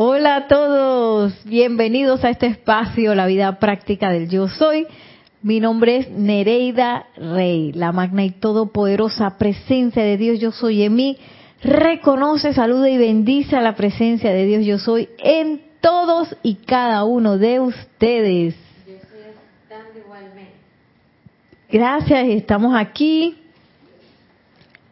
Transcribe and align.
Hola 0.00 0.36
a 0.36 0.46
todos, 0.46 1.34
bienvenidos 1.44 2.22
a 2.22 2.30
este 2.30 2.46
espacio, 2.46 3.16
la 3.16 3.26
vida 3.26 3.58
práctica 3.58 4.12
del 4.12 4.28
yo 4.28 4.46
soy. 4.46 4.86
Mi 5.42 5.58
nombre 5.58 5.96
es 5.96 6.08
Nereida 6.08 7.06
Rey, 7.16 7.72
la 7.72 7.90
magna 7.90 8.24
y 8.24 8.30
todopoderosa 8.30 9.38
presencia 9.38 10.04
de 10.04 10.16
Dios 10.16 10.38
yo 10.38 10.52
soy 10.52 10.84
en 10.84 10.94
mí. 10.94 11.18
Reconoce, 11.64 12.54
saluda 12.54 12.88
y 12.88 12.96
bendice 12.96 13.56
a 13.56 13.60
la 13.60 13.74
presencia 13.74 14.30
de 14.30 14.46
Dios 14.46 14.64
yo 14.64 14.78
soy 14.78 15.08
en 15.18 15.62
todos 15.80 16.36
y 16.44 16.54
cada 16.54 17.02
uno 17.02 17.36
de 17.36 17.58
ustedes. 17.58 18.54
Gracias, 21.72 22.28
estamos 22.28 22.76
aquí 22.76 23.36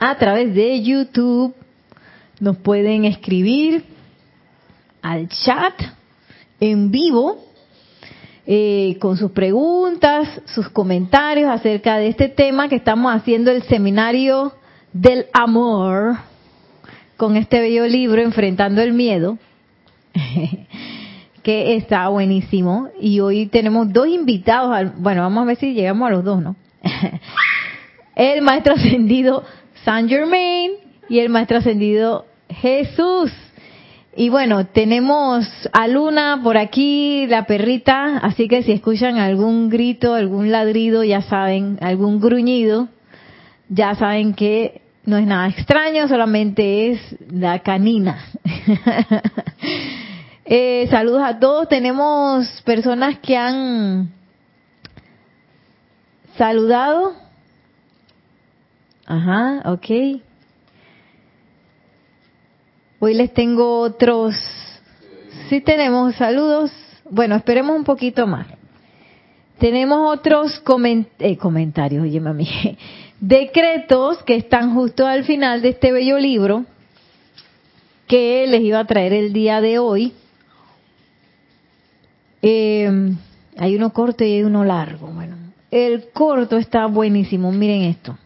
a 0.00 0.18
través 0.18 0.52
de 0.52 0.82
YouTube. 0.82 1.54
Nos 2.40 2.56
pueden 2.56 3.04
escribir 3.04 3.94
al 5.02 5.28
chat 5.28 5.74
en 6.60 6.90
vivo 6.90 7.44
eh, 8.46 8.96
con 9.00 9.16
sus 9.16 9.32
preguntas, 9.32 10.40
sus 10.46 10.68
comentarios 10.68 11.50
acerca 11.50 11.96
de 11.96 12.08
este 12.08 12.28
tema 12.28 12.68
que 12.68 12.76
estamos 12.76 13.12
haciendo 13.12 13.50
el 13.50 13.64
seminario 13.64 14.52
del 14.92 15.26
amor 15.32 16.16
con 17.16 17.36
este 17.36 17.60
bello 17.60 17.86
libro 17.86 18.22
Enfrentando 18.22 18.82
el 18.82 18.92
Miedo, 18.92 19.38
que 21.42 21.74
está 21.74 22.08
buenísimo. 22.08 22.88
Y 23.00 23.20
hoy 23.20 23.46
tenemos 23.46 23.92
dos 23.92 24.06
invitados, 24.06 24.92
bueno, 24.98 25.22
vamos 25.22 25.42
a 25.42 25.46
ver 25.46 25.56
si 25.56 25.74
llegamos 25.74 26.06
a 26.06 26.10
los 26.12 26.24
dos, 26.24 26.40
¿no? 26.40 26.56
el 28.14 28.42
maestro 28.42 28.74
ascendido 28.74 29.44
Saint 29.84 30.08
Germain 30.08 30.72
y 31.08 31.18
el 31.18 31.30
maestro 31.30 31.58
ascendido 31.58 32.26
Jesús. 32.48 33.32
Y 34.18 34.30
bueno, 34.30 34.66
tenemos 34.66 35.46
a 35.74 35.86
Luna 35.88 36.40
por 36.42 36.56
aquí, 36.56 37.26
la 37.26 37.44
perrita, 37.44 38.16
así 38.16 38.48
que 38.48 38.62
si 38.62 38.72
escuchan 38.72 39.18
algún 39.18 39.68
grito, 39.68 40.14
algún 40.14 40.50
ladrido, 40.50 41.04
ya 41.04 41.20
saben, 41.20 41.78
algún 41.82 42.18
gruñido, 42.18 42.88
ya 43.68 43.94
saben 43.94 44.32
que 44.32 44.80
no 45.04 45.18
es 45.18 45.26
nada 45.26 45.48
extraño, 45.48 46.08
solamente 46.08 46.92
es 46.92 47.00
la 47.30 47.58
canina. 47.58 48.24
eh, 50.46 50.86
saludos 50.88 51.22
a 51.22 51.38
todos, 51.38 51.68
tenemos 51.68 52.62
personas 52.62 53.18
que 53.18 53.36
han 53.36 54.14
saludado. 56.38 57.12
Ajá, 59.04 59.60
ok. 59.66 60.22
Hoy 62.98 63.12
les 63.12 63.32
tengo 63.34 63.80
otros. 63.80 64.34
Sí 65.50 65.60
tenemos 65.60 66.14
saludos. 66.16 66.72
Bueno, 67.10 67.36
esperemos 67.36 67.76
un 67.76 67.84
poquito 67.84 68.26
más. 68.26 68.46
Tenemos 69.58 70.18
otros 70.18 70.62
eh, 71.18 71.36
comentarios, 71.36 72.02
oye 72.02 72.20
mami, 72.20 72.48
decretos 73.20 74.22
que 74.24 74.36
están 74.36 74.74
justo 74.74 75.06
al 75.06 75.24
final 75.24 75.62
de 75.62 75.70
este 75.70 75.92
bello 75.92 76.18
libro 76.18 76.66
que 78.06 78.46
les 78.46 78.60
iba 78.60 78.80
a 78.80 78.86
traer 78.86 79.12
el 79.12 79.32
día 79.32 79.60
de 79.60 79.78
hoy. 79.78 80.12
Eh, 82.42 83.14
hay 83.56 83.76
uno 83.76 83.92
corto 83.92 84.24
y 84.24 84.32
hay 84.32 84.42
uno 84.42 84.64
largo. 84.64 85.08
Bueno, 85.08 85.36
el 85.70 86.10
corto 86.12 86.58
está 86.58 86.86
buenísimo. 86.86 87.50
Miren 87.52 87.82
esto 87.82 88.16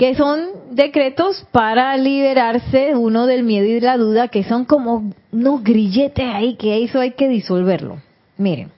que 0.00 0.14
son 0.14 0.48
decretos 0.70 1.46
para 1.52 1.94
liberarse 1.98 2.96
uno 2.96 3.26
del 3.26 3.42
miedo 3.42 3.66
y 3.66 3.74
de 3.74 3.80
la 3.82 3.98
duda, 3.98 4.28
que 4.28 4.44
son 4.44 4.64
como 4.64 5.12
unos 5.30 5.62
grilletes 5.62 6.24
ahí, 6.24 6.54
que 6.54 6.82
eso 6.82 7.00
hay 7.00 7.10
que 7.10 7.28
disolverlo. 7.28 7.98
Miren, 8.38 8.70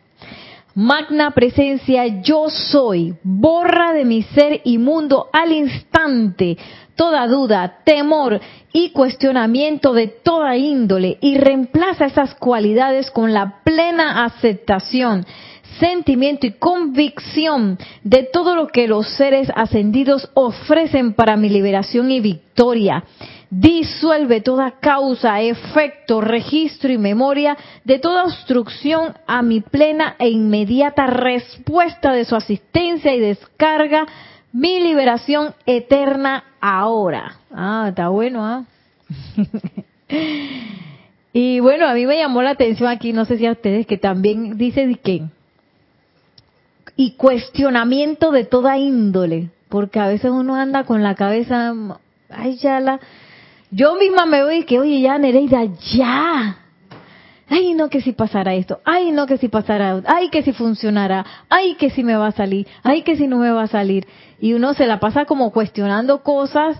magna 0.74 1.30
presencia 1.30 2.08
yo 2.22 2.50
soy, 2.50 3.14
borra 3.22 3.92
de 3.92 4.04
mi 4.04 4.22
ser 4.22 4.62
inmundo 4.64 5.28
al 5.32 5.52
instante 5.52 6.58
toda 6.96 7.28
duda, 7.28 7.78
temor 7.84 8.40
y 8.72 8.90
cuestionamiento 8.90 9.92
de 9.92 10.08
toda 10.08 10.56
índole 10.56 11.18
y 11.20 11.38
reemplaza 11.38 12.06
esas 12.06 12.34
cualidades 12.34 13.12
con 13.12 13.32
la 13.32 13.60
plena 13.62 14.24
aceptación 14.24 15.24
sentimiento 15.78 16.46
y 16.46 16.52
convicción 16.52 17.78
de 18.02 18.24
todo 18.24 18.56
lo 18.56 18.68
que 18.68 18.88
los 18.88 19.08
seres 19.16 19.50
ascendidos 19.54 20.30
ofrecen 20.34 21.14
para 21.14 21.36
mi 21.36 21.48
liberación 21.48 22.10
y 22.10 22.20
victoria. 22.20 23.04
Disuelve 23.50 24.40
toda 24.40 24.78
causa, 24.80 25.40
efecto, 25.42 26.20
registro 26.20 26.90
y 26.90 26.98
memoria 26.98 27.56
de 27.84 27.98
toda 27.98 28.24
obstrucción 28.24 29.14
a 29.26 29.42
mi 29.42 29.60
plena 29.60 30.16
e 30.18 30.30
inmediata 30.30 31.06
respuesta 31.06 32.12
de 32.12 32.24
su 32.24 32.34
asistencia 32.34 33.14
y 33.14 33.20
descarga 33.20 34.06
mi 34.52 34.80
liberación 34.80 35.54
eterna 35.66 36.44
ahora. 36.60 37.36
Ah, 37.50 37.86
está 37.88 38.08
bueno, 38.08 38.44
¿ah? 38.44 38.64
y 41.32 41.60
bueno, 41.60 41.86
a 41.86 41.94
mí 41.94 42.06
me 42.06 42.16
llamó 42.16 42.42
la 42.42 42.50
atención 42.50 42.88
aquí, 42.88 43.12
no 43.12 43.24
sé 43.24 43.38
si 43.38 43.46
a 43.46 43.52
ustedes, 43.52 43.86
que 43.86 43.98
también 43.98 44.56
dice 44.56 44.98
que 45.02 45.24
y 46.96 47.12
cuestionamiento 47.12 48.30
de 48.30 48.44
toda 48.44 48.78
índole, 48.78 49.50
porque 49.68 49.98
a 50.00 50.08
veces 50.08 50.30
uno 50.30 50.56
anda 50.56 50.84
con 50.84 51.02
la 51.02 51.14
cabeza, 51.14 51.74
ay, 52.30 52.56
ya 52.56 52.80
la, 52.80 53.00
yo 53.70 53.94
misma 53.96 54.26
me 54.26 54.42
voy 54.42 54.58
y 54.58 54.64
que, 54.64 54.78
oye, 54.78 55.00
ya 55.00 55.18
Nereida, 55.18 55.64
ya, 55.94 56.58
ay, 57.48 57.74
no 57.74 57.88
que 57.88 58.00
si 58.02 58.12
pasara 58.12 58.54
esto, 58.54 58.80
ay, 58.84 59.12
no 59.12 59.26
que 59.26 59.38
si 59.38 59.48
pasara, 59.48 60.02
ay, 60.06 60.28
que 60.28 60.42
si 60.42 60.52
funcionara, 60.52 61.24
ay, 61.48 61.74
que 61.76 61.90
si 61.90 62.04
me 62.04 62.16
va 62.16 62.28
a 62.28 62.32
salir, 62.32 62.66
ay, 62.82 63.02
que 63.02 63.16
si 63.16 63.26
no 63.26 63.38
me 63.38 63.50
va 63.50 63.62
a 63.62 63.68
salir, 63.68 64.06
y 64.40 64.52
uno 64.52 64.74
se 64.74 64.86
la 64.86 65.00
pasa 65.00 65.24
como 65.24 65.52
cuestionando 65.52 66.22
cosas 66.22 66.76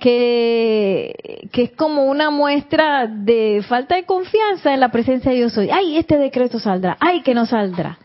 que, 0.00 1.48
que 1.52 1.62
es 1.62 1.70
como 1.72 2.04
una 2.04 2.30
muestra 2.30 3.06
de 3.06 3.64
falta 3.68 3.94
de 3.94 4.04
confianza 4.04 4.74
en 4.74 4.80
la 4.80 4.90
presencia 4.90 5.30
de 5.30 5.38
yo 5.38 5.50
soy, 5.50 5.70
ay, 5.70 5.96
este 5.96 6.18
decreto 6.18 6.58
saldrá, 6.58 6.96
ay, 7.00 7.22
que 7.22 7.34
no 7.34 7.46
saldrá. 7.46 7.98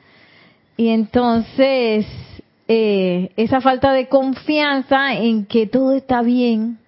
Y 0.82 0.90
entonces, 0.90 2.08
eh, 2.68 3.30
esa 3.38 3.62
falta 3.62 3.94
de 3.94 4.08
confianza 4.08 5.14
en 5.14 5.46
que 5.46 5.68
todo 5.68 5.94
está 5.94 6.24
bien, 6.24 6.80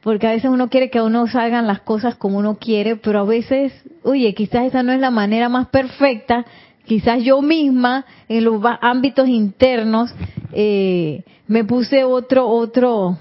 porque 0.00 0.28
a 0.28 0.30
veces 0.30 0.48
uno 0.48 0.70
quiere 0.70 0.88
que 0.88 0.98
a 0.98 1.02
uno 1.02 1.26
salgan 1.26 1.66
las 1.66 1.80
cosas 1.80 2.14
como 2.14 2.38
uno 2.38 2.58
quiere, 2.60 2.94
pero 2.94 3.18
a 3.18 3.24
veces, 3.24 3.72
oye, 4.04 4.32
quizás 4.34 4.66
esa 4.66 4.84
no 4.84 4.92
es 4.92 5.00
la 5.00 5.10
manera 5.10 5.48
más 5.48 5.70
perfecta, 5.70 6.46
quizás 6.86 7.24
yo 7.24 7.42
misma 7.42 8.06
en 8.28 8.44
los 8.44 8.62
ámbitos 8.80 9.26
internos 9.26 10.14
eh, 10.52 11.24
me 11.48 11.64
puse 11.64 12.04
otro, 12.04 12.46
otro, 12.46 13.18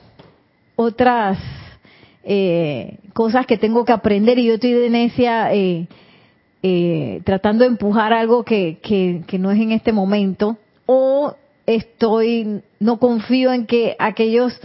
otras 0.76 1.40
eh, 2.24 3.00
cosas 3.14 3.48
que 3.48 3.58
tengo 3.58 3.86
que 3.86 3.92
aprender 3.92 4.38
y 4.38 4.46
yo 4.46 4.54
estoy 4.54 4.74
de 4.74 4.92
necia 4.92 5.52
eh, 5.52 5.88
eh, 6.64 7.22
tratando 7.26 7.64
de 7.64 7.72
empujar 7.72 8.14
algo 8.14 8.44
que, 8.44 8.80
que, 8.82 9.40
no 9.40 9.52
es 9.52 9.60
en 9.60 9.72
este 9.72 9.92
momento, 9.92 10.58
o 10.86 11.36
estoy, 11.66 12.62
no 12.80 13.00
confío 13.00 13.52
en 13.52 13.66
que 13.66 13.96
aquellos 13.98 14.60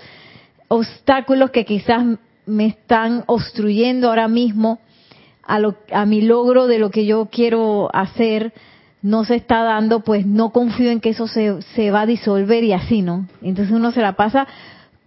obstáculos 0.68 1.50
que 1.50 1.64
quizás 1.64 2.04
me 2.44 2.66
están 2.66 3.24
obstruyendo 3.26 4.08
ahora 4.08 4.28
mismo 4.28 4.78
a, 5.42 5.58
lo, 5.58 5.76
a 5.92 6.04
mi 6.06 6.20
logro 6.20 6.66
de 6.66 6.78
lo 6.78 6.90
que 6.90 7.06
yo 7.06 7.28
quiero 7.30 7.88
hacer, 7.94 8.52
no 9.02 9.24
se 9.24 9.36
está 9.36 9.62
dando, 9.62 10.00
pues 10.00 10.26
no 10.26 10.50
confío 10.50 10.90
en 10.90 11.00
que 11.00 11.10
eso 11.10 11.28
se, 11.28 11.62
se 11.74 11.90
va 11.90 12.02
a 12.02 12.06
disolver 12.06 12.64
y 12.64 12.72
así, 12.72 13.02
¿no? 13.02 13.26
Entonces 13.40 13.74
uno 13.74 13.92
se 13.92 14.02
la 14.02 14.16
pasa 14.16 14.46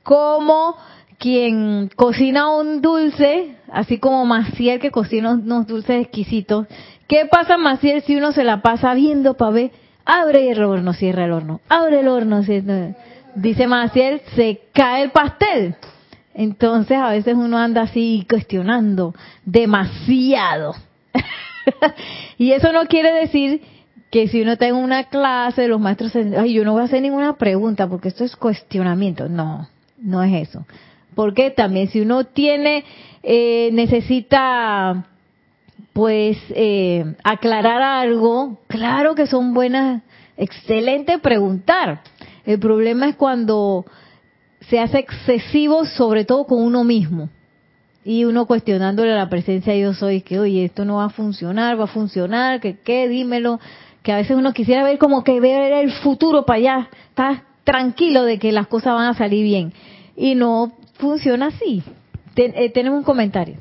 como 0.03 0.75
quien 1.19 1.91
cocina 1.95 2.49
un 2.49 2.81
dulce, 2.81 3.57
así 3.71 3.99
como 3.99 4.25
Maciel 4.25 4.79
que 4.79 4.89
cocina 4.89 5.33
unos 5.33 5.67
dulces 5.67 6.01
exquisitos. 6.01 6.65
¿Qué 7.07 7.27
pasa, 7.29 7.57
Maciel, 7.57 8.01
si 8.03 8.15
uno 8.15 8.31
se 8.31 8.43
la 8.43 8.61
pasa 8.61 8.93
viendo 8.93 9.35
para 9.35 9.51
ver? 9.51 9.71
Abre 10.05 10.49
el 10.49 10.63
horno, 10.63 10.93
cierra 10.93 11.25
el 11.25 11.33
horno, 11.33 11.59
abre 11.69 11.99
el 11.99 12.07
horno, 12.07 12.41
cierra. 12.43 12.95
Dice 13.35 13.67
Maciel, 13.67 14.21
se 14.35 14.61
cae 14.73 15.03
el 15.03 15.11
pastel. 15.11 15.75
Entonces 16.33 16.97
a 16.97 17.09
veces 17.09 17.35
uno 17.35 17.57
anda 17.57 17.81
así 17.81 18.25
cuestionando 18.27 19.13
demasiado. 19.45 20.73
y 22.37 22.53
eso 22.53 22.71
no 22.71 22.85
quiere 22.85 23.11
decir 23.11 23.61
que 24.09 24.27
si 24.29 24.41
uno 24.41 24.53
está 24.53 24.67
en 24.67 24.75
una 24.75 25.03
clase, 25.03 25.67
los 25.67 25.81
maestros, 25.81 26.15
ay, 26.15 26.53
yo 26.53 26.63
no 26.63 26.71
voy 26.71 26.81
a 26.81 26.85
hacer 26.85 27.01
ninguna 27.01 27.35
pregunta 27.35 27.87
porque 27.87 28.07
esto 28.07 28.23
es 28.23 28.35
cuestionamiento. 28.35 29.27
No, 29.27 29.67
no 29.97 30.23
es 30.23 30.49
eso. 30.49 30.65
Porque 31.19 31.51
también 31.51 31.89
si 31.89 31.99
uno 31.99 32.23
tiene, 32.23 32.85
eh, 33.23 33.71
necesita 33.73 35.05
pues 35.91 36.37
eh, 36.51 37.13
aclarar 37.25 37.81
algo, 37.81 38.59
claro 38.67 39.15
que 39.15 39.27
son 39.27 39.53
buenas, 39.53 40.01
excelente 40.37 41.17
preguntar. 41.17 42.03
El 42.45 42.57
problema 42.57 43.09
es 43.09 43.17
cuando 43.17 43.85
se 44.69 44.79
hace 44.79 44.99
excesivo, 44.99 45.83
sobre 45.83 46.23
todo 46.23 46.45
con 46.45 46.61
uno 46.61 46.85
mismo. 46.85 47.27
y 48.05 48.23
uno 48.23 48.45
cuestionándole 48.45 49.13
la 49.13 49.27
presencia 49.27 49.75
yo 49.75 49.93
soy 49.93 50.21
que 50.21 50.39
oye 50.39 50.63
esto 50.63 50.85
no 50.85 50.95
va 50.95 51.05
a 51.07 51.09
funcionar 51.09 51.77
va 51.77 51.83
a 51.83 51.87
funcionar 51.87 52.61
que 52.61 52.77
qué 52.77 53.09
dímelo 53.09 53.59
que 54.03 54.13
a 54.13 54.15
veces 54.15 54.37
uno 54.37 54.53
quisiera 54.53 54.85
ver 54.85 54.97
como 54.97 55.25
que 55.25 55.41
ver 55.41 55.73
el 55.73 55.91
futuro 55.91 56.45
para 56.45 56.59
allá 56.59 56.89
estás 57.09 57.41
tranquilo 57.65 58.23
de 58.23 58.39
que 58.39 58.53
las 58.53 58.67
cosas 58.67 58.93
van 58.93 59.09
a 59.09 59.15
salir 59.15 59.43
bien 59.43 59.73
y 60.15 60.35
no 60.35 60.79
funciona 60.99 61.47
así. 61.47 61.81
Eh, 62.35 62.69
tenemos 62.71 62.99
un 62.99 63.03
comentario. 63.03 63.57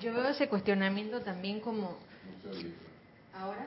Yo 0.00 0.14
veo 0.14 0.28
ese 0.28 0.48
cuestionamiento 0.48 1.20
también 1.20 1.60
como 1.60 1.96
ahora 3.34 3.66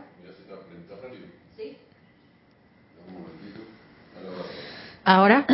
ahora 5.03 5.45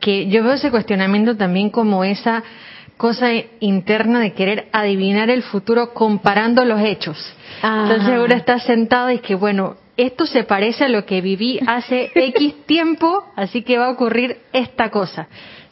que 0.00 0.28
yo 0.28 0.42
veo 0.44 0.52
ese 0.52 0.70
cuestionamiento 0.70 1.36
también 1.36 1.70
como 1.70 2.04
esa 2.04 2.42
cosa 2.98 3.28
interna 3.60 4.20
de 4.20 4.34
querer 4.34 4.68
adivinar 4.72 5.30
el 5.30 5.42
futuro 5.42 5.94
comparando 5.94 6.64
los 6.64 6.80
hechos. 6.82 7.16
Entonces 7.62 8.08
ahora 8.10 8.36
está 8.36 8.58
sentado 8.58 9.10
y 9.10 9.20
que 9.20 9.36
bueno, 9.36 9.76
esto 9.96 10.26
se 10.26 10.44
parece 10.44 10.84
a 10.84 10.88
lo 10.88 11.06
que 11.06 11.20
viví 11.20 11.58
hace 11.66 12.10
X 12.14 12.66
tiempo, 12.66 13.24
así 13.36 13.62
que 13.62 13.78
va 13.78 13.86
a 13.86 13.90
ocurrir 13.90 14.38
esta 14.52 14.90
cosa. 14.90 15.28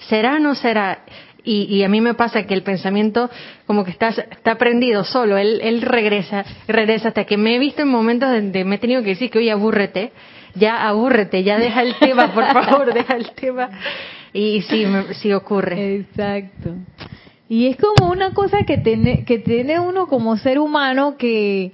¿Será 0.09 0.37
o 0.37 0.39
no 0.39 0.55
será? 0.55 1.01
Y, 1.49 1.85
a 1.85 1.89
mí 1.89 2.01
me 2.01 2.15
pasa 2.15 2.45
que 2.45 2.55
el 2.55 2.65
pensamiento 2.65 3.31
como 3.69 3.85
que 3.85 3.93
está, 3.93 4.09
está 4.09 4.59
prendido 4.59 5.05
solo, 5.05 5.39
él, 5.39 5.61
él 5.63 5.81
regresa, 5.81 6.45
regresa 6.67 7.09
hasta 7.09 7.25
que 7.25 7.37
me 7.37 7.55
he 7.55 7.61
visto 7.61 7.83
en 7.83 7.89
momentos 7.89 8.33
donde 8.33 8.65
me 8.65 8.75
he 8.75 8.79
tenido 8.79 9.01
que 9.03 9.11
decir 9.11 9.31
que 9.31 9.39
oye, 9.39 9.53
abúrrete, 9.53 10.11
ya 10.57 10.89
abúrrete, 10.89 11.45
ya 11.45 11.57
deja 11.57 11.83
el 11.83 11.95
tema, 12.01 12.35
por 12.35 12.53
favor, 12.53 12.93
deja 12.93 13.15
el 13.15 13.31
tema. 13.31 13.71
Y 14.33 14.63
sí, 14.63 14.85
sí 15.13 15.33
ocurre. 15.33 15.97
Exacto. 15.97 16.75
Y 17.49 17.69
es 17.69 17.77
como 17.77 18.11
una 18.11 18.35
cosa 18.35 18.65
que 18.67 18.79
tiene, 18.79 19.25
que 19.25 19.39
tiene 19.39 19.79
uno 19.79 20.09
como 20.09 20.37
ser 20.37 20.59
humano 20.59 21.17
que, 21.17 21.73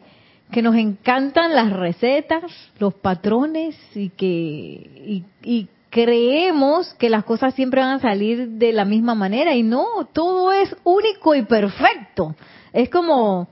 que 0.50 0.62
nos 0.62 0.76
encantan 0.76 1.54
las 1.54 1.72
recetas, 1.72 2.44
los 2.78 2.94
patrones 2.94 3.74
y 3.94 4.10
que 4.10 4.26
y, 4.26 5.24
y 5.42 5.68
creemos 5.88 6.94
que 6.94 7.10
las 7.10 7.24
cosas 7.24 7.54
siempre 7.54 7.80
van 7.80 7.96
a 7.96 8.00
salir 8.00 8.48
de 8.48 8.72
la 8.72 8.84
misma 8.84 9.14
manera 9.14 9.54
y 9.54 9.62
no, 9.62 9.86
todo 10.12 10.52
es 10.52 10.74
único 10.84 11.34
y 11.34 11.42
perfecto. 11.42 12.34
Es 12.72 12.90
como 12.90 13.48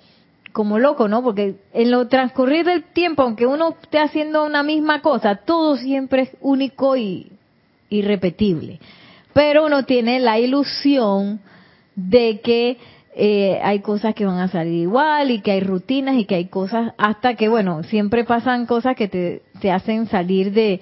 como 0.52 0.78
loco, 0.78 1.08
¿no? 1.08 1.22
Porque 1.22 1.56
en 1.72 1.90
lo 1.90 2.08
transcurrir 2.08 2.64
del 2.64 2.84
tiempo, 2.84 3.22
aunque 3.22 3.46
uno 3.46 3.76
esté 3.82 3.98
haciendo 3.98 4.44
una 4.44 4.62
misma 4.62 5.00
cosa, 5.00 5.36
todo 5.36 5.76
siempre 5.76 6.22
es 6.22 6.30
único 6.40 6.96
y 6.96 7.30
irrepetible. 7.88 8.80
Pero 9.32 9.66
uno 9.66 9.84
tiene 9.84 10.18
la 10.18 10.38
ilusión 10.38 11.40
de 12.08 12.40
que 12.40 12.78
eh, 13.14 13.60
hay 13.62 13.80
cosas 13.80 14.14
que 14.14 14.24
van 14.24 14.38
a 14.38 14.48
salir 14.48 14.82
igual 14.82 15.30
y 15.30 15.40
que 15.40 15.52
hay 15.52 15.60
rutinas 15.60 16.16
y 16.16 16.24
que 16.24 16.36
hay 16.36 16.46
cosas 16.46 16.94
hasta 16.96 17.34
que, 17.34 17.48
bueno, 17.48 17.82
siempre 17.82 18.24
pasan 18.24 18.66
cosas 18.66 18.96
que 18.96 19.08
te, 19.08 19.42
te 19.60 19.70
hacen 19.70 20.06
salir 20.06 20.52
de, 20.52 20.80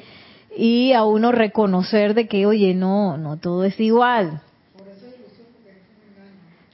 y 0.56 0.92
a 0.92 1.04
uno 1.04 1.32
reconocer 1.32 2.14
de 2.14 2.28
que, 2.28 2.46
oye, 2.46 2.74
no, 2.74 3.16
no 3.16 3.38
todo 3.38 3.64
es 3.64 3.78
igual. 3.80 4.42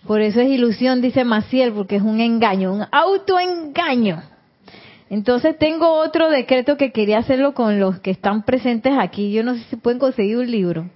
Por 0.06 0.20
eso 0.20 0.40
es 0.40 0.48
ilusión, 0.50 1.00
dice 1.00 1.24
Maciel, 1.24 1.72
porque 1.72 1.96
es 1.96 2.02
un 2.02 2.20
engaño, 2.20 2.74
un 2.74 2.84
autoengaño. 2.92 4.22
Entonces 5.08 5.56
tengo 5.58 5.88
otro 5.98 6.28
decreto 6.28 6.76
que 6.76 6.92
quería 6.92 7.18
hacerlo 7.18 7.54
con 7.54 7.78
los 7.78 8.00
que 8.00 8.10
están 8.10 8.42
presentes 8.42 8.92
aquí. 8.98 9.32
Yo 9.32 9.42
no 9.44 9.54
sé 9.54 9.60
si 9.70 9.76
pueden 9.76 9.98
conseguir 9.98 10.36
un 10.36 10.50
libro. 10.50 10.90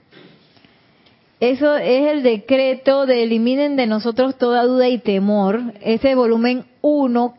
Eso 1.40 1.76
es 1.76 2.08
el 2.08 2.22
decreto 2.22 3.06
de 3.06 3.22
eliminen 3.22 3.76
de 3.76 3.86
nosotros 3.86 4.36
toda 4.36 4.64
duda 4.64 4.88
y 4.88 4.98
temor. 4.98 5.60
Ese 5.80 6.14
volumen 6.16 6.64
1. 6.80 7.38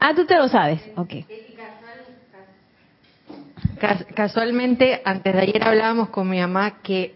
Ah, 0.00 0.14
tú 0.14 0.24
te 0.24 0.36
lo 0.36 0.48
sabes. 0.48 0.80
Ok. 0.96 1.14
Casualmente, 4.14 5.02
antes 5.04 5.34
de 5.34 5.40
ayer 5.40 5.62
hablábamos 5.62 6.08
con 6.08 6.28
mi 6.30 6.38
mamá 6.38 6.82
que 6.82 7.14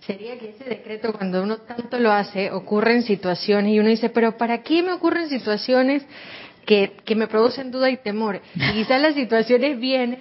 sería 0.00 0.38
que 0.38 0.50
ese 0.50 0.64
decreto, 0.64 1.12
cuando 1.12 1.42
uno 1.42 1.58
tanto 1.58 1.98
lo 1.98 2.10
hace, 2.10 2.50
ocurre 2.50 2.94
en 2.94 3.02
situaciones 3.02 3.72
y 3.72 3.78
uno 3.78 3.88
dice, 3.88 4.10
pero 4.10 4.36
¿para 4.36 4.62
qué 4.62 4.82
me 4.82 4.92
ocurren 4.92 5.28
situaciones 5.28 6.04
que, 6.66 6.96
que 7.04 7.14
me 7.14 7.26
producen 7.26 7.70
duda 7.70 7.88
y 7.88 7.98
temor? 7.98 8.40
Y 8.54 8.72
quizás 8.72 9.00
las 9.00 9.14
situaciones 9.14 9.78
vienen 9.78 10.18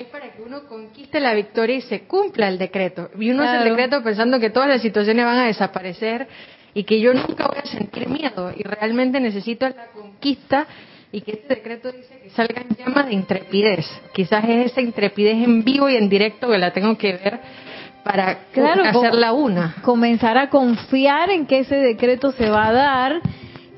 es 0.00 0.06
para 0.06 0.32
que 0.32 0.42
uno 0.42 0.64
conquiste 0.66 1.20
la 1.20 1.34
victoria 1.34 1.76
y 1.76 1.80
se 1.82 2.02
cumpla 2.02 2.48
el 2.48 2.58
decreto. 2.58 3.10
Y 3.18 3.30
uno 3.30 3.42
hace 3.42 3.58
el 3.58 3.70
decreto 3.70 4.02
pensando 4.02 4.40
que 4.40 4.50
todas 4.50 4.68
las 4.68 4.82
situaciones 4.82 5.24
van 5.24 5.38
a 5.38 5.46
desaparecer 5.46 6.26
y 6.72 6.84
que 6.84 7.00
yo 7.00 7.12
nunca 7.12 7.46
voy 7.46 7.58
a 7.58 7.66
sentir 7.66 8.08
miedo 8.08 8.52
y 8.56 8.62
realmente 8.62 9.20
necesito 9.20 9.68
la 9.68 9.86
conquista 9.86 10.66
y 11.12 11.20
que 11.20 11.32
este 11.32 11.56
decreto 11.56 11.90
dice 11.92 12.20
que 12.22 12.30
salgan 12.30 12.66
llamas 12.78 13.06
de 13.06 13.14
intrepidez. 13.14 13.86
Quizás 14.12 14.44
es 14.48 14.72
esa 14.72 14.80
intrepidez 14.80 15.44
en 15.44 15.64
vivo 15.64 15.88
y 15.88 15.96
en 15.96 16.08
directo 16.08 16.48
que 16.48 16.58
la 16.58 16.72
tengo 16.72 16.96
que 16.96 17.12
ver 17.12 17.40
para 18.02 18.46
claro, 18.52 18.84
hacerla 18.84 19.32
una. 19.32 19.76
Comenzar 19.82 20.38
a 20.38 20.48
confiar 20.48 21.30
en 21.30 21.46
que 21.46 21.60
ese 21.60 21.76
decreto 21.76 22.32
se 22.32 22.48
va 22.48 22.68
a 22.68 22.72
dar 22.72 23.20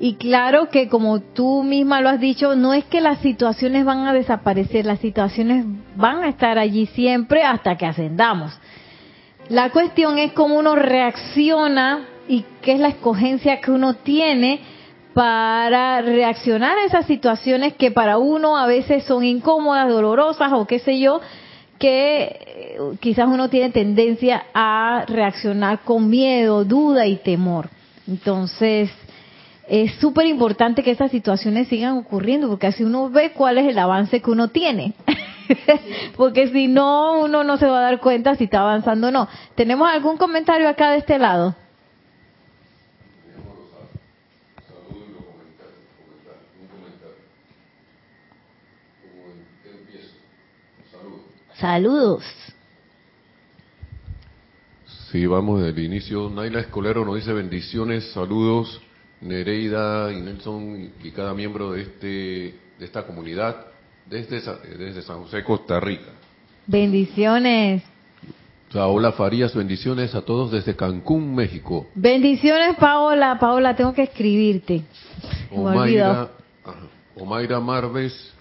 y 0.03 0.15
claro 0.15 0.67
que 0.67 0.89
como 0.89 1.21
tú 1.21 1.63
misma 1.63 2.01
lo 2.01 2.09
has 2.09 2.19
dicho, 2.19 2.57
no 2.57 2.73
es 2.73 2.83
que 2.83 2.99
las 2.99 3.19
situaciones 3.19 3.85
van 3.85 4.05
a 4.05 4.11
desaparecer, 4.11 4.85
las 4.85 4.99
situaciones 4.99 5.63
van 5.95 6.25
a 6.25 6.27
estar 6.27 6.59
allí 6.59 6.87
siempre 6.87 7.45
hasta 7.45 7.77
que 7.77 7.85
ascendamos. 7.85 8.51
La 9.47 9.69
cuestión 9.69 10.19
es 10.19 10.33
cómo 10.33 10.59
uno 10.59 10.75
reacciona 10.75 12.05
y 12.27 12.43
qué 12.61 12.73
es 12.73 12.81
la 12.81 12.89
escogencia 12.89 13.61
que 13.61 13.71
uno 13.71 13.93
tiene 13.93 14.59
para 15.13 16.01
reaccionar 16.01 16.77
a 16.79 16.83
esas 16.83 17.05
situaciones 17.05 17.75
que 17.75 17.89
para 17.89 18.17
uno 18.17 18.57
a 18.57 18.67
veces 18.67 19.05
son 19.05 19.23
incómodas, 19.23 19.87
dolorosas 19.87 20.51
o 20.51 20.67
qué 20.67 20.79
sé 20.79 20.99
yo, 20.99 21.21
que 21.79 22.41
eh, 22.45 22.77
quizás 22.99 23.27
uno 23.29 23.49
tiene 23.49 23.69
tendencia 23.69 24.47
a 24.53 25.05
reaccionar 25.07 25.79
con 25.85 26.09
miedo, 26.09 26.65
duda 26.65 27.07
y 27.07 27.15
temor. 27.15 27.69
Entonces, 28.05 28.91
es 29.81 29.95
súper 29.95 30.27
importante 30.27 30.83
que 30.83 30.91
esas 30.91 31.09
situaciones 31.09 31.67
sigan 31.67 31.97
ocurriendo, 31.97 32.47
porque 32.47 32.67
así 32.67 32.83
uno 32.83 33.09
ve 33.09 33.31
cuál 33.31 33.57
es 33.57 33.67
el 33.67 33.79
avance 33.79 34.21
que 34.21 34.29
uno 34.29 34.49
tiene. 34.49 34.93
porque 36.15 36.49
si 36.49 36.67
no, 36.67 37.21
uno 37.21 37.43
no 37.43 37.57
se 37.57 37.65
va 37.65 37.79
a 37.79 37.81
dar 37.81 37.99
cuenta 37.99 38.35
si 38.35 38.43
está 38.43 38.59
avanzando 38.59 39.07
o 39.07 39.11
no. 39.11 39.27
¿Tenemos 39.55 39.89
algún 39.89 40.17
comentario 40.17 40.69
acá 40.69 40.91
de 40.91 40.99
este 40.99 41.17
lado? 41.17 41.55
Saludos. 51.55 52.23
Sí, 55.11 55.25
vamos 55.25 55.63
del 55.63 55.79
inicio. 55.79 56.29
Naila 56.29 56.59
Escolero 56.59 57.05
nos 57.05 57.15
dice 57.15 57.33
bendiciones, 57.33 58.11
saludos, 58.11 58.79
Nereida 59.23 60.11
y 60.11 60.21
Nelson 60.21 60.91
y 61.03 61.11
cada 61.11 61.33
miembro 61.33 61.71
de 61.71 61.81
este 61.81 62.63
de 62.79 62.85
esta 62.85 63.05
comunidad 63.05 63.67
desde, 64.05 64.41
desde 64.77 65.01
San 65.01 65.23
José, 65.23 65.43
Costa 65.43 65.79
Rica. 65.79 66.11
Bendiciones. 66.67 67.83
Paola 68.71 69.11
Farías, 69.11 69.53
bendiciones 69.53 70.15
a 70.15 70.21
todos 70.23 70.51
desde 70.51 70.75
Cancún, 70.75 71.35
México. 71.35 71.87
Bendiciones, 71.93 72.75
Paola. 72.77 73.37
Paola, 73.39 73.75
tengo 73.75 73.93
que 73.93 74.03
escribirte. 74.03 74.83
Omaira, 75.51 76.31
Omaira 77.15 77.59
Marves, 77.59 78.33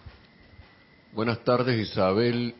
buenas 1.12 1.44
tardes, 1.44 1.78
Isabel 1.78 2.54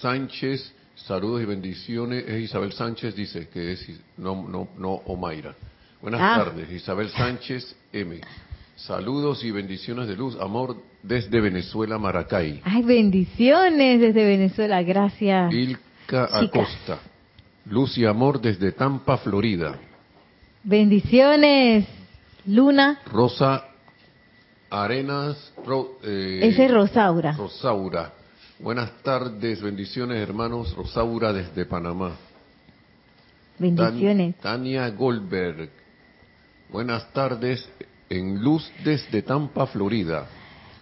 Sánchez, 0.00 0.74
saludos 0.96 1.42
y 1.42 1.44
bendiciones. 1.44 2.24
Es 2.26 2.42
Isabel 2.42 2.72
Sánchez, 2.72 3.14
dice 3.14 3.48
que 3.48 3.72
es 3.72 3.88
no, 4.16 4.48
no, 4.48 4.68
no 4.76 4.94
Omaira. 5.06 5.54
Buenas 6.00 6.20
ah. 6.22 6.44
tardes, 6.44 6.70
Isabel 6.70 7.08
Sánchez 7.10 7.74
M. 7.92 8.20
Saludos 8.76 9.42
y 9.42 9.50
bendiciones 9.50 10.06
de 10.06 10.16
luz, 10.16 10.36
amor 10.40 10.76
desde 11.02 11.40
Venezuela, 11.40 11.98
Maracay. 11.98 12.60
Ay, 12.64 12.82
bendiciones 12.82 14.00
desde 14.00 14.24
Venezuela, 14.24 14.82
gracias. 14.82 15.52
Ilka 15.52 16.28
Acosta. 16.30 17.00
Luz 17.66 17.98
y 17.98 18.04
amor 18.04 18.40
desde 18.40 18.70
Tampa, 18.72 19.18
Florida. 19.18 19.76
Bendiciones, 20.62 21.86
Luna. 22.46 23.00
Rosa 23.10 23.64
Arenas. 24.70 25.52
Eh, 26.04 26.40
Ese 26.42 26.66
es 26.66 26.70
Rosaura. 26.70 27.32
Rosaura. 27.32 28.12
Buenas 28.60 28.90
tardes, 29.02 29.60
bendiciones 29.60 30.18
hermanos. 30.18 30.74
Rosaura 30.74 31.32
desde 31.32 31.66
Panamá. 31.66 32.16
Bendiciones. 33.58 34.36
Tania 34.36 34.88
Goldberg. 34.90 35.70
Buenas 36.70 37.10
tardes, 37.12 37.66
en 38.10 38.42
luz 38.42 38.70
desde 38.84 39.22
Tampa, 39.22 39.66
Florida. 39.66 40.26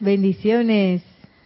Bendiciones. 0.01 1.03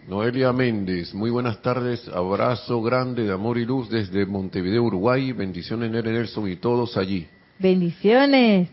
Noelia 0.08 0.52
Méndez, 0.52 1.12
muy 1.12 1.30
buenas 1.30 1.60
tardes, 1.60 2.08
abrazo 2.08 2.80
grande 2.80 3.24
de 3.24 3.32
amor 3.32 3.58
y 3.58 3.66
luz 3.66 3.90
desde 3.90 4.24
Montevideo, 4.24 4.82
Uruguay, 4.82 5.32
bendiciones 5.32 5.90
Nere 5.90 6.10
Nelson 6.10 6.50
y 6.50 6.56
todos 6.56 6.96
allí. 6.96 7.26
Bendiciones. 7.58 8.70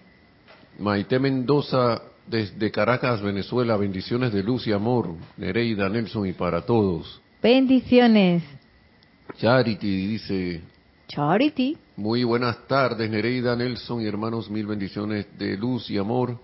Maite 0.80 1.20
Mendoza, 1.20 2.02
desde 2.26 2.72
Caracas, 2.72 3.22
Venezuela, 3.22 3.76
bendiciones 3.76 4.32
de 4.32 4.44
luz 4.44 4.68
y 4.68 4.72
amor, 4.72 5.16
Nereida 5.36 5.90
Nelson 5.90 6.28
y 6.28 6.34
para 6.34 6.62
todos. 6.62 7.22
Bendiciones. 7.44 8.42
Charity 9.38 10.08
dice, 10.08 10.62
Charity. 11.10 11.78
Muy 11.98 12.24
buenas 12.24 12.68
tardes 12.68 13.10
Nereida 13.10 13.56
Nelson 13.56 14.02
y 14.02 14.06
hermanos, 14.06 14.52
mil 14.52 14.68
bendiciones 14.68 15.26
de 15.38 15.58
luz 15.58 15.90
y 15.90 15.98
amor 15.98 16.40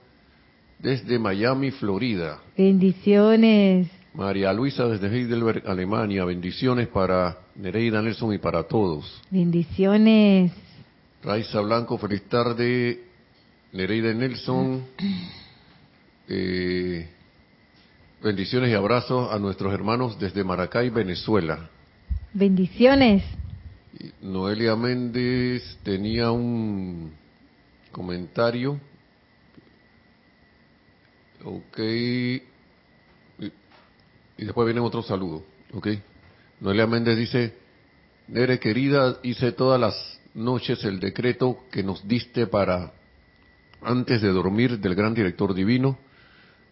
desde 0.80 1.20
Miami, 1.20 1.70
Florida. 1.70 2.40
Bendiciones. 2.58 3.88
María 4.16 4.52
Luisa 4.52 4.88
desde 4.88 5.08
Heidelberg, 5.08 5.64
Alemania. 5.68 6.26
Bendiciones 6.26 6.88
para 6.88 7.38
Nereida 7.56 8.02
Nelson 8.02 8.34
y 8.34 8.40
para 8.40 8.64
todos. 8.64 9.22
Bendiciones. 9.30 10.52
Raiza 11.24 11.62
Blanco, 11.62 12.00
feliz 12.00 12.24
tarde. 12.24 13.04
Nereida 13.72 14.12
Nelson. 14.12 14.84
Eh, 16.28 17.08
bendiciones 18.24 18.72
y 18.72 18.74
abrazos 18.74 19.32
a 19.32 19.38
nuestros 19.38 19.72
hermanos 19.72 20.18
desde 20.18 20.44
Maracay, 20.44 20.90
Venezuela. 20.90 21.70
Bendiciones. 22.34 23.24
Noelia 24.22 24.76
Méndez 24.76 25.78
tenía 25.84 26.32
un 26.32 27.14
comentario. 27.92 28.80
Ok. 31.44 31.80
Y, 31.80 32.42
y 34.38 34.46
después 34.46 34.66
viene 34.66 34.80
otro 34.82 35.04
saludo. 35.04 35.44
Ok. 35.74 35.90
Noelia 36.60 36.88
Méndez 36.88 37.18
dice, 37.18 37.54
Nere 38.28 38.60
querida, 38.60 39.18
hice 39.24 39.52
todas 39.52 39.80
las 39.80 40.20
noches 40.34 40.84
el 40.86 41.00
decreto 41.00 41.66
que 41.72 41.84
nos 41.84 42.08
diste 42.08 42.48
para 42.48 42.94
antes 43.82 44.22
de 44.22 44.30
dormir 44.30 44.80
del 44.80 44.96
gran 44.96 45.14
director 45.14 45.54
divino, 45.54 45.98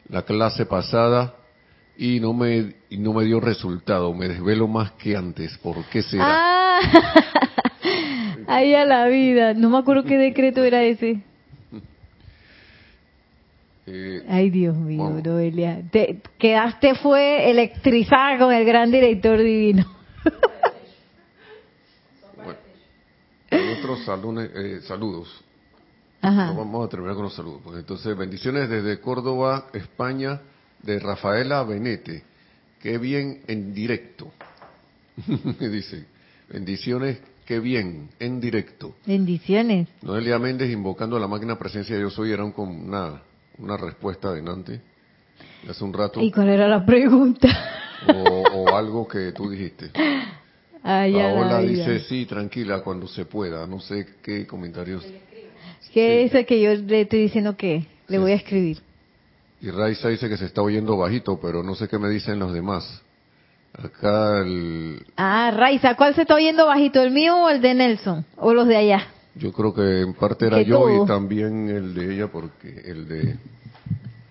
la 0.08 0.24
clase 0.24 0.66
pasada, 0.66 1.36
y 1.98 2.20
no 2.20 2.34
me, 2.34 2.76
y 2.90 2.98
no 2.98 3.14
me 3.14 3.26
dio 3.26 3.40
resultado. 3.40 4.14
Me 4.14 4.30
desvelo 4.30 4.68
más 4.68 4.92
que 4.94 5.16
antes. 5.16 5.58
¿Por 5.58 5.84
qué 5.86 6.02
será? 6.02 6.26
Ah, 6.26 6.61
ahí 8.48 8.74
a 8.74 8.86
la 8.86 9.08
vida. 9.08 9.54
No 9.54 9.70
me 9.70 9.78
acuerdo 9.78 10.04
qué 10.04 10.18
decreto 10.18 10.64
era 10.64 10.84
ese. 10.84 11.22
Eh, 13.88 14.24
Ay, 14.28 14.50
Dios 14.50 14.76
mío. 14.76 15.22
Noelia. 15.24 15.82
Te 15.92 16.22
quedaste 16.38 16.96
fue 16.96 17.50
electrizada 17.50 18.38
con 18.38 18.54
el 18.54 18.64
gran 18.66 18.92
director 18.92 19.38
divino. 19.38 19.86
bueno, 22.36 22.60
otros 23.80 24.00
eh, 24.56 24.80
saludos. 24.84 25.44
Ajá. 26.22 26.48
No, 26.48 26.58
vamos 26.58 26.86
a 26.86 26.90
terminar 26.90 27.16
con 27.16 27.24
los 27.24 27.34
saludos. 27.34 27.62
Pues 27.64 27.78
entonces, 27.80 28.16
bendiciones 28.16 28.70
desde 28.70 29.00
Córdoba, 29.00 29.68
España, 29.74 30.42
de 30.84 31.00
Rafaela 31.00 31.64
Benete. 31.64 32.24
Qué 32.80 32.98
bien 32.98 33.42
en 33.48 33.74
directo. 33.74 34.32
Dice, 35.60 36.06
bendiciones, 36.52 37.20
qué 37.46 37.60
bien 37.60 38.10
en 38.20 38.40
directo. 38.42 38.96
Bendiciones. 39.06 39.88
Noelia 40.02 40.38
Méndez 40.40 40.72
invocando 40.72 41.18
a 41.18 41.20
la 41.20 41.28
máquina 41.28 41.58
presencia 41.58 41.96
de 41.96 42.02
yo 42.02 42.10
soy 42.10 42.32
era 42.32 42.44
un, 42.44 42.52
con 42.52 42.70
una, 42.70 43.22
una 43.58 43.78
respuesta 43.78 44.30
adelante 44.30 44.82
hace 45.70 45.84
un 45.84 45.94
rato 45.94 46.20
¿Y 46.22 46.32
cuál 46.32 46.50
era 46.50 46.68
la 46.68 46.86
pregunta? 46.86 47.48
o, 48.08 48.14
o 48.14 48.76
algo 48.76 49.08
que 49.08 49.32
tú 49.32 49.50
dijiste. 49.50 49.92
Ay, 50.84 51.14
Paola 51.14 51.60
vida. 51.60 51.70
dice 51.70 52.00
sí, 52.08 52.26
tranquila, 52.26 52.82
cuando 52.82 53.08
se 53.08 53.26
pueda. 53.26 53.68
No 53.68 53.80
sé 53.80 54.08
qué 54.24 54.48
comentarios. 54.48 55.04
¿Qué 55.94 56.28
Sí. 56.32 56.38
es 56.38 56.46
que 56.48 56.60
yo 56.60 56.74
le 56.74 57.02
estoy 57.02 57.22
diciendo 57.22 57.56
que 57.56 57.86
le 58.08 58.18
Sí. 58.18 58.22
voy 58.22 58.32
a 58.32 58.36
escribir? 58.36 58.80
Y 59.62 59.70
Raiza 59.70 60.10
dice 60.10 60.28
que 60.28 60.38
se 60.38 60.46
está 60.46 60.64
oyendo 60.64 60.98
bajito, 60.98 61.40
pero 61.40 61.62
no 61.62 61.76
sé 61.76 61.88
qué 61.88 62.00
me 62.00 62.10
dicen 62.10 62.40
los 62.40 62.52
demás. 62.52 63.04
Acá 63.74 64.40
el, 64.40 65.06
Ah, 65.18 65.52
Raiza, 65.56 65.96
¿cuál 65.96 66.14
se 66.14 66.22
está 66.22 66.36
oyendo 66.36 66.66
bajito, 66.68 67.02
el 67.02 67.12
mío 67.12 67.36
o 67.38 67.50
el 67.50 67.62
de 67.62 67.74
Nelson? 67.74 68.26
¿O 68.38 68.54
los 68.54 68.68
de 68.68 68.76
allá? 68.78 69.08
yo 69.36 69.54
creo 69.54 69.74
que 69.74 70.02
en 70.02 70.14
parte 70.14 70.48
era 70.48 70.62
yo 70.62 70.80
todo. 70.80 71.04
y 71.04 71.08
también 71.08 71.70
el 71.70 71.94
de 71.94 72.14
ella, 72.14 72.28
porque 72.28 72.68
el 72.86 73.08
de 73.08 73.38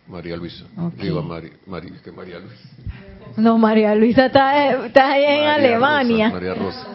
María 0.09 0.37
Luisa. 0.37 0.65
Ok. 0.77 0.95
Digo, 0.97 1.23
Mari, 1.23 1.51
Mari- 1.67 1.93
que 2.05 2.13
María 2.13 2.39
Luisa. 2.39 2.69
No, 3.37 3.57
María 3.57 3.95
Luisa 3.95 4.27
está, 4.27 4.85
está 4.87 5.13
allá 5.13 5.33
en 5.39 5.45
María 5.47 5.55
Alemania. 5.55 6.25
Rosa, 6.27 6.35
María 6.35 6.55
Rosa. 6.55 6.87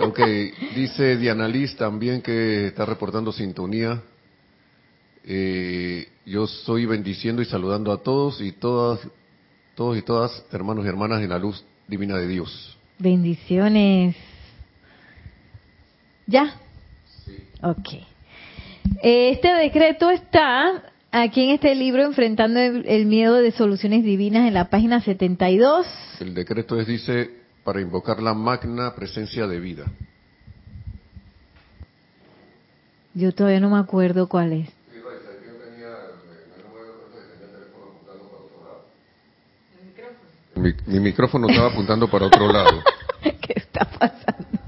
Ok, 0.00 0.20
dice 0.76 1.16
Diana 1.16 1.48
Liz 1.48 1.74
también 1.76 2.22
que 2.22 2.68
está 2.68 2.86
reportando 2.86 3.32
sintonía. 3.32 4.00
Eh, 5.24 6.06
yo 6.24 6.46
soy 6.46 6.86
bendiciendo 6.86 7.42
y 7.42 7.46
saludando 7.46 7.90
a 7.92 8.02
todos 8.02 8.40
y 8.40 8.52
todas, 8.52 9.00
todos 9.78 9.96
y 9.96 10.02
todas, 10.02 10.44
hermanos 10.50 10.84
y 10.84 10.88
hermanas 10.88 11.22
en 11.22 11.28
la 11.28 11.38
luz 11.38 11.64
divina 11.86 12.16
de 12.16 12.26
Dios. 12.26 12.76
Bendiciones. 12.98 14.16
¿Ya? 16.26 16.52
Ok. 17.62 17.92
Eh, 19.04 19.30
Este 19.30 19.54
decreto 19.54 20.10
está 20.10 20.82
aquí 21.12 21.44
en 21.44 21.50
este 21.50 21.76
libro, 21.76 22.02
Enfrentando 22.02 22.58
el 22.58 22.88
el 22.88 23.06
miedo 23.06 23.36
de 23.36 23.52
soluciones 23.52 24.02
divinas, 24.02 24.48
en 24.48 24.54
la 24.54 24.68
página 24.68 25.00
72. 25.00 25.86
El 26.18 26.34
decreto 26.34 26.80
es, 26.80 26.88
dice, 26.88 27.30
para 27.62 27.80
invocar 27.80 28.20
la 28.20 28.34
magna 28.34 28.96
presencia 28.96 29.46
de 29.46 29.60
vida. 29.60 29.84
Yo 33.14 33.30
todavía 33.30 33.60
no 33.60 33.70
me 33.70 33.78
acuerdo 33.78 34.28
cuál 34.28 34.54
es. 34.54 34.77
Mi, 40.58 40.74
mi 40.86 41.00
micrófono 41.00 41.48
estaba 41.48 41.68
apuntando 41.68 42.08
para 42.08 42.26
otro 42.26 42.52
lado. 42.52 42.82
¿Qué 43.22 43.54
está 43.56 43.84
pasando? 43.84 44.58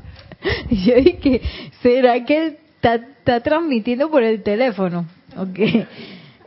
Yo 0.71 0.97
dije, 0.97 1.43
¿será 1.83 2.25
que 2.25 2.37
él 2.37 2.59
está, 2.77 2.95
está 2.95 3.41
transmitiendo 3.41 4.11
por 4.11 4.23
el 4.23 4.43
teléfono? 4.43 5.07
Ok. 5.37 5.59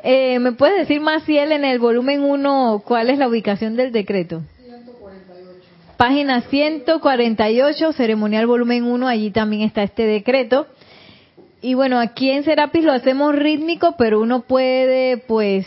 Eh, 0.04 0.40
¿Me 0.40 0.52
puedes 0.54 0.78
decir 0.80 1.00
más 1.02 1.24
si 1.24 1.38
él 1.38 1.52
en 1.52 1.64
el 1.64 1.80
volumen 1.80 2.24
1 2.24 2.84
cuál 2.86 3.10
es 3.10 3.18
la 3.18 3.28
ubicación 3.28 3.76
del 3.76 3.92
decreto? 3.92 4.42
148. 4.66 5.60
Página 5.98 6.42
148, 6.42 7.94
ceremonial 7.94 8.48
volumen 8.48 8.84
1, 8.84 9.08
allí 9.08 9.32
también 9.32 9.62
está 9.62 9.84
este 9.84 10.06
decreto. 10.06 10.68
Y 11.62 11.76
bueno, 11.76 12.00
aquí 12.00 12.30
en 12.30 12.44
Serapis 12.44 12.84
lo 12.84 12.92
hacemos 12.92 13.34
rítmico, 13.34 13.96
pero 13.98 14.20
uno 14.20 14.42
puede 14.42 15.18
pues 15.18 15.66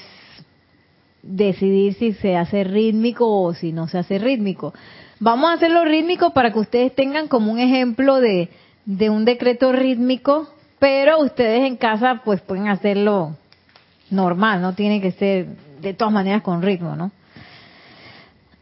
decidir 1.28 1.94
si 1.94 2.12
se 2.14 2.36
hace 2.36 2.64
rítmico 2.64 3.26
o 3.28 3.54
si 3.54 3.72
no 3.72 3.88
se 3.88 3.98
hace 3.98 4.18
rítmico. 4.18 4.72
Vamos 5.18 5.50
a 5.50 5.54
hacerlo 5.54 5.84
rítmico 5.84 6.30
para 6.30 6.52
que 6.52 6.58
ustedes 6.58 6.94
tengan 6.94 7.28
como 7.28 7.50
un 7.50 7.58
ejemplo 7.58 8.20
de, 8.20 8.50
un 9.08 9.24
decreto 9.24 9.72
rítmico, 9.72 10.48
pero 10.78 11.20
ustedes 11.20 11.66
en 11.66 11.76
casa 11.76 12.20
pues 12.24 12.40
pueden 12.42 12.68
hacerlo 12.68 13.34
normal, 14.10 14.60
no 14.60 14.74
tiene 14.74 15.00
que 15.00 15.12
ser 15.12 15.46
de 15.80 15.94
todas 15.94 16.12
maneras 16.12 16.42
con 16.42 16.60
ritmo, 16.62 16.94
¿no? 16.96 17.10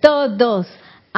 Todos. 0.00 0.66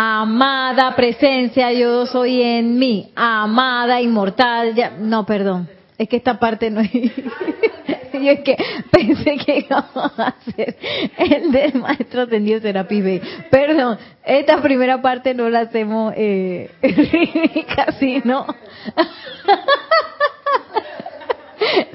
Amada 0.03 0.97
presencia, 0.97 1.71
yo 1.73 2.07
soy 2.07 2.43
en 2.43 2.79
mí. 2.79 3.13
Amada 3.15 4.01
inmortal. 4.01 4.75
Ya, 4.75 4.93
no, 4.99 5.27
perdón. 5.27 5.69
Es 5.99 6.09
que 6.09 6.17
esta 6.17 6.41
parte 6.41 6.71
no 6.71 6.81
es. 6.81 6.91
yo 8.15 8.31
es 8.31 8.41
que 8.41 8.57
pensé 8.91 9.37
que 9.37 9.59
íbamos 9.59 10.19
a 10.19 10.29
hacer 10.29 10.79
el 11.19 11.53
del 11.53 11.75
maestro 11.75 12.23
ascendido 12.23 12.61
Serapis 12.61 13.05
Bey. 13.05 13.21
Perdón, 13.51 13.99
esta 14.25 14.63
primera 14.63 15.03
parte 15.03 15.35
no 15.35 15.51
la 15.51 15.61
hacemos 15.61 16.15
eh, 16.17 16.71
rítmica, 16.83 17.93
sino. 17.99 18.47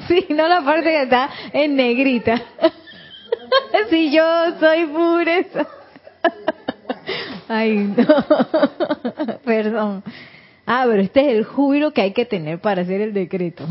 sino 0.08 0.48
la 0.48 0.62
parte 0.62 0.92
que 0.92 1.02
está 1.02 1.32
en 1.54 1.76
negrita. 1.76 2.40
si 3.90 4.12
yo 4.12 4.60
soy 4.60 4.86
pureza. 4.86 5.68
Ay, 7.48 7.94
no. 7.96 9.38
Perdón. 9.46 10.04
Ah, 10.66 10.86
pero 10.88 11.02
este 11.02 11.22
es 11.22 11.38
el 11.38 11.44
júbilo 11.46 11.92
que 11.92 12.02
hay 12.02 12.12
que 12.12 12.26
tener 12.26 12.60
para 12.60 12.82
hacer 12.82 13.02
el 13.02 13.14
decreto. 13.14 13.66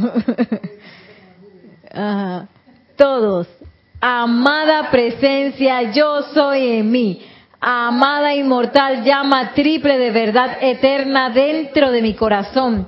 Todos. 2.96 3.48
Amada 4.00 4.90
presencia, 4.90 5.92
yo 5.92 6.22
soy 6.34 6.78
en 6.78 6.90
mí. 6.90 7.22
Amada 7.60 8.34
inmortal 8.34 9.02
llama 9.04 9.54
triple 9.54 9.96
de 9.96 10.10
verdad 10.10 10.58
eterna 10.60 11.30
dentro 11.30 11.90
de 11.90 12.02
mi 12.02 12.14
corazón. 12.14 12.86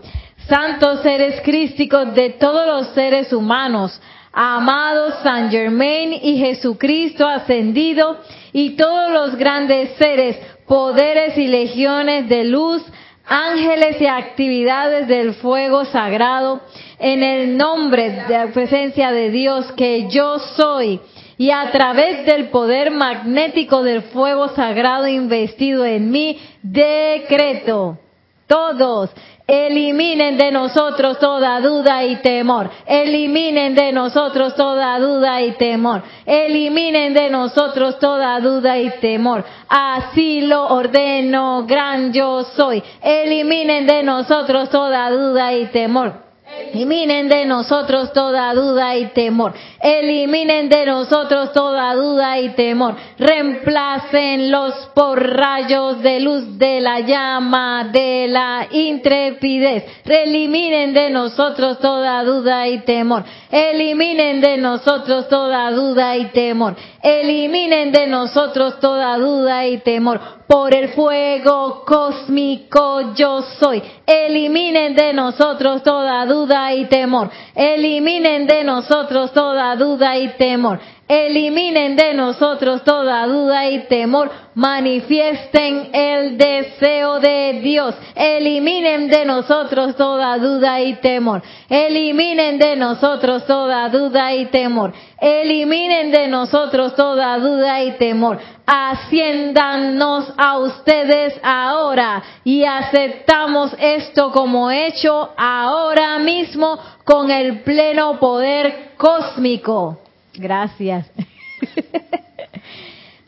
santos 0.48 1.00
seres 1.02 1.40
crísticos 1.40 2.14
de 2.14 2.30
todos 2.30 2.66
los 2.66 2.94
seres 2.94 3.32
humanos, 3.32 4.00
amados 4.32 5.14
San 5.22 5.50
Germain 5.50 6.12
y 6.12 6.38
Jesucristo 6.38 7.26
ascendido 7.26 8.18
y 8.52 8.76
todos 8.76 9.10
los 9.10 9.36
grandes 9.36 9.96
seres, 9.96 10.36
poderes 10.66 11.36
y 11.38 11.46
legiones 11.46 12.28
de 12.28 12.44
luz, 12.44 12.82
ángeles 13.24 14.00
y 14.00 14.06
actividades 14.06 15.08
del 15.08 15.34
fuego 15.34 15.84
sagrado, 15.84 16.60
en 16.98 17.22
el 17.22 17.56
nombre 17.56 18.24
de 18.28 18.38
la 18.38 18.46
presencia 18.48 19.12
de 19.12 19.30
Dios 19.30 19.72
que 19.72 20.08
yo 20.08 20.38
soy 20.38 21.00
y 21.38 21.50
a 21.50 21.70
través 21.70 22.24
del 22.24 22.48
poder 22.48 22.90
magnético 22.90 23.82
del 23.82 24.02
fuego 24.02 24.48
sagrado 24.48 25.06
investido 25.06 25.84
en 25.84 26.10
mí, 26.10 26.38
decreto. 26.62 27.98
Todos 28.46 29.10
Eliminen 29.46 30.36
de 30.38 30.50
nosotros 30.50 31.20
toda 31.20 31.60
duda 31.60 32.04
y 32.04 32.16
temor. 32.16 32.68
Eliminen 32.84 33.76
de 33.76 33.92
nosotros 33.92 34.56
toda 34.56 34.98
duda 34.98 35.40
y 35.40 35.52
temor. 35.52 36.02
Eliminen 36.24 37.14
de 37.14 37.30
nosotros 37.30 37.96
toda 38.00 38.40
duda 38.40 38.76
y 38.76 38.90
temor. 38.98 39.44
Así 39.68 40.40
lo 40.40 40.66
ordeno, 40.66 41.64
gran 41.64 42.12
yo 42.12 42.42
soy. 42.42 42.82
Eliminen 43.00 43.86
de 43.86 44.02
nosotros 44.02 44.68
toda 44.68 45.10
duda 45.10 45.54
y 45.54 45.66
temor. 45.66 46.25
Eliminen 46.56 47.28
de 47.28 47.44
nosotros 47.44 48.12
toda 48.12 48.52
duda 48.54 48.96
y 48.96 49.06
temor. 49.06 49.52
Eliminen 49.80 50.68
de 50.68 50.86
nosotros 50.86 51.52
toda 51.52 51.94
duda 51.94 52.38
y 52.38 52.50
temor. 52.50 52.96
Reemplácenlos 53.18 54.90
por 54.94 55.22
rayos 55.22 56.02
de 56.02 56.20
luz 56.20 56.58
de 56.58 56.80
la 56.80 57.00
llama 57.00 57.90
de 57.92 58.26
la 58.28 58.66
intrepidez. 58.70 59.84
Eliminen 60.04 60.94
de 60.94 61.10
nosotros 61.10 61.78
toda 61.78 62.22
duda 62.24 62.66
y 62.68 62.78
temor. 62.80 63.24
Eliminen 63.50 64.40
de 64.40 64.56
nosotros 64.56 65.28
toda 65.28 65.70
duda 65.70 66.16
y 66.16 66.26
temor. 66.26 66.74
Eliminen 67.02 67.92
de 67.92 68.06
nosotros 68.06 68.80
toda 68.80 69.16
duda 69.18 69.66
y 69.66 69.78
temor 69.78 70.20
por 70.46 70.74
el 70.74 70.88
fuego 70.90 71.84
cósmico 71.84 73.14
yo 73.14 73.42
soy. 73.58 73.82
Eliminen 74.06 74.94
de 74.94 75.12
nosotros 75.12 75.82
toda 75.82 76.24
duda 76.26 76.45
y 76.74 76.86
temor. 76.86 77.30
Eliminen 77.54 78.46
de 78.46 78.64
nosotros 78.64 79.32
toda 79.32 79.76
duda 79.76 80.16
y 80.16 80.28
temor. 80.36 80.80
Eliminen 81.08 81.94
de 81.94 82.14
nosotros 82.14 82.82
toda 82.82 83.24
duda 83.28 83.68
y 83.70 83.86
temor. 83.86 84.28
Manifiesten 84.56 85.90
el 85.92 86.36
deseo 86.36 87.20
de 87.20 87.60
Dios. 87.62 87.94
Eliminen 88.16 89.08
de 89.08 89.24
nosotros 89.24 89.94
toda 89.94 90.36
duda 90.38 90.80
y 90.80 90.94
temor. 90.94 91.42
Eliminen 91.68 92.58
de 92.58 92.74
nosotros 92.74 93.46
toda 93.46 93.88
duda 93.88 94.34
y 94.34 94.46
temor. 94.46 94.92
Eliminen 95.20 96.10
de 96.10 96.26
nosotros 96.26 96.96
toda 96.96 97.38
duda 97.38 97.84
y 97.84 97.92
temor. 97.92 98.38
Asciéndanos 98.66 100.32
a 100.36 100.58
ustedes 100.58 101.38
ahora 101.44 102.20
y 102.42 102.64
aceptamos 102.64 103.76
esto 103.78 104.32
como 104.32 104.72
hecho 104.72 105.30
ahora 105.36 106.18
mismo 106.18 106.80
con 107.04 107.30
el 107.30 107.62
pleno 107.62 108.18
poder 108.18 108.94
cósmico. 108.96 109.98
Gracias. 110.38 111.10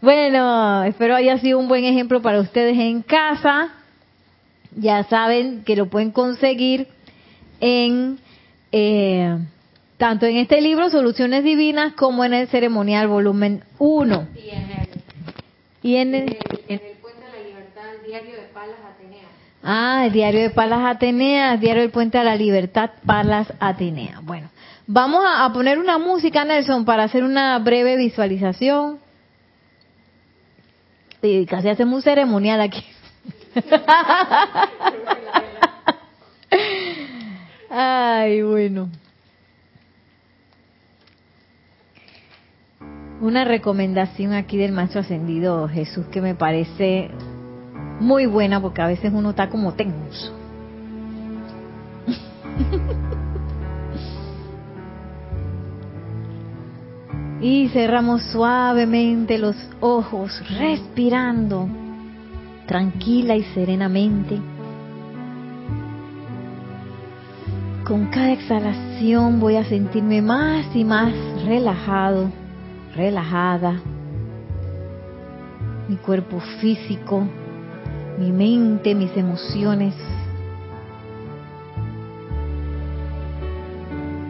bueno, 0.01 0.85
espero 0.85 1.15
haya 1.15 1.39
sido 1.39 1.59
un 1.59 1.69
buen 1.69 1.85
ejemplo 1.85 2.23
para 2.23 2.41
ustedes 2.41 2.79
en 2.79 3.03
casa. 3.03 3.71
Ya 4.77 5.05
saben 5.05 5.65
que 5.65 5.77
lo 5.77 5.87
pueden 5.89 6.11
conseguir 6.11 6.89
en 7.61 8.19
eh, 8.71 9.39
tanto 9.97 10.27
en 10.27 10.37
este 10.37 10.61
libro 10.61 10.91
Soluciones 10.91 11.43
Divinas 11.43 11.95
como 11.95 12.25
en 12.25 12.33
el 12.33 12.49
ceremonial 12.49 13.09
volumen 13.09 13.65
1. 13.79 14.29
Y 15.83 15.97
en 15.97 16.15
el, 16.15 16.39
en 16.69 16.81
el, 16.81 16.97
Puente 17.01 17.25
de 17.25 17.33
la 17.33 17.49
Libertad, 17.49 17.91
diario 18.09 18.37
de 18.37 18.49
Palas 18.55 18.79
Atenea. 18.95 19.29
Ah, 19.63 20.07
el 20.07 20.13
diario 20.13 20.41
de 20.41 20.51
Palas 20.51 20.97
Atenea, 20.97 21.57
diario 21.57 21.83
del 21.83 21.91
Puente 21.91 22.17
de 22.19 22.25
la 22.25 22.37
Libertad, 22.37 22.91
Palas 23.05 23.53
Atenea. 23.61 24.21
Bueno, 24.23 24.49
Vamos 24.91 25.23
a, 25.23 25.53
poner 25.53 25.79
una 25.79 25.99
música, 25.99 26.47
Nelson, 26.47 26.87
para 26.87 27.05
hacer 27.05 27.23
una 27.23 27.59
breve 27.59 27.99
visualización. 27.99 28.99
Y 31.21 31.45
casi 31.45 31.69
hacemos 31.69 31.97
un 31.97 32.03
ceremonial 32.03 32.63
aquí. 32.63 32.83
Ay, 37.71 38.41
bueno. 38.41 38.89
Una 43.21 43.45
recomendación 43.45 44.33
aquí 44.33 44.57
del 44.57 44.73
Maestro 44.73 45.03
Ascendido 45.03 45.69
Jesús 45.69 46.07
que 46.07 46.23
me 46.23 46.35
parece 46.35 47.11
muy 48.01 48.27
buena 48.27 48.61
porque 48.61 48.83
a 48.83 48.87
veces 48.87 49.13
uno 49.13 49.31
está 49.31 49.49
como 49.49 49.75
tenso. 49.75 50.35
Y 57.41 57.69
cerramos 57.69 58.25
suavemente 58.33 59.39
los 59.39 59.57
ojos, 59.81 60.43
respirando 60.59 61.69
tranquila 62.67 63.35
y 63.35 63.43
serenamente. 63.55 64.39
Con 67.85 68.07
cada 68.07 68.33
exhalación 68.33 69.41
voy 69.41 69.57
a 69.57 69.65
sentirme 69.65 70.21
más 70.21 70.67
y 70.77 70.85
más 70.85 71.13
relajado, 71.47 72.31
relajada. 72.95 73.81
Mi 75.89 75.97
cuerpo 75.97 76.39
físico, 76.61 77.27
mi 78.19 78.33
mente, 78.33 78.95
mis 78.95 79.17
emociones 79.17 79.95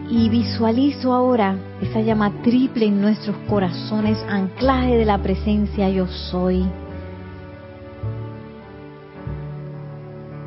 y 0.09 0.27
visualizo 0.27 1.13
ahora 1.13 1.55
esa 1.81 2.01
llama 2.01 2.31
triple 2.41 2.87
en 2.87 2.99
nuestros 2.99 3.35
corazones, 3.47 4.17
anclaje 4.27 4.97
de 4.97 5.05
la 5.05 5.17
presencia 5.19 5.89
yo 5.89 6.07
soy. 6.07 6.65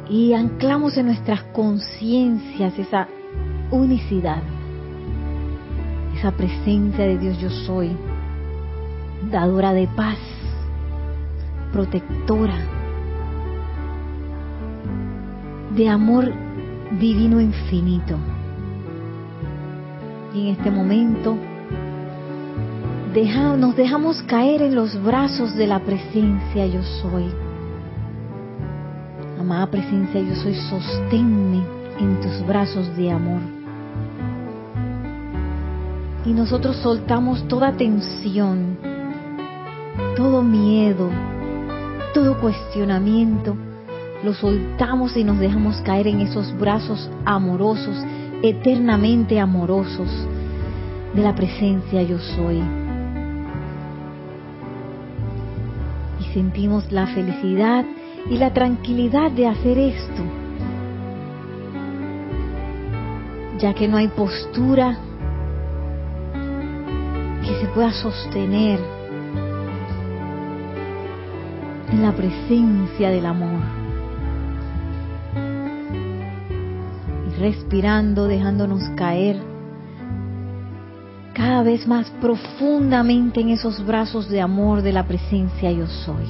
Y 0.09 0.35
anclamos 0.35 0.97
en 0.97 1.07
nuestras 1.07 1.43
conciencias 1.55 2.79
esa 2.79 3.09
unicidad, 3.71 4.43
esa 6.17 6.33
presencia 6.33 7.07
de 7.07 7.19
Dios 7.19 7.39
yo 7.39 7.49
soy, 7.49 7.97
dadora 9.31 9.73
de 9.73 9.87
paz, 9.87 10.19
protectora, 11.73 12.82
de 15.77 15.89
amor 15.89 16.33
divino 16.99 17.41
infinito 17.41 18.19
y 20.35 20.49
en 20.49 20.57
este 20.57 20.71
momento 20.71 21.37
nos 23.59 23.77
dejamos 23.77 24.23
caer 24.23 24.63
en 24.63 24.75
los 24.75 25.01
brazos 25.03 25.55
de 25.55 25.67
la 25.67 25.81
presencia 25.81 26.67
yo 26.67 26.83
soy. 26.83 27.27
Amada 29.39 29.71
presencia 29.71 30.21
yo 30.21 30.35
soy, 30.37 30.55
sosténme 30.55 31.63
en 31.99 32.21
tus 32.21 32.47
brazos 32.47 32.97
de 32.97 33.11
amor. 33.11 33.41
Y 36.25 36.33
nosotros 36.33 36.77
soltamos 36.77 37.47
toda 37.49 37.73
tensión, 37.73 38.79
todo 40.17 40.43
miedo, 40.43 41.11
todo 42.15 42.39
cuestionamiento, 42.41 43.57
lo 44.23 44.35
soltamos 44.35 45.17
y 45.17 45.25
nos 45.25 45.39
dejamos 45.39 45.81
caer 45.83 46.07
en 46.07 46.21
esos 46.21 46.57
brazos 46.59 47.11
amorosos 47.25 47.97
eternamente 48.43 49.39
amorosos 49.39 50.09
de 51.15 51.23
la 51.23 51.35
presencia 51.35 52.03
yo 52.03 52.19
soy. 52.19 52.63
Y 56.21 56.25
sentimos 56.35 56.91
la 56.91 57.07
felicidad 57.07 57.85
y 58.31 58.39
la 58.39 58.53
tranquilidad 58.53 59.31
de 59.31 59.47
hacer 59.47 59.79
esto, 59.79 60.23
ya 63.59 63.75
que 63.75 63.89
no 63.89 63.97
hay 63.97 64.09
postura 64.09 64.99
que 67.43 67.61
se 67.61 67.67
pueda 67.75 67.93
sostener 67.93 68.81
en 71.91 72.03
la 72.03 72.13
presencia 72.13 73.11
del 73.11 73.27
amor. 73.27 73.82
Respirando, 77.43 78.29
dejándonos 78.29 78.89
caer 78.91 79.37
cada 81.35 81.65
vez 81.65 81.89
más 81.89 82.09
profundamente 82.21 83.41
en 83.41 83.49
esos 83.49 83.85
brazos 83.85 84.29
de 84.29 84.41
amor 84.41 84.81
de 84.81 84.93
la 84.93 85.09
presencia 85.09 85.73
yo 85.73 85.89
soy. 85.89 86.27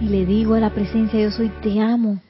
Y 0.00 0.08
le 0.08 0.24
digo 0.24 0.54
a 0.54 0.60
la 0.60 0.70
presencia 0.70 1.20
yo 1.20 1.30
soy, 1.30 1.50
te 1.60 1.78
amo, 1.78 2.20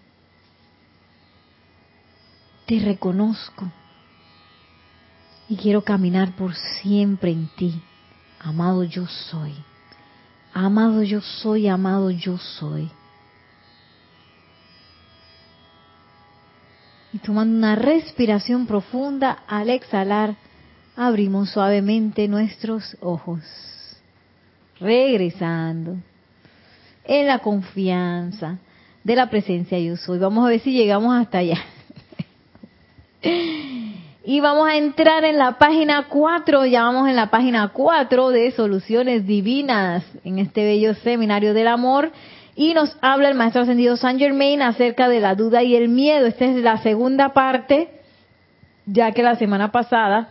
te 2.66 2.80
reconozco 2.80 3.70
y 5.48 5.56
quiero 5.56 5.82
caminar 5.82 6.34
por 6.34 6.56
siempre 6.56 7.30
en 7.30 7.48
ti. 7.56 7.80
Amado 8.40 8.82
yo 8.82 9.06
soy. 9.06 9.54
Amado 10.52 11.04
yo 11.04 11.20
soy, 11.20 11.68
amado 11.68 12.10
yo 12.10 12.38
soy. 12.38 12.90
Y 17.12 17.18
tomando 17.18 17.56
una 17.56 17.76
respiración 17.76 18.66
profunda, 18.66 19.38
al 19.46 19.70
exhalar, 19.70 20.34
abrimos 20.96 21.50
suavemente 21.50 22.28
nuestros 22.28 22.96
ojos. 23.00 23.42
Regresando 24.78 25.96
en 27.04 27.26
la 27.26 27.38
confianza 27.38 28.58
de 29.04 29.16
la 29.16 29.30
presencia 29.30 29.78
yo 29.78 29.96
soy. 29.96 30.18
Vamos 30.18 30.44
a 30.44 30.50
ver 30.50 30.60
si 30.60 30.72
llegamos 30.72 31.14
hasta 31.14 31.38
allá. 31.38 31.58
Y 34.28 34.40
vamos 34.40 34.66
a 34.68 34.74
entrar 34.74 35.24
en 35.24 35.38
la 35.38 35.56
página 35.56 36.08
4, 36.08 36.66
ya 36.66 36.82
vamos 36.82 37.08
en 37.08 37.14
la 37.14 37.30
página 37.30 37.68
4 37.68 38.30
de 38.30 38.50
Soluciones 38.50 39.24
Divinas, 39.24 40.04
en 40.24 40.40
este 40.40 40.64
bello 40.64 40.94
seminario 40.94 41.54
del 41.54 41.68
amor. 41.68 42.10
Y 42.56 42.72
nos 42.72 42.96
habla 43.02 43.28
el 43.28 43.34
Maestro 43.34 43.62
Ascendido 43.62 43.96
San 43.96 44.18
Germain 44.18 44.62
acerca 44.62 45.08
de 45.08 45.20
la 45.20 45.34
duda 45.34 45.62
y 45.62 45.76
el 45.76 45.88
miedo. 45.88 46.26
Esta 46.26 46.46
es 46.46 46.56
la 46.56 46.78
segunda 46.78 47.34
parte, 47.34 47.90
ya 48.86 49.12
que 49.12 49.22
la 49.22 49.36
semana 49.36 49.70
pasada, 49.70 50.30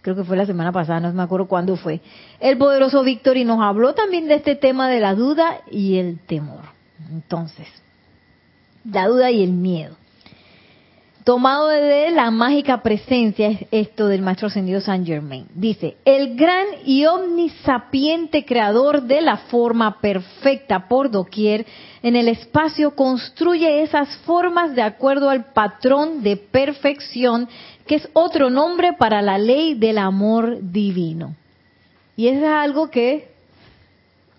creo 0.00 0.16
que 0.16 0.24
fue 0.24 0.36
la 0.36 0.46
semana 0.46 0.72
pasada, 0.72 1.00
no 1.00 1.12
me 1.12 1.22
acuerdo 1.22 1.46
cuándo 1.46 1.76
fue, 1.76 2.00
el 2.40 2.56
poderoso 2.56 3.04
Víctor 3.04 3.36
y 3.36 3.44
nos 3.44 3.60
habló 3.60 3.94
también 3.94 4.28
de 4.28 4.36
este 4.36 4.56
tema 4.56 4.88
de 4.88 5.00
la 5.00 5.14
duda 5.14 5.60
y 5.70 5.98
el 5.98 6.18
temor. 6.20 6.62
Entonces, 7.10 7.68
la 8.90 9.06
duda 9.06 9.30
y 9.30 9.44
el 9.44 9.52
miedo 9.52 9.96
tomado 11.24 11.68
de 11.68 12.10
la 12.10 12.30
mágica 12.30 12.82
presencia 12.82 13.48
es 13.48 13.60
esto 13.70 14.08
del 14.08 14.20
maestro 14.20 14.48
ascendido 14.48 14.80
San 14.82 15.06
Germain. 15.06 15.46
Dice, 15.54 15.96
el 16.04 16.36
gran 16.36 16.66
y 16.84 17.06
omnisapiente 17.06 18.44
creador 18.44 19.02
de 19.02 19.22
la 19.22 19.38
forma 19.38 20.00
perfecta 20.00 20.86
por 20.86 21.10
doquier 21.10 21.64
en 22.02 22.14
el 22.14 22.28
espacio 22.28 22.94
construye 22.94 23.82
esas 23.82 24.14
formas 24.18 24.74
de 24.74 24.82
acuerdo 24.82 25.30
al 25.30 25.46
patrón 25.52 26.22
de 26.22 26.36
perfección 26.36 27.48
que 27.86 27.96
es 27.96 28.08
otro 28.12 28.50
nombre 28.50 28.92
para 28.92 29.22
la 29.22 29.38
ley 29.38 29.74
del 29.74 29.96
amor 29.96 30.58
divino. 30.60 31.34
Y 32.16 32.28
eso 32.28 32.44
es 32.44 32.50
algo 32.50 32.90
que 32.90 33.28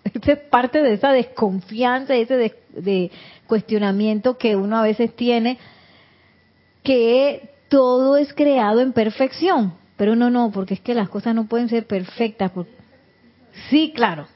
es 0.04 0.38
parte 0.50 0.82
de 0.82 0.94
esa 0.94 1.10
desconfianza, 1.10 2.14
ese 2.14 2.52
de 2.70 3.10
cuestionamiento 3.48 4.38
que 4.38 4.54
uno 4.54 4.78
a 4.78 4.82
veces 4.82 5.14
tiene 5.14 5.58
que 6.86 7.50
todo 7.68 8.16
es 8.16 8.32
creado 8.32 8.80
en 8.80 8.92
perfección. 8.92 9.74
Pero 9.96 10.14
no, 10.14 10.30
no, 10.30 10.52
porque 10.52 10.74
es 10.74 10.80
que 10.80 10.94
las 10.94 11.08
cosas 11.08 11.34
no 11.34 11.48
pueden 11.48 11.68
ser 11.68 11.88
perfectas. 11.88 12.52
Sí, 13.68 13.92
claro. 13.92 14.28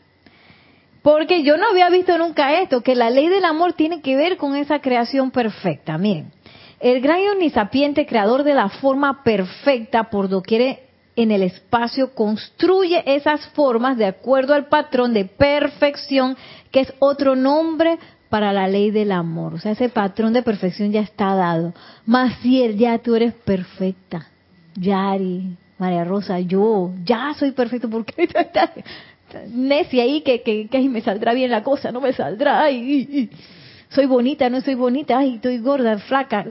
Porque 1.00 1.44
yo 1.44 1.56
no 1.56 1.68
había 1.70 1.88
visto 1.90 2.18
nunca 2.18 2.60
esto, 2.60 2.80
que 2.80 2.96
la 2.96 3.08
ley 3.08 3.28
del 3.28 3.44
amor 3.44 3.74
tiene 3.74 4.00
que 4.00 4.16
ver 4.16 4.36
con 4.36 4.56
esa 4.56 4.80
creación 4.80 5.30
perfecta. 5.30 5.96
Miren, 5.96 6.32
el 6.80 7.00
gran 7.00 7.20
y 7.20 7.28
omnisapiente 7.28 8.04
creador 8.04 8.42
de 8.42 8.54
la 8.54 8.68
forma 8.68 9.22
perfecta 9.22 10.10
por 10.10 10.28
doquier 10.28 10.80
en 11.14 11.30
el 11.30 11.44
espacio 11.44 12.14
construye 12.14 13.02
esas 13.06 13.46
formas 13.50 13.96
de 13.96 14.06
acuerdo 14.06 14.54
al 14.54 14.66
patrón 14.66 15.14
de 15.14 15.24
perfección 15.24 16.36
que 16.72 16.80
es 16.80 16.92
otro 16.98 17.36
nombre 17.36 17.98
para 18.30 18.52
la 18.52 18.68
ley 18.68 18.90
del 18.90 19.12
amor. 19.12 19.54
O 19.54 19.58
sea, 19.58 19.72
ese 19.72 19.88
patrón 19.90 20.32
de 20.32 20.42
perfección 20.42 20.92
ya 20.92 21.00
está 21.00 21.34
dado. 21.34 21.74
Maciel, 22.06 22.78
ya 22.78 22.98
tú 22.98 23.16
eres 23.16 23.34
perfecta. 23.34 24.28
Yari, 24.76 25.56
María 25.78 26.04
Rosa, 26.04 26.38
yo, 26.38 26.92
ya 27.04 27.34
soy 27.34 27.50
perfecto. 27.50 27.90
porque 27.90 28.14
qué 28.14 28.28
necia 29.52 30.04
ahí 30.04 30.22
que, 30.22 30.42
que, 30.42 30.68
que 30.68 30.88
me 30.88 31.02
saldrá 31.02 31.34
bien 31.34 31.50
la 31.50 31.62
cosa? 31.62 31.92
No 31.92 32.00
me 32.00 32.12
saldrá. 32.12 32.62
Ay, 32.62 33.28
soy 33.90 34.06
bonita, 34.06 34.48
no 34.48 34.60
soy 34.60 34.76
bonita. 34.76 35.18
Ay, 35.18 35.34
estoy 35.34 35.58
gorda, 35.58 35.98
flaca. 35.98 36.46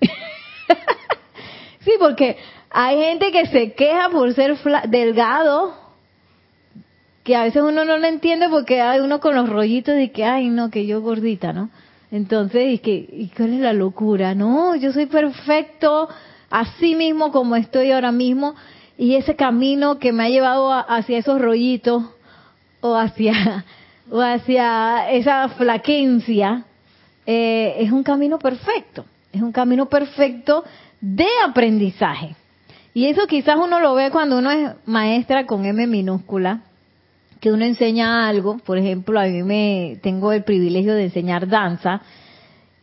sí, 1.80 1.92
porque 2.00 2.36
hay 2.68 2.98
gente 2.98 3.30
que 3.30 3.46
se 3.46 3.72
queja 3.74 4.10
por 4.10 4.34
ser 4.34 4.58
delgado 4.88 5.79
que 7.30 7.36
a 7.36 7.44
veces 7.44 7.62
uno 7.62 7.84
no 7.84 7.96
lo 7.96 8.06
entiende 8.08 8.48
porque 8.48 8.80
hay 8.80 8.98
uno 8.98 9.20
con 9.20 9.36
los 9.36 9.48
rollitos 9.48 9.94
de 9.94 10.10
que, 10.10 10.24
ay, 10.24 10.48
no, 10.48 10.68
que 10.68 10.84
yo 10.84 11.00
gordita, 11.00 11.52
¿no? 11.52 11.70
Entonces, 12.10 12.74
¿y, 12.74 12.78
que, 12.78 12.90
¿y 12.92 13.30
cuál 13.36 13.54
es 13.54 13.60
la 13.60 13.72
locura? 13.72 14.34
No, 14.34 14.74
yo 14.74 14.92
soy 14.92 15.06
perfecto 15.06 16.08
así 16.50 16.96
mismo 16.96 17.30
como 17.30 17.54
estoy 17.54 17.92
ahora 17.92 18.10
mismo 18.10 18.56
y 18.98 19.14
ese 19.14 19.36
camino 19.36 20.00
que 20.00 20.10
me 20.10 20.24
ha 20.24 20.28
llevado 20.28 20.72
hacia 20.72 21.18
esos 21.18 21.40
rollitos 21.40 22.02
o 22.80 22.96
hacia, 22.96 23.64
o 24.10 24.20
hacia 24.20 25.08
esa 25.12 25.50
flaquencia 25.50 26.64
eh, 27.26 27.76
es 27.78 27.92
un 27.92 28.02
camino 28.02 28.40
perfecto, 28.40 29.04
es 29.32 29.40
un 29.40 29.52
camino 29.52 29.88
perfecto 29.88 30.64
de 31.00 31.28
aprendizaje. 31.46 32.34
Y 32.92 33.06
eso 33.06 33.28
quizás 33.28 33.54
uno 33.54 33.78
lo 33.78 33.94
ve 33.94 34.10
cuando 34.10 34.36
uno 34.36 34.50
es 34.50 34.72
maestra 34.84 35.46
con 35.46 35.64
M 35.64 35.86
minúscula, 35.86 36.62
que 37.40 37.50
uno 37.50 37.64
enseña 37.64 38.28
algo, 38.28 38.58
por 38.58 38.78
ejemplo, 38.78 39.18
a 39.18 39.24
mí 39.24 39.42
me 39.42 39.98
tengo 40.02 40.32
el 40.32 40.44
privilegio 40.44 40.94
de 40.94 41.04
enseñar 41.04 41.48
danza 41.48 42.02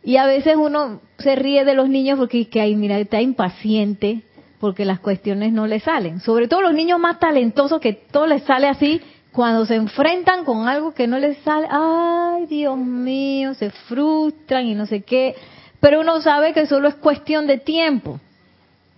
y 0.02 0.16
a 0.16 0.26
veces 0.26 0.56
uno 0.56 1.00
se 1.18 1.36
ríe 1.36 1.64
de 1.64 1.74
los 1.74 1.88
niños 1.88 2.18
porque 2.18 2.42
es 2.42 2.48
que 2.48 2.60
ay, 2.60 2.74
mira, 2.74 2.98
está 2.98 3.20
impaciente 3.20 4.22
porque 4.58 4.84
las 4.84 4.98
cuestiones 4.98 5.52
no 5.52 5.68
le 5.68 5.78
salen. 5.78 6.20
Sobre 6.20 6.48
todo 6.48 6.62
los 6.62 6.74
niños 6.74 6.98
más 6.98 7.20
talentosos 7.20 7.80
que 7.80 7.92
todo 7.92 8.26
les 8.26 8.42
sale 8.42 8.66
así, 8.66 9.00
cuando 9.30 9.64
se 9.66 9.76
enfrentan 9.76 10.44
con 10.44 10.66
algo 10.66 10.92
que 10.92 11.06
no 11.06 11.18
les 11.18 11.38
sale, 11.38 11.68
ay, 11.70 12.46
Dios 12.46 12.76
mío, 12.76 13.54
se 13.54 13.70
frustran 13.70 14.66
y 14.66 14.74
no 14.74 14.86
sé 14.86 15.02
qué. 15.02 15.36
Pero 15.78 16.00
uno 16.00 16.20
sabe 16.20 16.52
que 16.52 16.66
solo 16.66 16.88
es 16.88 16.96
cuestión 16.96 17.46
de 17.46 17.58
tiempo, 17.58 18.18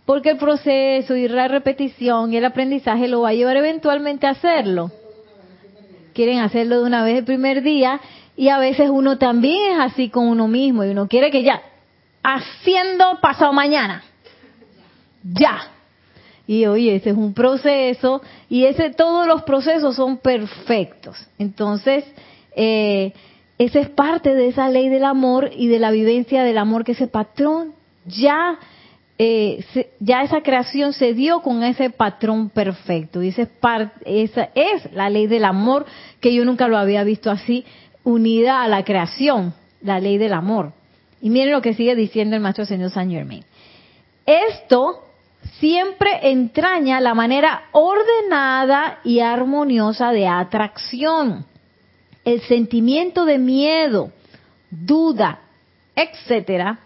porque 0.06 0.30
el 0.30 0.38
proceso 0.38 1.14
y 1.14 1.28
la 1.28 1.48
repetición 1.48 2.32
y 2.32 2.38
el 2.38 2.46
aprendizaje 2.46 3.06
lo 3.06 3.20
va 3.20 3.30
a 3.30 3.34
llevar 3.34 3.58
eventualmente 3.58 4.26
a 4.26 4.30
hacerlo 4.30 4.90
quieren 6.20 6.40
hacerlo 6.40 6.80
de 6.80 6.86
una 6.86 7.02
vez 7.02 7.16
el 7.16 7.24
primer 7.24 7.62
día 7.62 7.98
y 8.36 8.50
a 8.50 8.58
veces 8.58 8.90
uno 8.90 9.16
también 9.16 9.72
es 9.72 9.78
así 9.80 10.10
con 10.10 10.28
uno 10.28 10.48
mismo 10.48 10.84
y 10.84 10.90
uno 10.90 11.08
quiere 11.08 11.30
que 11.30 11.42
ya, 11.42 11.62
haciendo 12.22 13.18
pasado 13.22 13.54
mañana, 13.54 14.02
ya. 15.22 15.70
Y 16.46 16.66
oye, 16.66 16.96
ese 16.96 17.10
es 17.10 17.16
un 17.16 17.32
proceso 17.32 18.20
y 18.50 18.66
ese 18.66 18.90
todos 18.90 19.26
los 19.26 19.44
procesos 19.44 19.96
son 19.96 20.18
perfectos. 20.18 21.26
Entonces, 21.38 22.04
eh, 22.54 23.14
esa 23.56 23.80
es 23.80 23.88
parte 23.88 24.34
de 24.34 24.48
esa 24.48 24.68
ley 24.68 24.90
del 24.90 25.06
amor 25.06 25.48
y 25.56 25.68
de 25.68 25.78
la 25.78 25.90
vivencia 25.90 26.44
del 26.44 26.58
amor 26.58 26.84
que 26.84 26.92
ese 26.92 27.06
patrón 27.06 27.72
ya 28.04 28.58
eh, 29.22 29.62
ya 29.98 30.22
esa 30.22 30.40
creación 30.40 30.94
se 30.94 31.12
dio 31.12 31.42
con 31.42 31.62
ese 31.62 31.90
patrón 31.90 32.48
perfecto. 32.48 33.22
Y 33.22 33.28
esa 33.28 34.48
es, 34.54 34.92
la 34.94 35.10
ley 35.10 35.26
del 35.26 35.44
amor, 35.44 35.84
que 36.20 36.32
yo 36.32 36.42
nunca 36.46 36.68
lo 36.68 36.78
había 36.78 37.04
visto 37.04 37.30
así, 37.30 37.66
unida 38.02 38.62
a 38.62 38.68
la 38.68 38.82
creación, 38.82 39.52
la 39.82 40.00
ley 40.00 40.16
del 40.16 40.32
amor. 40.32 40.72
Y 41.20 41.28
miren 41.28 41.52
lo 41.52 41.60
que 41.60 41.74
sigue 41.74 41.94
diciendo 41.94 42.34
el 42.34 42.40
maestro 42.40 42.64
señor 42.64 42.92
Saint 42.92 43.12
Germain. 43.12 43.44
Esto 44.24 45.04
siempre 45.58 46.30
entraña 46.30 46.98
la 46.98 47.12
manera 47.12 47.64
ordenada 47.72 49.00
y 49.04 49.20
armoniosa 49.20 50.12
de 50.12 50.28
atracción. 50.28 51.44
El 52.24 52.40
sentimiento 52.40 53.26
de 53.26 53.36
miedo, 53.36 54.12
duda, 54.70 55.40
etcétera, 55.94 56.78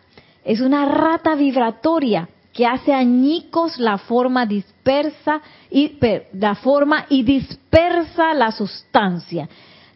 es 0.45 0.61
una 0.61 0.85
rata 0.85 1.35
vibratoria 1.35 2.29
que 2.53 2.67
hace 2.67 2.93
añicos 2.93 3.79
la 3.79 3.99
forma 3.99 4.47
dispersa 4.47 5.41
y 5.71 5.99
la 6.33 6.55
forma 6.55 7.07
y 7.09 7.25
dispersa 7.25 8.33
la 8.35 8.53
sustancia. 8.53 9.49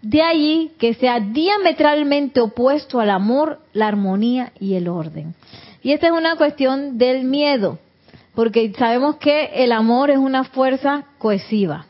De 0.02 0.22
allí 0.22 0.72
que 0.78 0.94
sea 0.94 1.20
diametralmente 1.20 2.40
opuesto 2.40 3.00
al 3.00 3.10
amor, 3.10 3.60
la 3.72 3.88
armonía 3.88 4.52
y 4.58 4.74
el 4.74 4.88
orden. 4.88 5.34
Y 5.82 5.92
esta 5.92 6.06
es 6.08 6.12
una 6.12 6.36
cuestión 6.36 6.98
del 6.98 7.24
miedo, 7.24 7.78
porque 8.34 8.72
sabemos 8.76 9.16
que 9.16 9.50
el 9.54 9.72
amor 9.72 10.10
es 10.10 10.18
una 10.18 10.44
fuerza 10.44 11.04
cohesiva, 11.18 11.86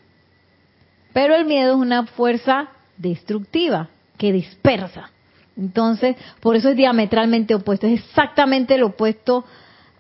pero 1.13 1.35
el 1.35 1.47
miedo 1.47 1.75
es 1.75 1.81
una 1.81 2.07
fuerza 2.07 2.69
destructiva 2.97 3.89
que 4.19 4.33
dispersa. 4.33 5.11
Entonces, 5.59 6.17
por 6.41 6.55
eso 6.55 6.71
es 6.71 6.77
diametralmente 6.77 7.55
opuesto, 7.55 7.87
es 7.87 8.01
exactamente 8.01 8.79
lo 8.79 8.89
opuesto 8.89 9.45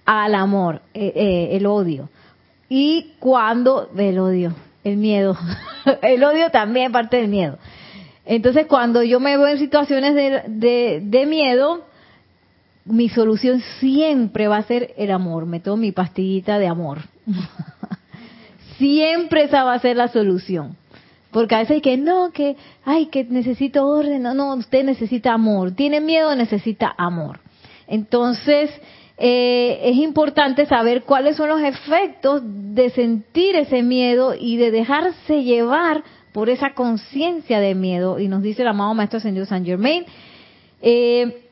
al 0.04 0.34
amor, 0.34 0.80
eh, 0.94 1.12
eh, 1.14 1.48
el 1.56 1.66
odio. 1.66 2.08
Y 2.68 3.14
cuando, 3.18 3.90
el 3.96 4.18
odio, 4.18 4.54
el 4.84 4.96
miedo, 4.96 5.36
el 6.02 6.22
odio 6.22 6.50
también 6.50 6.92
parte 6.92 7.16
del 7.16 7.28
miedo. 7.28 7.58
Entonces, 8.24 8.66
cuando 8.66 9.02
yo 9.02 9.20
me 9.20 9.36
veo 9.36 9.48
en 9.48 9.58
situaciones 9.58 10.14
de, 10.14 11.00
de, 11.00 11.26
miedo, 11.26 11.84
mi 12.84 13.08
solución 13.08 13.62
siempre 13.80 14.48
va 14.48 14.58
a 14.58 14.62
ser 14.62 14.94
el 14.96 15.10
amor. 15.10 15.46
Me 15.46 15.60
tomo 15.60 15.78
mi 15.78 15.92
pastillita 15.92 16.58
de 16.58 16.68
amor. 16.68 16.98
siempre 18.78 19.44
esa 19.44 19.64
va 19.64 19.74
a 19.74 19.78
ser 19.78 19.96
la 19.96 20.08
solución. 20.08 20.76
Porque 21.30 21.54
a 21.54 21.58
veces 21.58 21.76
hay 21.76 21.80
que 21.80 21.96
no, 21.96 22.30
que, 22.32 22.56
ay, 22.84 23.06
que 23.06 23.24
necesito 23.24 23.86
orden. 23.86 24.22
No, 24.22 24.34
no, 24.34 24.54
usted 24.54 24.84
necesita 24.84 25.32
amor. 25.32 25.72
Tiene 25.72 26.00
miedo, 26.00 26.34
necesita 26.34 26.94
amor. 26.96 27.40
Entonces, 27.86 28.70
eh, 29.18 29.80
es 29.82 29.96
importante 29.96 30.64
saber 30.66 31.02
cuáles 31.02 31.36
son 31.36 31.48
los 31.48 31.60
efectos 31.60 32.42
de 32.44 32.90
sentir 32.90 33.56
ese 33.56 33.82
miedo 33.82 34.34
y 34.38 34.56
de 34.56 34.70
dejarse 34.70 35.42
llevar 35.42 36.02
por 36.32 36.48
esa 36.48 36.72
conciencia 36.74 37.60
de 37.60 37.74
miedo. 37.74 38.18
Y 38.18 38.28
nos 38.28 38.42
dice 38.42 38.62
el 38.62 38.68
amado 38.68 38.94
Maestro 38.94 39.18
Ascendido 39.18 39.44
San 39.44 39.64
Germain, 39.64 40.04
eh, 40.80 41.42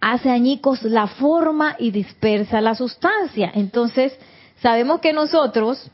hace 0.00 0.30
añicos 0.30 0.82
la 0.82 1.06
forma 1.06 1.76
y 1.78 1.92
dispersa 1.92 2.60
la 2.60 2.74
sustancia. 2.74 3.52
Entonces, 3.54 4.18
sabemos 4.60 5.00
que 5.00 5.12
nosotros, 5.12 5.90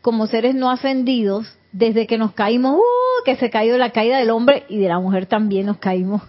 como 0.00 0.28
seres 0.28 0.54
no 0.54 0.70
ascendidos, 0.70 1.52
desde 1.74 2.06
que 2.06 2.18
nos 2.18 2.32
caímos, 2.32 2.76
uh, 2.76 3.24
que 3.24 3.34
se 3.34 3.50
cayó 3.50 3.76
la 3.76 3.90
caída 3.90 4.18
del 4.18 4.30
hombre 4.30 4.62
y 4.68 4.78
de 4.78 4.88
la 4.88 5.00
mujer 5.00 5.26
también 5.26 5.66
nos 5.66 5.78
caímos. 5.78 6.22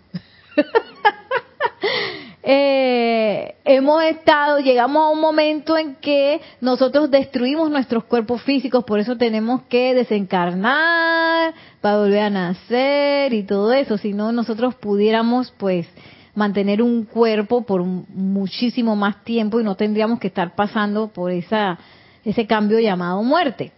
eh, 2.43 3.53
hemos 3.63 4.03
estado, 4.05 4.57
llegamos 4.57 5.03
a 5.03 5.09
un 5.09 5.21
momento 5.21 5.77
en 5.77 5.97
que 5.97 6.41
nosotros 6.61 7.11
destruimos 7.11 7.69
nuestros 7.69 8.05
cuerpos 8.05 8.41
físicos, 8.41 8.85
por 8.85 8.99
eso 8.99 9.17
tenemos 9.17 9.61
que 9.69 9.93
desencarnar 9.93 11.53
para 11.79 11.99
volver 11.99 12.21
a 12.21 12.29
nacer 12.31 13.31
y 13.31 13.43
todo 13.43 13.71
eso, 13.71 13.99
si 13.99 14.13
no 14.13 14.31
nosotros 14.31 14.73
pudiéramos 14.73 15.53
pues 15.59 15.85
mantener 16.33 16.81
un 16.81 17.05
cuerpo 17.05 17.67
por 17.67 17.83
muchísimo 17.83 18.95
más 18.95 19.23
tiempo 19.23 19.61
y 19.61 19.63
no 19.63 19.75
tendríamos 19.75 20.19
que 20.19 20.27
estar 20.27 20.55
pasando 20.55 21.09
por 21.09 21.31
esa 21.31 21.77
ese 22.25 22.47
cambio 22.47 22.79
llamado 22.79 23.21
muerte. 23.21 23.71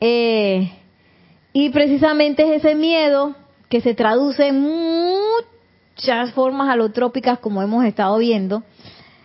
Eh, 0.00 0.68
y 1.58 1.70
precisamente 1.70 2.42
es 2.42 2.62
ese 2.62 2.74
miedo 2.74 3.34
que 3.70 3.80
se 3.80 3.94
traduce 3.94 4.48
en 4.48 4.60
muchas 4.60 6.34
formas 6.34 6.68
alotrópicas, 6.68 7.38
como 7.38 7.62
hemos 7.62 7.86
estado 7.86 8.18
viendo, 8.18 8.62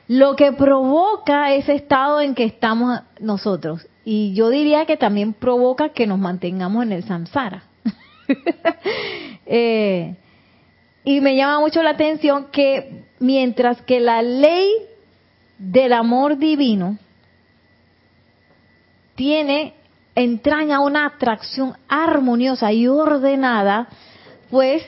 lo 0.08 0.38
que 0.38 0.54
provoca 0.54 1.54
ese 1.54 1.74
estado 1.74 2.22
en 2.22 2.34
que 2.34 2.46
estamos 2.46 3.02
nosotros. 3.20 3.86
Y 4.06 4.34
yo 4.34 4.48
diría 4.48 4.86
que 4.86 4.96
también 4.96 5.34
provoca 5.34 5.90
que 5.90 6.08
nos 6.08 6.20
mantengamos 6.20 6.84
en 6.84 6.94
el 6.94 7.04
samsara. 7.04 7.64
eh, 9.46 10.16
y 11.04 11.20
me 11.20 11.36
llama 11.36 11.60
mucho 11.60 11.84
la 11.84 11.90
atención 11.90 12.46
que 12.50 13.04
mientras 13.20 13.82
que 13.82 14.00
la 14.00 14.22
ley 14.22 14.72
del 15.58 15.92
amor 15.92 16.38
divino 16.38 16.98
tiene 19.16 19.74
entraña 20.16 20.80
una 20.80 21.06
atracción 21.06 21.76
armoniosa 21.88 22.72
y 22.72 22.88
ordenada, 22.88 23.88
pues 24.50 24.84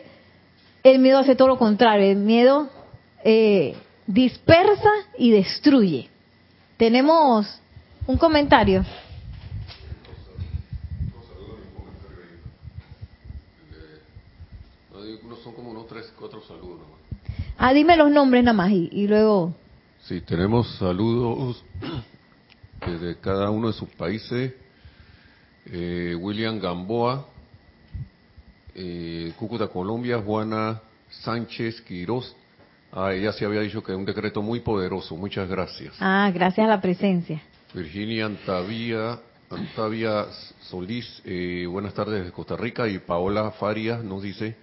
el 0.83 0.99
miedo 0.99 1.19
hace 1.19 1.35
todo 1.35 1.47
lo 1.49 1.57
contrario. 1.57 2.11
El 2.11 2.17
miedo 2.17 2.69
eh, 3.23 3.75
dispersa 4.05 4.91
y 5.17 5.31
destruye. 5.31 6.09
Tenemos 6.77 7.59
un 8.07 8.17
comentario. 8.17 8.83
Son 15.43 15.53
como 15.53 15.71
unos 15.71 15.87
tres, 15.87 16.13
cuatro 16.17 16.41
saludos. 16.47 16.79
Ah, 17.57 17.73
dime 17.73 17.97
los 17.97 18.09
nombres 18.09 18.45
nada 18.45 18.55
más 18.55 18.71
y, 18.71 18.87
y 18.93 19.07
luego. 19.07 19.53
Sí, 20.03 20.21
tenemos 20.21 20.77
saludos 20.77 21.61
de 23.01 23.17
cada 23.19 23.49
uno 23.49 23.67
de 23.67 23.73
sus 23.73 23.89
países 23.89 24.53
eh, 25.71 26.15
William 26.19 26.59
Gamboa, 26.59 27.25
eh, 28.75 29.31
Cúcuta, 29.37 29.67
Colombia, 29.67 30.19
Juana 30.19 30.81
Sánchez 31.09 31.81
Quiroz. 31.81 32.35
Ah, 32.91 33.13
ella 33.13 33.31
se 33.31 33.45
había 33.45 33.61
dicho 33.61 33.83
que 33.83 33.91
es 33.91 33.97
un 33.97 34.05
decreto 34.05 34.41
muy 34.41 34.59
poderoso. 34.59 35.15
Muchas 35.15 35.49
gracias. 35.49 35.95
Ah, 35.99 36.29
gracias 36.33 36.65
a 36.65 36.69
la 36.69 36.81
presencia. 36.81 37.41
Virginia 37.73 38.25
Antavia, 38.25 39.19
Antavia 39.49 40.27
Solís, 40.61 41.21
eh, 41.25 41.65
buenas 41.67 41.93
tardes 41.93 42.19
desde 42.19 42.31
Costa 42.31 42.55
Rica. 42.55 42.87
Y 42.87 42.99
Paola 42.99 43.51
Farias 43.51 44.03
nos 44.03 44.21
dice 44.21 44.55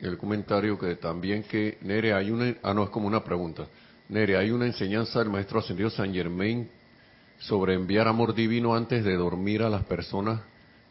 el 0.00 0.16
comentario 0.16 0.78
que 0.78 0.96
también 0.96 1.42
que, 1.42 1.78
Nere, 1.82 2.14
hay 2.14 2.30
una, 2.30 2.54
ah, 2.62 2.72
no, 2.72 2.84
es 2.84 2.90
como 2.90 3.06
una 3.06 3.22
pregunta. 3.22 3.66
Nere, 4.08 4.36
hay 4.36 4.50
una 4.50 4.66
enseñanza 4.66 5.18
del 5.18 5.30
maestro 5.30 5.60
ascendido 5.60 5.90
San 5.90 6.12
Germain 6.12 6.68
sobre 7.46 7.74
enviar 7.74 8.08
amor 8.08 8.34
divino 8.34 8.74
antes 8.74 9.04
de 9.04 9.16
dormir 9.16 9.62
a 9.62 9.68
las 9.68 9.84
personas 9.84 10.40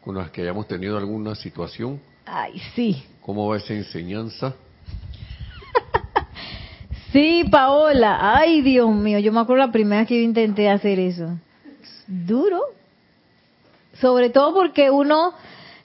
con 0.00 0.16
las 0.16 0.30
que 0.30 0.42
hayamos 0.42 0.68
tenido 0.68 0.96
alguna 0.96 1.34
situación. 1.34 2.00
Ay, 2.26 2.60
sí. 2.74 3.02
¿Cómo 3.22 3.48
va 3.48 3.56
esa 3.56 3.74
enseñanza? 3.74 4.54
sí, 7.12 7.44
Paola. 7.50 8.36
Ay, 8.36 8.60
Dios 8.62 8.90
mío, 8.94 9.18
yo 9.18 9.32
me 9.32 9.40
acuerdo 9.40 9.66
la 9.66 9.72
primera 9.72 10.02
vez 10.02 10.08
que 10.08 10.18
yo 10.18 10.22
intenté 10.22 10.68
hacer 10.70 11.00
eso. 11.00 11.38
Duro. 12.06 12.60
Sobre 14.00 14.30
todo 14.30 14.54
porque 14.54 14.90
uno, 14.90 15.32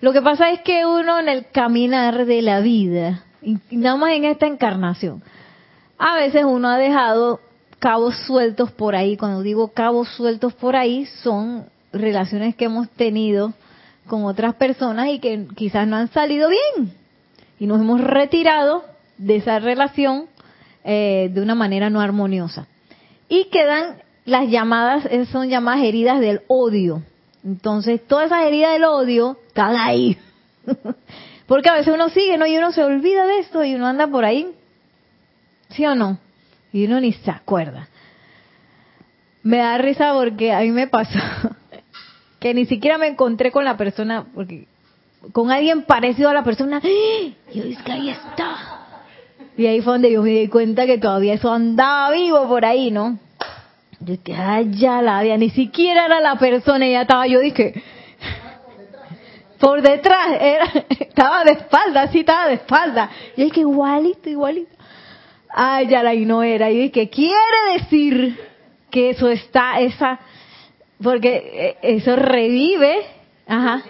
lo 0.01 0.13
que 0.13 0.21
pasa 0.21 0.51
es 0.51 0.61
que 0.61 0.85
uno 0.85 1.19
en 1.19 1.29
el 1.29 1.47
caminar 1.47 2.25
de 2.25 2.41
la 2.41 2.59
vida, 2.59 3.23
y 3.41 3.57
nada 3.71 3.95
más 3.95 4.11
en 4.11 4.25
esta 4.25 4.45
encarnación, 4.45 5.23
a 5.97 6.15
veces 6.15 6.43
uno 6.43 6.69
ha 6.69 6.77
dejado 6.77 7.39
cabos 7.79 8.15
sueltos 8.27 8.71
por 8.71 8.95
ahí. 8.95 9.17
Cuando 9.17 9.41
digo 9.41 9.69
cabos 9.69 10.09
sueltos 10.09 10.53
por 10.53 10.75
ahí, 10.75 11.05
son 11.23 11.65
relaciones 11.91 12.55
que 12.55 12.65
hemos 12.65 12.89
tenido 12.89 13.53
con 14.07 14.25
otras 14.25 14.55
personas 14.55 15.07
y 15.07 15.19
que 15.19 15.47
quizás 15.55 15.87
no 15.87 15.95
han 15.95 16.09
salido 16.09 16.49
bien. 16.49 16.93
Y 17.59 17.65
nos 17.65 17.79
hemos 17.79 18.01
retirado 18.01 18.83
de 19.17 19.37
esa 19.37 19.59
relación 19.59 20.25
eh, 20.83 21.29
de 21.33 21.41
una 21.41 21.55
manera 21.55 21.89
no 21.89 22.01
armoniosa. 22.01 22.67
Y 23.27 23.45
quedan 23.45 24.01
las 24.25 24.49
llamadas, 24.49 25.07
son 25.31 25.49
llamadas 25.49 25.83
heridas 25.83 26.19
del 26.19 26.41
odio. 26.47 27.03
Entonces, 27.43 28.05
todas 28.05 28.27
esas 28.27 28.45
heridas 28.45 28.73
del 28.73 28.83
odio 28.83 29.37
están 29.47 29.75
ahí. 29.75 30.17
Porque 31.47 31.69
a 31.69 31.73
veces 31.73 31.93
uno 31.93 32.09
sigue, 32.09 32.37
¿no? 32.37 32.45
Y 32.45 32.57
uno 32.57 32.71
se 32.71 32.83
olvida 32.83 33.25
de 33.25 33.39
esto 33.39 33.63
y 33.63 33.75
uno 33.75 33.87
anda 33.87 34.07
por 34.07 34.25
ahí. 34.25 34.51
¿Sí 35.69 35.85
o 35.85 35.95
no? 35.95 36.17
Y 36.71 36.85
uno 36.85 36.99
ni 36.99 37.13
se 37.13 37.31
acuerda. 37.31 37.87
Me 39.43 39.57
da 39.57 39.77
risa 39.77 40.13
porque 40.13 40.51
a 40.53 40.61
mí 40.61 40.71
me 40.71 40.87
pasó 40.87 41.19
que 42.39 42.53
ni 42.53 42.65
siquiera 42.65 42.97
me 42.97 43.07
encontré 43.07 43.51
con 43.51 43.65
la 43.65 43.77
persona, 43.77 44.25
porque 44.33 44.67
con 45.31 45.51
alguien 45.51 45.83
parecido 45.83 46.29
a 46.29 46.33
la 46.33 46.43
persona, 46.43 46.81
¡Ah! 46.83 47.31
yo 47.53 47.63
dije 47.63 47.83
que 47.83 47.91
ahí 47.91 48.09
está. 48.09 48.79
Y 49.57 49.67
ahí 49.67 49.81
fue 49.81 49.93
donde 49.93 50.11
yo 50.11 50.21
me 50.21 50.29
di 50.29 50.47
cuenta 50.47 50.85
que 50.85 50.97
todavía 50.97 51.33
eso 51.33 51.51
andaba 51.51 52.11
vivo 52.11 52.47
por 52.47 52.63
ahí, 52.63 52.91
¿no? 52.91 53.19
Yo 53.99 54.15
dije, 54.15 54.33
ay, 54.33 54.71
ya 54.71 55.01
la 55.01 55.19
había, 55.19 55.37
ni 55.37 55.49
siquiera 55.49 56.05
era 56.05 56.21
la 56.21 56.35
persona, 56.35 56.87
ya 56.87 57.01
estaba, 57.01 57.27
yo 57.27 57.39
dije, 57.41 57.83
por 59.59 59.81
detrás, 59.81 60.37
era, 60.39 60.65
estaba 60.99 61.43
de 61.43 61.51
espalda, 61.51 62.07
sí 62.07 62.19
estaba 62.19 62.47
de 62.47 62.55
espalda. 62.55 63.09
Y 63.35 63.43
dije, 63.43 63.61
igualito, 63.61 64.29
igualito. 64.29 64.78
Ay, 65.49 65.87
ya 65.87 66.03
la 66.03 66.13
no 66.13 66.43
era. 66.43 66.71
Y 66.71 66.89
que 66.91 67.09
quiere 67.09 67.73
decir 67.73 68.37
que 68.89 69.11
eso 69.11 69.29
está, 69.29 69.79
esa, 69.79 70.19
porque 71.01 71.77
eh, 71.81 71.95
eso 71.97 72.15
revive, 72.15 73.01
ajá, 73.47 73.83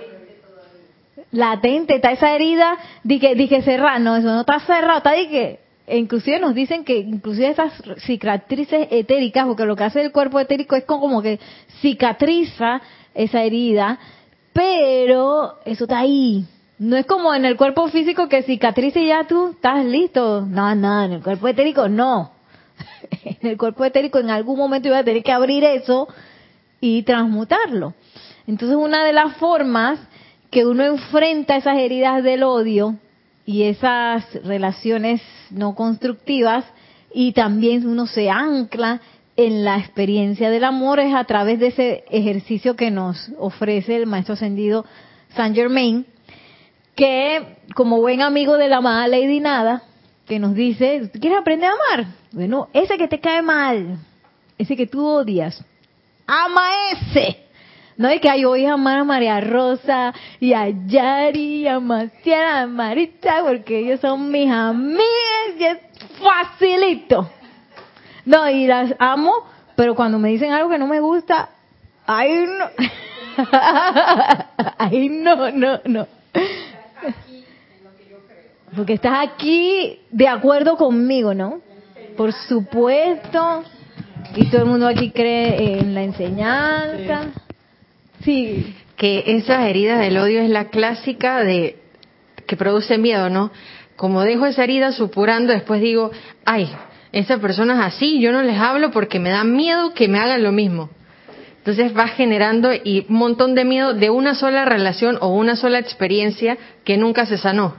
latente, 1.31 1.95
está 1.95 2.11
esa 2.11 2.33
herida, 2.33 2.77
dije, 3.03 3.35
dije 3.35 3.61
cerrar, 3.61 4.01
no, 4.01 4.17
eso 4.17 4.27
no 4.27 4.41
está 4.41 4.59
cerrado, 4.61 4.97
está 4.97 5.13
que 5.13 5.59
inclusive 5.87 6.39
nos 6.39 6.53
dicen 6.53 6.83
que 6.83 6.97
inclusive 6.97 7.49
esas 7.49 7.73
cicatrices 7.99 8.87
etéricas, 8.91 9.45
porque 9.45 9.65
lo 9.65 9.75
que 9.75 9.83
hace 9.83 10.01
el 10.01 10.11
cuerpo 10.11 10.39
etérico 10.39 10.75
es 10.75 10.85
como 10.85 11.21
que 11.21 11.39
cicatriza 11.81 12.81
esa 13.13 13.43
herida, 13.43 13.99
pero 14.53 15.59
eso 15.65 15.85
está 15.85 15.99
ahí, 15.99 16.45
no 16.79 16.95
es 16.95 17.05
como 17.05 17.33
en 17.33 17.43
el 17.43 17.57
cuerpo 17.57 17.89
físico 17.89 18.29
que 18.29 18.43
cicatrice 18.43 19.01
y 19.01 19.07
ya 19.07 19.25
tú 19.27 19.49
estás 19.49 19.85
listo. 19.85 20.45
No, 20.45 20.73
no, 20.75 21.03
en 21.03 21.11
el 21.11 21.21
cuerpo 21.21 21.49
etérico 21.49 21.89
no. 21.89 22.31
en 23.11 23.49
el 23.49 23.57
cuerpo 23.57 23.83
etérico 23.83 24.19
en 24.19 24.29
algún 24.29 24.57
momento 24.57 24.87
iba 24.87 24.99
a 24.99 25.03
tener 25.03 25.21
que 25.21 25.33
abrir 25.33 25.63
eso 25.65 26.07
y 26.79 27.03
transmutarlo. 27.03 27.93
Entonces 28.47 28.77
una 28.77 29.03
de 29.03 29.11
las 29.11 29.35
formas 29.35 29.99
que 30.49 30.65
uno 30.65 30.83
enfrenta 30.83 31.57
esas 31.57 31.77
heridas 31.77 32.23
del 32.23 32.43
odio 32.43 32.95
y 33.45 33.63
esas 33.63 34.25
relaciones 34.45 35.21
no 35.51 35.75
constructivas 35.75 36.63
y 37.13 37.33
también 37.33 37.85
uno 37.87 38.07
se 38.07 38.29
ancla 38.29 39.01
en 39.35 39.65
la 39.65 39.77
experiencia 39.77 40.49
del 40.49 40.63
amor 40.63 40.99
es 40.99 41.13
a 41.13 41.23
través 41.25 41.59
de 41.59 41.67
ese 41.67 42.03
ejercicio 42.09 42.75
que 42.75 42.89
nos 42.89 43.31
ofrece 43.37 43.95
el 43.95 44.05
maestro 44.05 44.33
ascendido 44.33 44.85
Saint 45.35 45.55
Germain, 45.55 46.05
que 46.99 47.55
como 47.75 48.01
buen 48.01 48.21
amigo 48.21 48.57
de 48.57 48.67
la 48.67 48.77
amada 48.77 49.07
Lady 49.07 49.39
Nada, 49.39 49.83
que 50.27 50.37
nos 50.37 50.53
dice, 50.53 51.09
¿quieres 51.13 51.39
aprender 51.39 51.69
a 51.69 51.73
amar? 51.73 52.07
Bueno, 52.33 52.67
ese 52.73 52.97
que 52.97 53.07
te 53.07 53.21
cae 53.21 53.41
mal, 53.41 53.99
ese 54.57 54.75
que 54.75 54.85
tú 54.85 55.07
odias, 55.07 55.63
ama 56.27 56.67
ese. 56.91 57.45
No 57.95 58.09
es 58.09 58.19
que 58.19 58.41
yo 58.41 58.49
voy 58.49 58.65
a 58.65 58.73
amar 58.73 58.99
a 58.99 59.03
María 59.05 59.39
Rosa 59.39 60.13
y 60.41 60.51
a 60.51 60.67
Yari 60.67 61.69
a 61.69 61.79
Maciela, 61.79 62.61
a 62.63 62.67
Marita, 62.67 63.43
porque 63.45 63.79
ellos 63.79 64.01
son 64.01 64.29
mis 64.29 64.51
amigas 64.51 65.01
y 65.57 65.63
es 65.63 65.77
facilito. 66.21 67.29
No, 68.25 68.49
y 68.49 68.67
las 68.67 68.93
amo, 68.99 69.33
pero 69.77 69.95
cuando 69.95 70.19
me 70.19 70.29
dicen 70.29 70.51
algo 70.51 70.69
que 70.69 70.77
no 70.77 70.87
me 70.87 70.99
gusta, 70.99 71.49
ay 72.05 72.45
no, 72.45 72.65
ay 74.77 75.09
no, 75.09 75.51
no, 75.51 75.79
no. 75.85 76.07
Porque 78.75 78.93
estás 78.93 79.27
aquí 79.27 79.99
de 80.11 80.27
acuerdo 80.27 80.77
conmigo, 80.77 81.33
¿no? 81.33 81.61
Por 82.15 82.33
supuesto. 82.33 83.63
Y 84.35 84.45
todo 84.45 84.61
el 84.61 84.67
mundo 84.67 84.87
aquí 84.87 85.11
cree 85.11 85.79
en 85.79 85.93
la 85.93 86.03
enseñanza. 86.03 87.27
Sí. 88.23 88.75
Que 88.95 89.23
esas 89.25 89.65
heridas 89.65 89.99
del 89.99 90.17
odio 90.17 90.41
es 90.41 90.49
la 90.49 90.65
clásica 90.65 91.43
de 91.43 91.77
que 92.45 92.57
produce 92.57 92.97
miedo, 92.97 93.29
¿no? 93.29 93.51
Como 93.95 94.21
dejo 94.21 94.45
esa 94.45 94.63
herida 94.63 94.91
supurando, 94.91 95.53
después 95.53 95.81
digo, 95.81 96.11
ay, 96.45 96.69
esa 97.11 97.37
persona 97.39 97.73
es 97.75 97.95
así, 97.95 98.19
yo 98.19 98.31
no 98.31 98.43
les 98.43 98.57
hablo 98.57 98.91
porque 98.91 99.19
me 99.19 99.29
da 99.29 99.43
miedo 99.43 99.93
que 99.93 100.07
me 100.07 100.19
hagan 100.19 100.43
lo 100.43 100.51
mismo. 100.51 100.89
Entonces 101.59 101.95
va 101.95 102.07
generando 102.07 102.71
y 102.73 103.05
un 103.09 103.15
montón 103.15 103.53
de 103.53 103.65
miedo 103.65 103.93
de 103.93 104.09
una 104.09 104.33
sola 104.33 104.65
relación 104.65 105.17
o 105.21 105.27
una 105.29 105.55
sola 105.55 105.77
experiencia 105.79 106.57
que 106.83 106.97
nunca 106.97 107.25
se 107.25 107.37
sanó. 107.37 107.75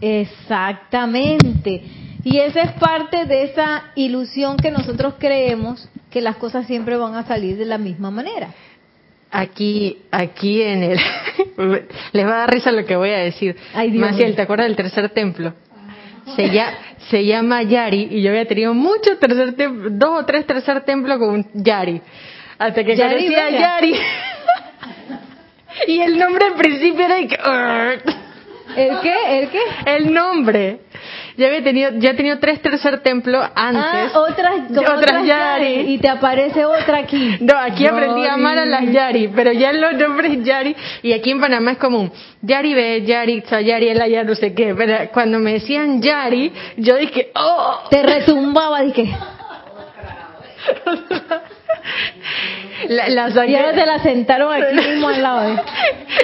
Exactamente. 0.00 1.82
Y 2.24 2.38
esa 2.38 2.62
es 2.62 2.72
parte 2.72 3.26
de 3.26 3.44
esa 3.44 3.84
ilusión 3.94 4.56
que 4.56 4.70
nosotros 4.70 5.14
creemos 5.18 5.88
que 6.10 6.20
las 6.20 6.36
cosas 6.36 6.66
siempre 6.66 6.96
van 6.96 7.14
a 7.14 7.24
salir 7.24 7.56
de 7.56 7.64
la 7.64 7.78
misma 7.78 8.10
manera. 8.10 8.48
Aquí, 9.30 9.98
aquí 10.10 10.62
en 10.62 10.82
el, 10.82 10.98
les 12.12 12.26
va 12.26 12.30
a 12.30 12.38
dar 12.38 12.50
risa 12.50 12.72
lo 12.72 12.84
que 12.86 12.96
voy 12.96 13.10
a 13.10 13.18
decir. 13.18 13.56
Ay, 13.74 13.90
Maciel. 13.92 14.34
¿te 14.34 14.42
acuerdas 14.42 14.66
del 14.68 14.76
tercer 14.76 15.10
templo? 15.10 15.52
Se, 16.34 16.50
ya, 16.50 16.78
se 17.10 17.24
llama 17.24 17.62
Yari 17.62 18.08
y 18.10 18.22
yo 18.22 18.30
había 18.30 18.46
tenido 18.46 18.74
muchos 18.74 19.18
tercer 19.18 19.54
templo, 19.54 19.90
dos 19.90 20.22
o 20.22 20.24
tres 20.24 20.46
tercer 20.46 20.82
templos 20.82 21.18
con 21.18 21.46
Yari. 21.54 22.00
Hasta 22.58 22.84
que 22.84 22.96
Yari 22.96 23.26
conocí 23.26 23.34
a. 23.34 23.50
Yari. 23.50 23.94
y 25.86 26.00
el 26.00 26.18
nombre 26.18 26.46
al 26.46 26.54
principio 26.54 27.04
era 27.04 27.16
que, 27.16 27.38
¿El 28.76 29.00
qué? 29.00 29.38
¿El 29.38 29.48
qué? 29.48 29.60
el 29.86 30.12
nombre. 30.12 30.80
Ya 31.36 31.46
había 31.46 31.62
tenido, 31.62 31.92
ya 31.98 32.10
he 32.10 32.14
tenido 32.14 32.38
tres 32.40 32.60
tercer 32.60 33.00
templos 33.00 33.48
antes. 33.54 34.12
Ah, 34.12 34.20
otras, 34.20 34.70
otras, 34.70 34.98
otras 34.98 35.24
Yari. 35.24 35.92
Y 35.92 35.98
te 35.98 36.08
aparece 36.08 36.64
otra 36.64 36.98
aquí. 36.98 37.36
No, 37.40 37.56
aquí 37.56 37.86
aprendí 37.86 38.26
a 38.26 38.34
amar 38.34 38.58
a 38.58 38.66
las 38.66 38.90
Yari, 38.90 39.28
pero 39.28 39.52
ya 39.52 39.72
los 39.72 39.94
nombres 39.94 40.42
Yari, 40.42 40.74
y 41.02 41.12
aquí 41.12 41.30
en 41.30 41.40
Panamá 41.40 41.72
es 41.72 41.78
común, 41.78 42.10
Yari 42.42 42.74
B, 42.74 43.02
Yari, 43.02 43.42
Yari, 43.42 43.88
el 43.88 44.10
ya 44.10 44.24
no 44.24 44.34
sé 44.34 44.52
qué, 44.52 44.74
pero 44.74 45.10
cuando 45.12 45.38
me 45.38 45.52
decían 45.52 46.02
Yari, 46.02 46.52
yo 46.76 46.96
dije, 46.96 47.30
oh, 47.36 47.84
Te 47.88 48.02
retumbaba, 48.02 48.82
dije. 48.82 49.08
la, 52.88 53.08
la 53.08 53.28
Y 53.28 53.32
saqué, 53.32 53.58
ahora 53.58 53.72
te 53.74 53.86
la 53.86 53.98
sentaron 54.00 54.52
aquí 54.52 54.74
mismo 54.74 55.08
al 55.08 55.22
lado. 55.22 55.48
¿eh? 55.48 55.62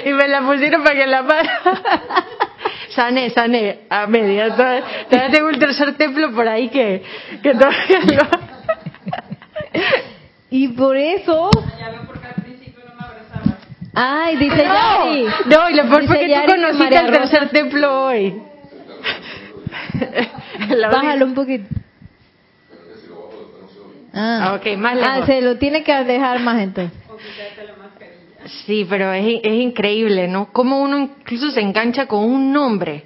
y 0.05 0.13
me 0.13 0.27
la 0.27 0.41
pusieron 0.41 0.83
para 0.83 0.95
que 0.95 1.07
la 1.07 1.23
para. 1.25 1.59
sané, 2.89 3.29
sané, 3.29 3.79
a 3.89 4.07
media, 4.07 4.55
todavía, 4.55 4.83
todavía 5.09 5.31
tengo 5.31 5.47
un 5.49 5.59
tercer 5.59 5.95
templo 5.97 6.31
por 6.31 6.47
ahí 6.47 6.69
que, 6.69 7.03
que 7.41 7.53
todavía 7.53 7.99
no. 7.99 8.45
Y 10.49 10.69
por 10.69 10.95
eso. 10.95 11.49
Ay, 13.93 14.35
dice 14.35 14.57
Yari. 14.57 15.25
No, 15.45 15.69
y 15.69 15.73
lo 15.73 15.83
peor 15.89 16.05
fue 16.05 16.19
que 16.19 16.29
Yari 16.29 16.47
tú 16.47 16.53
conociste 16.53 16.97
el 16.97 17.11
tercer 17.11 17.49
templo 17.49 18.05
hoy. 18.05 18.41
Bájalo 20.91 21.25
un 21.25 21.33
poquito. 21.33 21.65
Ah, 24.15 24.51
Ah, 24.51 24.53
ok, 24.55 24.77
más 24.77 24.97
ah, 25.01 25.13
lejos. 25.15 25.25
se 25.27 25.41
lo 25.41 25.57
tiene 25.57 25.83
que 25.83 25.93
dejar 26.03 26.39
más 26.39 26.61
entonces. 26.61 26.97
Sí, 28.67 28.85
pero 28.87 29.11
es, 29.11 29.39
es 29.43 29.53
increíble, 29.53 30.27
¿no? 30.27 30.51
Cómo 30.53 30.79
uno 30.79 30.99
incluso 30.99 31.49
se 31.49 31.61
engancha 31.61 32.05
con 32.05 32.23
un 32.23 32.53
nombre. 32.53 33.03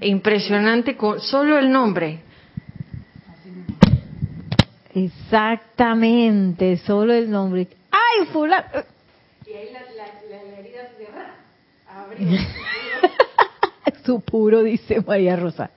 Impresionante 0.00 0.96
con 0.96 1.20
solo 1.20 1.58
el 1.58 1.70
nombre. 1.70 2.20
Exactamente, 4.94 6.78
solo 6.78 7.12
el 7.12 7.30
nombre. 7.30 7.68
¡Ay, 7.90 8.26
fulano! 8.32 8.64
Su 14.06 14.20
puro, 14.20 14.62
dice 14.62 15.02
María 15.06 15.36
Rosa. 15.36 15.70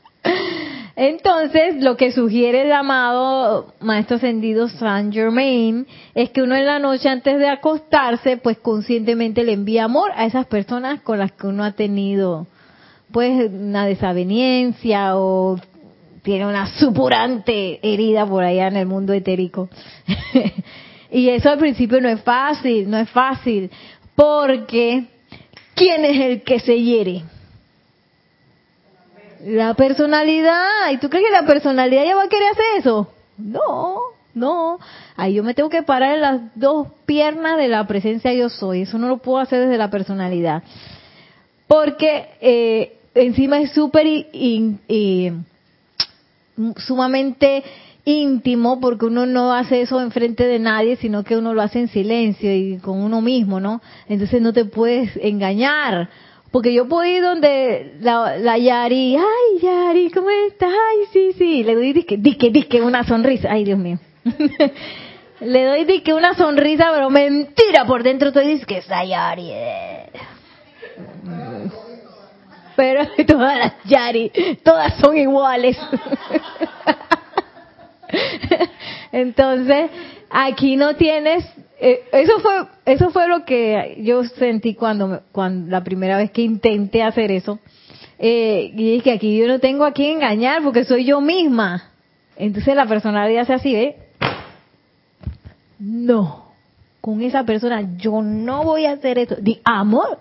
Entonces, 0.95 1.83
lo 1.83 1.97
que 1.97 2.13
sugiere 2.13 2.61
el 2.61 2.71
amado 2.71 3.73
Maestro 3.81 4.15
Ascendido 4.15 4.69
Saint 4.69 5.13
Germain 5.13 5.85
es 6.13 6.29
que 6.29 6.41
uno 6.41 6.55
en 6.55 6.65
la 6.65 6.79
noche 6.79 7.09
antes 7.09 7.37
de 7.37 7.49
acostarse, 7.49 8.37
pues 8.37 8.57
conscientemente 8.59 9.43
le 9.43 9.51
envía 9.51 9.85
amor 9.85 10.11
a 10.15 10.25
esas 10.25 10.45
personas 10.45 11.01
con 11.01 11.19
las 11.19 11.33
que 11.33 11.47
uno 11.47 11.65
ha 11.65 11.73
tenido, 11.73 12.47
pues, 13.11 13.51
una 13.51 13.85
desaveniencia 13.85 15.17
o 15.17 15.59
tiene 16.23 16.47
una 16.47 16.67
supurante 16.79 17.79
herida 17.83 18.25
por 18.25 18.45
allá 18.45 18.67
en 18.67 18.77
el 18.77 18.85
mundo 18.85 19.11
etérico. 19.11 19.69
y 21.11 21.27
eso 21.27 21.49
al 21.49 21.59
principio 21.59 21.99
no 21.99 22.07
es 22.07 22.21
fácil, 22.21 22.89
no 22.89 22.97
es 22.97 23.09
fácil, 23.09 23.69
porque 24.15 25.07
¿quién 25.75 26.05
es 26.05 26.21
el 26.21 26.41
que 26.41 26.61
se 26.61 26.81
hiere? 26.81 27.23
La 29.45 29.75
personalidad. 29.75 30.89
¿Y 30.91 30.97
tú 30.97 31.07
crees 31.07 31.27
que 31.27 31.31
la 31.31 31.45
personalidad 31.45 32.03
ya 32.03 32.15
va 32.15 32.23
a 32.23 32.29
querer 32.29 32.49
hacer 32.51 32.65
eso? 32.79 33.07
No, 33.37 33.99
no. 34.33 34.79
Ahí 35.15 35.35
yo 35.35 35.43
me 35.43 35.53
tengo 35.53 35.69
que 35.69 35.83
parar 35.83 36.15
en 36.15 36.21
las 36.21 36.41
dos 36.55 36.87
piernas 37.05 37.57
de 37.57 37.67
la 37.67 37.85
presencia 37.85 38.33
yo 38.33 38.49
soy. 38.49 38.81
Eso 38.81 38.97
no 38.97 39.07
lo 39.07 39.17
puedo 39.17 39.37
hacer 39.37 39.61
desde 39.61 39.77
la 39.77 39.91
personalidad. 39.91 40.63
Porque 41.67 42.29
eh, 42.41 42.97
encima 43.13 43.59
es 43.59 43.71
súper 43.71 44.07
sumamente 46.77 47.63
íntimo 48.03 48.79
porque 48.79 49.05
uno 49.05 49.27
no 49.27 49.53
hace 49.53 49.81
eso 49.81 50.01
enfrente 50.01 50.47
de 50.47 50.57
nadie, 50.57 50.95
sino 50.95 51.23
que 51.23 51.37
uno 51.37 51.53
lo 51.53 51.61
hace 51.61 51.81
en 51.81 51.87
silencio 51.87 52.51
y 52.51 52.77
con 52.77 52.99
uno 52.99 53.21
mismo, 53.21 53.59
¿no? 53.59 53.79
Entonces 54.09 54.41
no 54.41 54.53
te 54.53 54.65
puedes 54.65 55.15
engañar. 55.17 56.09
Porque 56.55 56.73
yo 56.73 56.87
puedo 56.87 57.03
ir 57.03 57.21
donde 57.21 57.95
la, 57.99 58.57
Yari, 58.57 59.17
ay 59.17 59.59
Yari, 59.61 60.09
¿cómo 60.09 60.29
estás? 60.29 60.69
Ay, 60.69 60.99
sí, 61.11 61.33
sí. 61.37 61.63
Le 61.65 61.75
doy 61.75 61.91
disque, 61.91 62.15
disque, 62.15 62.49
disque 62.49 62.81
una 62.81 63.03
sonrisa. 63.03 63.49
Ay, 63.51 63.65
Dios 63.65 63.77
mío. 63.77 63.99
Le 65.41 65.65
doy 65.65 65.83
disque 65.83 66.13
una 66.13 66.33
sonrisa, 66.33 66.91
pero 66.93 67.09
mentira, 67.09 67.83
por 67.85 68.03
dentro 68.03 68.29
estoy 68.29 68.47
disque, 68.47 68.77
esa 68.77 69.03
Yari. 69.03 69.49
eh". 69.51 70.09
Pero 72.77 73.05
todas 73.27 73.57
las 73.57 73.73
Yari, 73.83 74.31
todas 74.63 74.97
son 75.01 75.17
iguales. 75.17 75.77
Entonces, 79.11 79.91
aquí 80.29 80.77
no 80.77 80.95
tienes, 80.95 81.43
eh, 81.79 82.03
eso 82.11 82.39
fue, 82.39 82.53
eso 82.85 83.09
fue 83.11 83.27
lo 83.27 83.43
que 83.45 83.97
yo 84.01 84.23
sentí 84.23 84.75
cuando, 84.75 85.21
cuando 85.31 85.69
la 85.69 85.83
primera 85.83 86.17
vez 86.17 86.31
que 86.31 86.41
intenté 86.41 87.03
hacer 87.03 87.31
eso. 87.31 87.59
Eh, 88.17 88.71
y 88.73 88.91
dije 88.91 89.01
que 89.03 89.11
aquí 89.11 89.37
yo 89.37 89.47
no 89.47 89.59
tengo 89.59 89.83
a 89.85 89.91
quién 89.91 90.13
engañar 90.17 90.63
porque 90.63 90.85
soy 90.85 91.05
yo 91.05 91.19
misma. 91.21 91.91
Entonces 92.37 92.75
la 92.75 92.85
personalidad 92.85 93.43
hace 93.43 93.53
así, 93.53 93.73
¿ve? 93.73 93.95
No, 95.79 96.45
con 97.01 97.21
esa 97.21 97.43
persona 97.43 97.95
yo 97.97 98.21
no 98.21 98.63
voy 98.63 98.85
a 98.85 98.93
hacer 98.93 99.19
esto. 99.19 99.35
Di, 99.39 99.59
amor, 99.63 100.17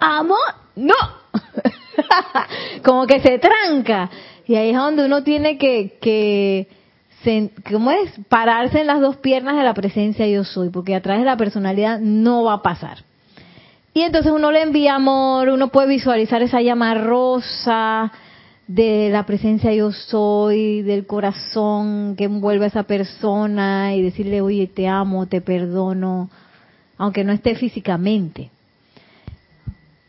amor, 0.00 0.38
no. 0.76 0.94
Como 2.84 3.06
que 3.06 3.20
se 3.20 3.38
tranca. 3.38 4.10
Y 4.46 4.56
ahí 4.56 4.70
es 4.70 4.76
donde 4.76 5.06
uno 5.06 5.22
tiene 5.22 5.56
que, 5.56 5.96
que 6.00 6.66
se- 6.68 6.83
¿cómo 7.70 7.90
es? 7.90 8.12
Pararse 8.28 8.80
en 8.80 8.86
las 8.86 9.00
dos 9.00 9.16
piernas 9.16 9.56
de 9.56 9.64
la 9.64 9.74
presencia 9.74 10.26
yo 10.26 10.44
soy, 10.44 10.70
porque 10.70 10.94
a 10.94 11.02
través 11.02 11.22
de 11.22 11.26
la 11.26 11.36
personalidad 11.36 11.98
no 12.00 12.44
va 12.44 12.54
a 12.54 12.62
pasar. 12.62 12.98
Y 13.92 14.02
entonces 14.02 14.32
uno 14.32 14.50
le 14.50 14.62
envía 14.62 14.96
amor, 14.96 15.48
uno 15.48 15.68
puede 15.68 15.88
visualizar 15.88 16.42
esa 16.42 16.60
llama 16.60 16.94
rosa 16.94 18.12
de 18.66 19.08
la 19.10 19.24
presencia 19.24 19.72
yo 19.72 19.92
soy, 19.92 20.82
del 20.82 21.06
corazón 21.06 22.14
que 22.16 22.24
envuelve 22.24 22.64
a 22.64 22.68
esa 22.68 22.82
persona 22.84 23.94
y 23.94 24.02
decirle, 24.02 24.40
oye, 24.40 24.66
te 24.66 24.88
amo, 24.88 25.26
te 25.26 25.40
perdono, 25.40 26.30
aunque 26.96 27.24
no 27.24 27.32
esté 27.32 27.54
físicamente. 27.54 28.50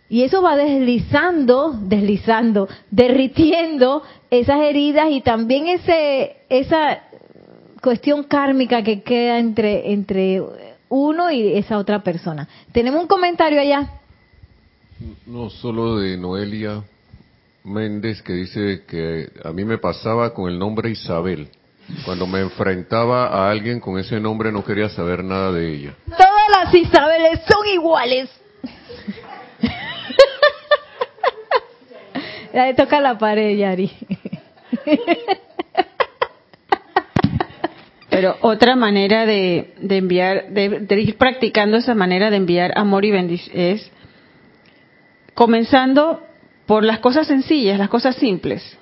Y 0.08 0.24
eso 0.24 0.42
va 0.42 0.56
deslizando, 0.56 1.72
deslizando, 1.72 2.68
derritiendo 2.92 4.04
esas 4.30 4.62
heridas 4.62 5.08
y 5.10 5.22
también 5.22 5.68
ese, 5.68 6.38
esa 6.50 7.02
cuestión 7.82 8.24
kármica 8.24 8.84
que 8.84 9.02
queda 9.02 9.40
entre, 9.40 9.92
entre 9.92 10.44
uno 10.90 11.32
y 11.32 11.54
esa 11.58 11.78
otra 11.78 12.04
persona. 12.04 12.48
Tenemos 12.72 13.02
un 13.02 13.08
comentario 13.08 13.60
allá. 13.60 13.90
No 15.26 15.50
solo 15.50 15.98
de 15.98 16.18
Noelia 16.18 16.84
Méndez 17.64 18.22
que 18.22 18.34
dice 18.34 18.84
que 18.88 19.30
a 19.44 19.52
mí 19.52 19.66
me 19.66 19.80
pasaba 19.80 20.34
con 20.34 20.52
el 20.52 20.60
nombre 20.60 20.92
Isabel. 20.92 21.50
Cuando 22.06 22.26
me 22.28 22.42
enfrentaba 22.42 23.28
a 23.28 23.50
alguien 23.50 23.80
con 23.80 24.00
ese 24.00 24.20
nombre 24.20 24.52
no 24.52 24.64
quería 24.64 24.90
saber 24.90 25.24
nada 25.24 25.52
de 25.52 25.74
ella. 25.74 25.96
Todas 26.06 26.50
las 26.64 26.74
Isabeles 26.74 27.42
son 27.48 27.68
iguales. 27.68 28.30
Ya 32.54 32.66
le 32.66 32.74
toca 32.74 33.00
la 33.00 33.18
pared, 33.18 33.58
Yari. 33.58 33.92
Pero 38.16 38.38
otra 38.40 38.78
manera 38.78 39.26
de, 39.26 39.74
enviar, 39.90 40.50
de, 40.52 41.02
ir 41.02 41.18
practicando 41.18 41.76
esa 41.76 41.96
manera 41.96 42.30
de 42.30 42.38
enviar 42.38 42.72
amor 42.78 43.04
y 43.04 43.12
bendición 43.12 43.60
es 43.60 43.92
comenzando 45.34 46.22
por 46.66 46.86
las 46.86 47.00
cosas 47.00 47.28
sencillas, 47.28 47.78
las 47.78 47.90
cosas 47.90 48.16
simples. 48.16 48.78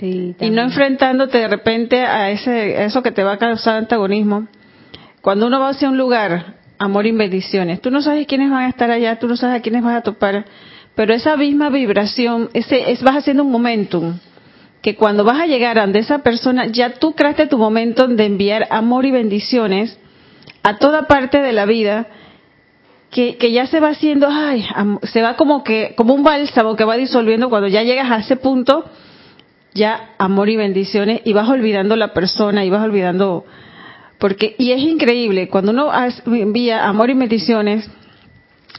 y 0.00 0.50
no 0.50 0.60
enfrentándote 0.60 1.38
de 1.38 1.48
repente 1.48 2.02
a, 2.02 2.30
ese, 2.30 2.84
eso 2.84 3.02
que 3.02 3.10
te 3.10 3.24
va 3.24 3.32
a 3.32 3.38
causar 3.38 3.76
antagonismo. 3.76 4.48
Cuando 5.22 5.46
uno 5.46 5.60
va 5.60 5.70
hacia 5.70 5.88
un 5.88 5.96
lugar, 5.96 6.57
amor 6.78 7.06
y 7.06 7.12
bendiciones, 7.12 7.80
tú 7.80 7.90
no 7.90 8.02
sabes 8.02 8.26
quiénes 8.26 8.50
van 8.50 8.64
a 8.64 8.68
estar 8.68 8.90
allá, 8.90 9.18
tú 9.18 9.28
no 9.28 9.36
sabes 9.36 9.58
a 9.58 9.62
quiénes 9.62 9.82
vas 9.82 9.96
a 9.96 10.02
topar, 10.02 10.44
pero 10.94 11.14
esa 11.14 11.36
misma 11.36 11.70
vibración, 11.70 12.50
ese, 12.54 12.90
es, 12.90 13.02
vas 13.02 13.16
haciendo 13.16 13.44
un 13.44 13.50
momentum 13.50 14.18
que 14.82 14.94
cuando 14.94 15.24
vas 15.24 15.40
a 15.40 15.46
llegar 15.46 15.78
ante 15.78 15.98
esa 15.98 16.18
persona, 16.18 16.66
ya 16.66 16.94
tú 16.94 17.14
creaste 17.14 17.46
tu 17.46 17.58
momento 17.58 18.06
de 18.06 18.24
enviar 18.24 18.68
amor 18.70 19.06
y 19.06 19.10
bendiciones 19.10 19.98
a 20.62 20.78
toda 20.78 21.06
parte 21.06 21.40
de 21.40 21.52
la 21.52 21.66
vida, 21.66 22.06
que, 23.10 23.36
que 23.36 23.52
ya 23.52 23.66
se 23.66 23.80
va 23.80 23.88
haciendo, 23.88 24.28
ay, 24.30 24.66
se 25.04 25.22
va 25.22 25.36
como 25.36 25.64
que, 25.64 25.94
como 25.96 26.14
un 26.14 26.22
bálsamo 26.22 26.76
que 26.76 26.84
va 26.84 26.96
disolviendo 26.96 27.48
cuando 27.48 27.68
ya 27.68 27.82
llegas 27.82 28.10
a 28.10 28.18
ese 28.18 28.36
punto, 28.36 28.84
ya 29.74 30.10
amor 30.18 30.48
y 30.48 30.56
bendiciones, 30.56 31.22
y 31.24 31.32
vas 31.32 31.48
olvidando 31.48 31.96
la 31.96 32.12
persona, 32.12 32.64
y 32.64 32.70
vas 32.70 32.84
olvidando, 32.84 33.44
porque, 34.18 34.56
y 34.58 34.72
es 34.72 34.80
increíble, 34.80 35.48
cuando 35.48 35.72
uno 35.72 35.90
envía 36.26 36.86
amor 36.86 37.10
y 37.10 37.14
bendiciones, 37.14 37.88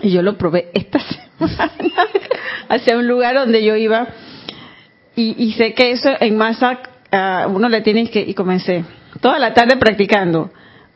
y 0.02 0.12
yo 0.12 0.22
lo 0.22 0.38
probé 0.38 0.70
esta 0.74 1.00
semana, 1.40 2.08
hacia 2.68 2.98
un 2.98 3.08
lugar 3.08 3.36
donde 3.36 3.64
yo 3.64 3.76
iba, 3.76 4.08
y, 5.16 5.52
sé 5.54 5.74
que 5.74 5.92
eso 5.92 6.10
en 6.22 6.38
masa 6.38 6.80
uno 7.50 7.68
le 7.68 7.82
tiene 7.82 8.10
que, 8.10 8.22
y 8.22 8.34
comencé 8.34 8.86
toda 9.20 9.38
la 9.38 9.54
tarde 9.54 9.76
practicando. 9.76 10.50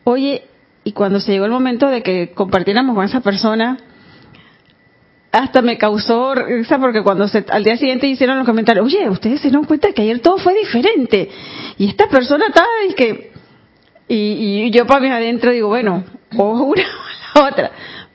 Oye, 0.06 0.44
y 0.86 0.94
cuando 0.94 1.20
se 1.20 1.34
llegó 1.34 1.44
el 1.44 1.52
momento 1.52 1.90
de 1.90 2.02
que 2.04 2.32
compartiéramos 2.34 2.96
con 2.96 3.04
esa 3.04 3.20
persona, 3.20 3.78
hasta 5.34 5.62
me 5.62 5.78
causó 5.78 6.36
risa 6.36 6.80
porque 6.80 7.02
cuando 7.02 7.28
se, 7.28 7.44
al 7.50 7.66
día 7.66 7.76
siguiente 7.76 8.08
hicieron 8.08 8.38
los 8.38 8.46
comentarios, 8.46 8.86
oye, 8.86 9.10
ustedes 9.10 9.42
se 9.42 9.50
dieron 9.50 9.66
cuenta 9.66 9.92
que 9.92 10.04
ayer 10.04 10.20
todo 10.20 10.38
fue 10.38 10.54
diferente. 10.54 11.30
Y 11.78 11.90
esta 11.90 12.08
persona 12.08 12.46
está 12.48 12.64
y 12.88 12.94
que, 12.94 13.33
y, 14.08 14.70
yo 14.72 14.86
para 14.86 15.00
mí 15.00 15.08
adentro 15.10 15.52
digo, 15.52 15.70
bueno, 15.70 16.04
o 16.38 16.52
una 16.64 16.84
o 17.36 17.40
la 17.40 17.48
otra. 17.48 17.72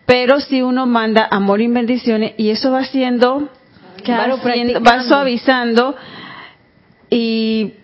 Pero 0.07 0.41
si 0.41 0.63
uno 0.63 0.87
manda 0.87 1.29
amor 1.31 1.61
y 1.61 1.69
bendiciones 1.69 2.33
y 2.39 2.51
eso 2.51 2.71
va 2.71 2.85
siendo 2.85 3.51
Claro, 4.03 4.39
vas, 4.81 5.07
suavizando 5.07 5.97
y 7.11 7.75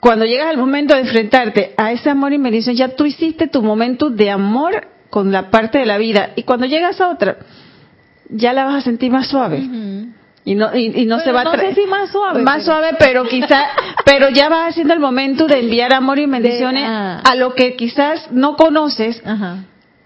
cuando 0.00 0.24
llegas 0.24 0.48
al 0.48 0.56
momento 0.56 0.94
de 0.94 1.00
enfrentarte 1.00 1.74
a 1.76 1.92
ese 1.92 2.10
amor 2.10 2.32
y 2.32 2.38
bendición, 2.38 2.76
ya 2.76 2.88
tú 2.88 3.06
hiciste 3.06 3.48
tu 3.48 3.62
momento 3.62 4.10
de 4.10 4.30
amor 4.30 4.88
con 5.10 5.32
la 5.32 5.50
parte 5.50 5.78
de 5.78 5.86
la 5.86 5.98
vida 5.98 6.30
y 6.36 6.42
cuando 6.42 6.66
llegas 6.66 7.00
a 7.00 7.08
otra, 7.08 7.38
ya 8.28 8.52
la 8.52 8.64
vas 8.64 8.76
a 8.76 8.80
sentir 8.82 9.10
más 9.10 9.28
suave. 9.28 9.62
Y 10.46 10.54
no, 10.54 10.76
y, 10.76 11.06
no 11.06 11.20
se 11.20 11.32
va 11.32 11.40
a 11.42 11.74
sé 11.74 11.86
más 11.86 12.10
suave. 12.10 12.42
Más 12.42 12.64
suave, 12.64 12.90
pero 12.98 13.24
quizás, 13.24 13.66
pero 14.04 14.28
ya 14.28 14.50
vas 14.50 14.70
haciendo 14.70 14.92
el 14.92 15.00
momento 15.00 15.46
de 15.46 15.60
enviar 15.60 15.94
amor 15.94 16.18
y 16.18 16.26
bendiciones 16.26 16.84
ah. 16.86 17.22
a 17.24 17.34
lo 17.34 17.54
que 17.54 17.76
quizás 17.76 18.30
no 18.30 18.56
conoces, 18.56 19.22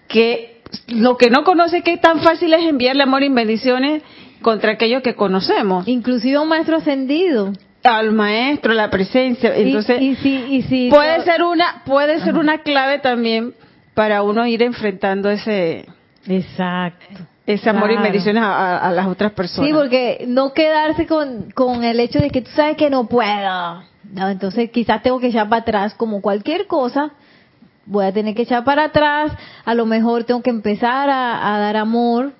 que 0.06 0.62
lo 0.86 1.16
que 1.16 1.30
no 1.30 1.42
conoces 1.42 1.82
que 1.82 1.96
tan 1.96 2.20
fácil 2.20 2.54
es 2.54 2.62
enviarle 2.62 3.02
amor 3.02 3.24
y 3.24 3.30
bendiciones 3.30 4.02
contra 4.40 4.72
aquello 4.72 5.02
que 5.02 5.14
conocemos. 5.14 5.88
Inclusive 5.88 6.38
un 6.38 6.48
maestro 6.48 6.76
ascendido. 6.76 7.52
Al 7.82 8.12
maestro, 8.12 8.74
la 8.74 8.90
presencia. 8.90 9.56
Entonces, 9.56 9.98
y, 10.00 10.90
puede 10.90 11.22
ser 11.24 11.42
una, 11.42 11.82
puede 11.84 12.20
ser 12.20 12.36
una 12.36 12.58
clave 12.58 13.00
también 13.00 13.54
para 13.94 14.22
uno 14.22 14.46
ir 14.46 14.62
enfrentando 14.62 15.30
ese. 15.30 15.86
Exacto. 16.28 17.26
Ese 17.48 17.70
amor 17.70 17.90
y 17.90 17.96
bendiciones 17.96 18.42
a, 18.44 18.90
las 18.92 19.06
otras 19.06 19.32
personas. 19.32 19.70
Sí, 19.70 19.74
porque 19.74 20.26
no 20.28 20.52
quedarse 20.52 21.06
con, 21.06 21.50
con 21.52 21.82
el 21.82 21.98
hecho 21.98 22.18
de 22.18 22.28
que 22.28 22.42
tú 22.42 22.50
sabes 22.54 22.76
que 22.76 22.90
no 22.90 23.08
puedo. 23.08 23.82
No, 24.12 24.28
entonces 24.28 24.70
quizás 24.70 25.02
tengo 25.02 25.18
que 25.18 25.28
echar 25.28 25.48
para 25.48 25.62
atrás 25.62 25.94
como 25.94 26.20
cualquier 26.20 26.66
cosa. 26.66 27.12
Voy 27.86 28.04
a 28.04 28.12
tener 28.12 28.34
que 28.34 28.42
echar 28.42 28.64
para 28.64 28.84
atrás. 28.84 29.32
A 29.64 29.72
lo 29.72 29.86
mejor 29.86 30.24
tengo 30.24 30.42
que 30.42 30.50
empezar 30.50 31.08
a, 31.08 31.54
a 31.54 31.58
dar 31.58 31.78
amor 31.78 32.34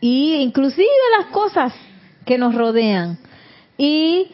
y 0.00 0.36
inclusive 0.36 0.86
las 1.18 1.26
cosas 1.32 1.74
que 2.24 2.38
nos 2.38 2.54
rodean. 2.54 3.18
Y 3.76 4.30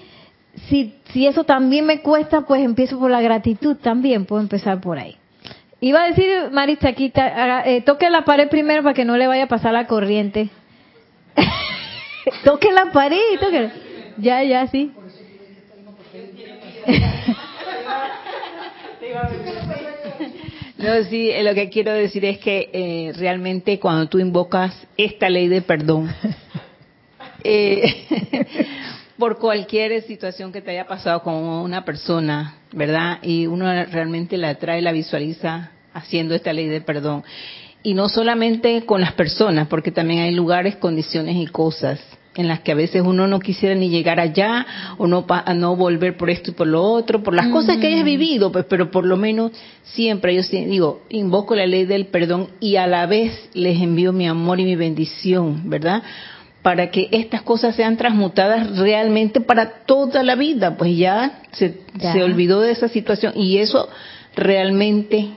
si, 0.69 0.95
si 1.15 1.27
eso 1.27 1.45
también 1.45 1.87
me 1.87 2.03
cuesta, 2.03 2.43
pues 2.43 2.63
empiezo 2.63 2.99
por 2.99 3.11
la 3.11 3.23
gratitud 3.23 3.77
también, 3.77 4.27
puedo 4.27 4.43
empezar 4.43 4.79
por 4.79 4.99
ahí. 4.99 5.17
Iba 5.81 6.05
a 6.05 6.09
decir, 6.09 6.51
Marista, 6.53 6.89
aquí, 6.89 7.13
eh, 7.15 7.83
toque 7.85 8.09
la 8.09 8.25
pared 8.25 8.49
primero 8.49 8.83
para 8.83 8.95
que 8.95 9.05
no 9.05 9.17
le 9.17 9.27
vaya 9.27 9.45
a 9.45 9.49
pasar 9.49 9.73
la 9.75 9.87
corriente. 9.87 10.49
toque 12.45 12.73
la 12.73 12.87
pared, 12.93 13.39
toque. 13.39 13.71
Ya, 14.17 14.43
ya, 14.43 14.67
sí. 14.69 14.93
No, 20.79 21.03
sí, 21.05 21.31
eh, 21.31 21.43
lo 21.43 21.55
que 21.55 21.69
quiero 21.69 21.93
decir 21.93 22.25
es 22.25 22.39
que 22.39 22.71
eh, 22.73 23.13
realmente 23.17 23.79
cuando 23.79 24.09
tú 24.09 24.19
invocas 24.19 24.87
esta 24.97 25.29
ley 25.29 25.49
de 25.49 25.63
perdón, 25.63 26.15
eh, 27.45 28.07
por 29.19 29.39
cualquier 29.39 30.03
situación 30.03 30.53
que 30.53 30.61
te 30.61 30.73
haya 30.73 30.87
pasado 30.87 31.23
con 31.23 31.35
una 31.35 31.85
persona, 31.85 32.57
¿verdad? 32.73 33.19
Y 33.23 33.47
uno 33.47 33.67
realmente 33.87 34.37
la 34.37 34.55
trae, 34.57 34.83
la 34.83 34.93
visualiza 34.93 35.71
haciendo 35.93 36.35
esta 36.35 36.53
ley 36.53 36.69
de 36.69 36.81
perdón. 36.81 37.25
Y 37.83 37.95
no 37.95 38.09
solamente 38.09 38.85
con 38.85 39.01
las 39.01 39.13
personas, 39.13 39.69
porque 39.69 39.93
también 39.93 40.23
hay 40.23 40.33
lugares, 40.33 40.77
condiciones 40.77 41.37
y 41.37 41.47
cosas 41.47 42.01
en 42.37 42.49
las 42.49 42.61
que 42.61 42.73
a 42.73 42.75
veces 42.75 43.03
uno 43.03 43.27
no 43.27 43.41
quisiera 43.41 43.75
ni 43.75 43.89
llegar 43.89 44.21
allá 44.21 44.67
o 44.99 45.07
no 45.07 45.25
no 45.55 45.77
volver 45.77 46.17
por 46.17 46.29
esto 46.29 46.51
y 46.51 46.55
por 46.55 46.67
lo 46.67 46.83
otro, 46.83 47.23
por 47.23 47.35
las 47.35 47.49
cosas 47.49 47.79
que 47.79 47.87
hayas 47.87 48.05
vivido, 48.05 48.53
pues, 48.53 48.67
pero 48.69 48.91
por 48.91 49.07
lo 49.07 49.17
menos 49.17 49.53
siempre 49.85 50.35
yo 50.35 50.43
digo, 50.51 51.03
invoco 51.09 51.55
la 51.55 51.67
ley 51.67 51.87
del 51.87 52.07
perdón 52.07 52.49
y 52.61 52.77
a 52.77 52.87
la 52.87 53.07
vez 53.07 53.49
les 53.55 53.81
envío 53.81 54.13
mi 54.13 54.29
amor 54.29 54.61
y 54.61 54.65
mi 54.65 54.77
bendición, 54.77 55.71
¿verdad? 55.71 56.03
Para 56.67 56.91
que 56.91 57.09
estas 57.13 57.43
cosas 57.43 57.77
sean 57.77 57.97
transmutadas 57.97 58.77
realmente 58.77 59.41
para 59.41 59.85
toda 59.87 60.25
la 60.25 60.35
vida, 60.35 60.77
pues 60.77 60.97
ya 60.97 61.43
se, 61.53 61.79
se 62.01 62.25
olvidó 62.25 62.61
de 62.61 62.73
esa 62.73 62.89
situación. 62.89 63.35
Y 63.37 63.59
eso 63.59 63.89
realmente 64.35 65.29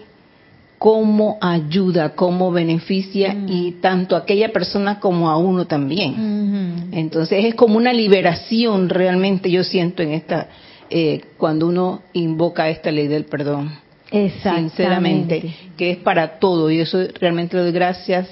cómo 0.80 1.38
ayuda, 1.40 2.16
cómo 2.16 2.52
beneficia 2.52 3.36
y 3.48 3.74
tanto 3.74 4.16
a 4.16 4.20
aquella 4.20 4.52
persona 4.52 5.00
como 5.00 5.30
a 5.30 5.38
uno 5.38 5.68
también. 5.68 6.88
Entonces 6.94 7.46
es 7.46 7.54
como 7.54 7.78
una 7.78 7.94
liberación 7.94 8.90
realmente 8.90 9.52
yo 9.52 9.64
siento 9.64 10.02
en 10.02 10.14
esta 10.14 10.48
eh, 10.90 11.22
cuando 11.38 11.68
uno 11.68 12.02
invoca 12.14 12.70
esta 12.70 12.90
ley 12.90 13.08
del 13.08 13.26
perdón. 13.26 13.78
Sinceramente, 14.10 15.54
que 15.78 15.92
es 15.92 15.98
para 15.98 16.40
todo. 16.40 16.72
Y 16.72 16.80
eso 16.80 16.98
realmente 17.20 17.56
le 17.56 17.64
doy 17.64 17.72
gracias 17.72 18.28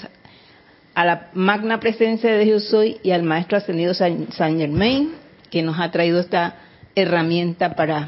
a 0.97 1.05
la 1.05 1.27
magna 1.33 1.79
presencia 1.79 2.31
de 2.31 2.43
Dios 2.43 2.69
soy 2.69 2.97
y 3.03 3.11
al 3.11 3.21
maestro 3.21 3.55
ascendido 3.55 3.93
San, 3.93 4.27
Germain 4.57 5.11
que 5.51 5.61
nos 5.61 5.79
ha 5.79 5.91
traído 5.91 6.19
esta 6.19 6.55
herramienta 6.95 7.75
para 7.75 8.07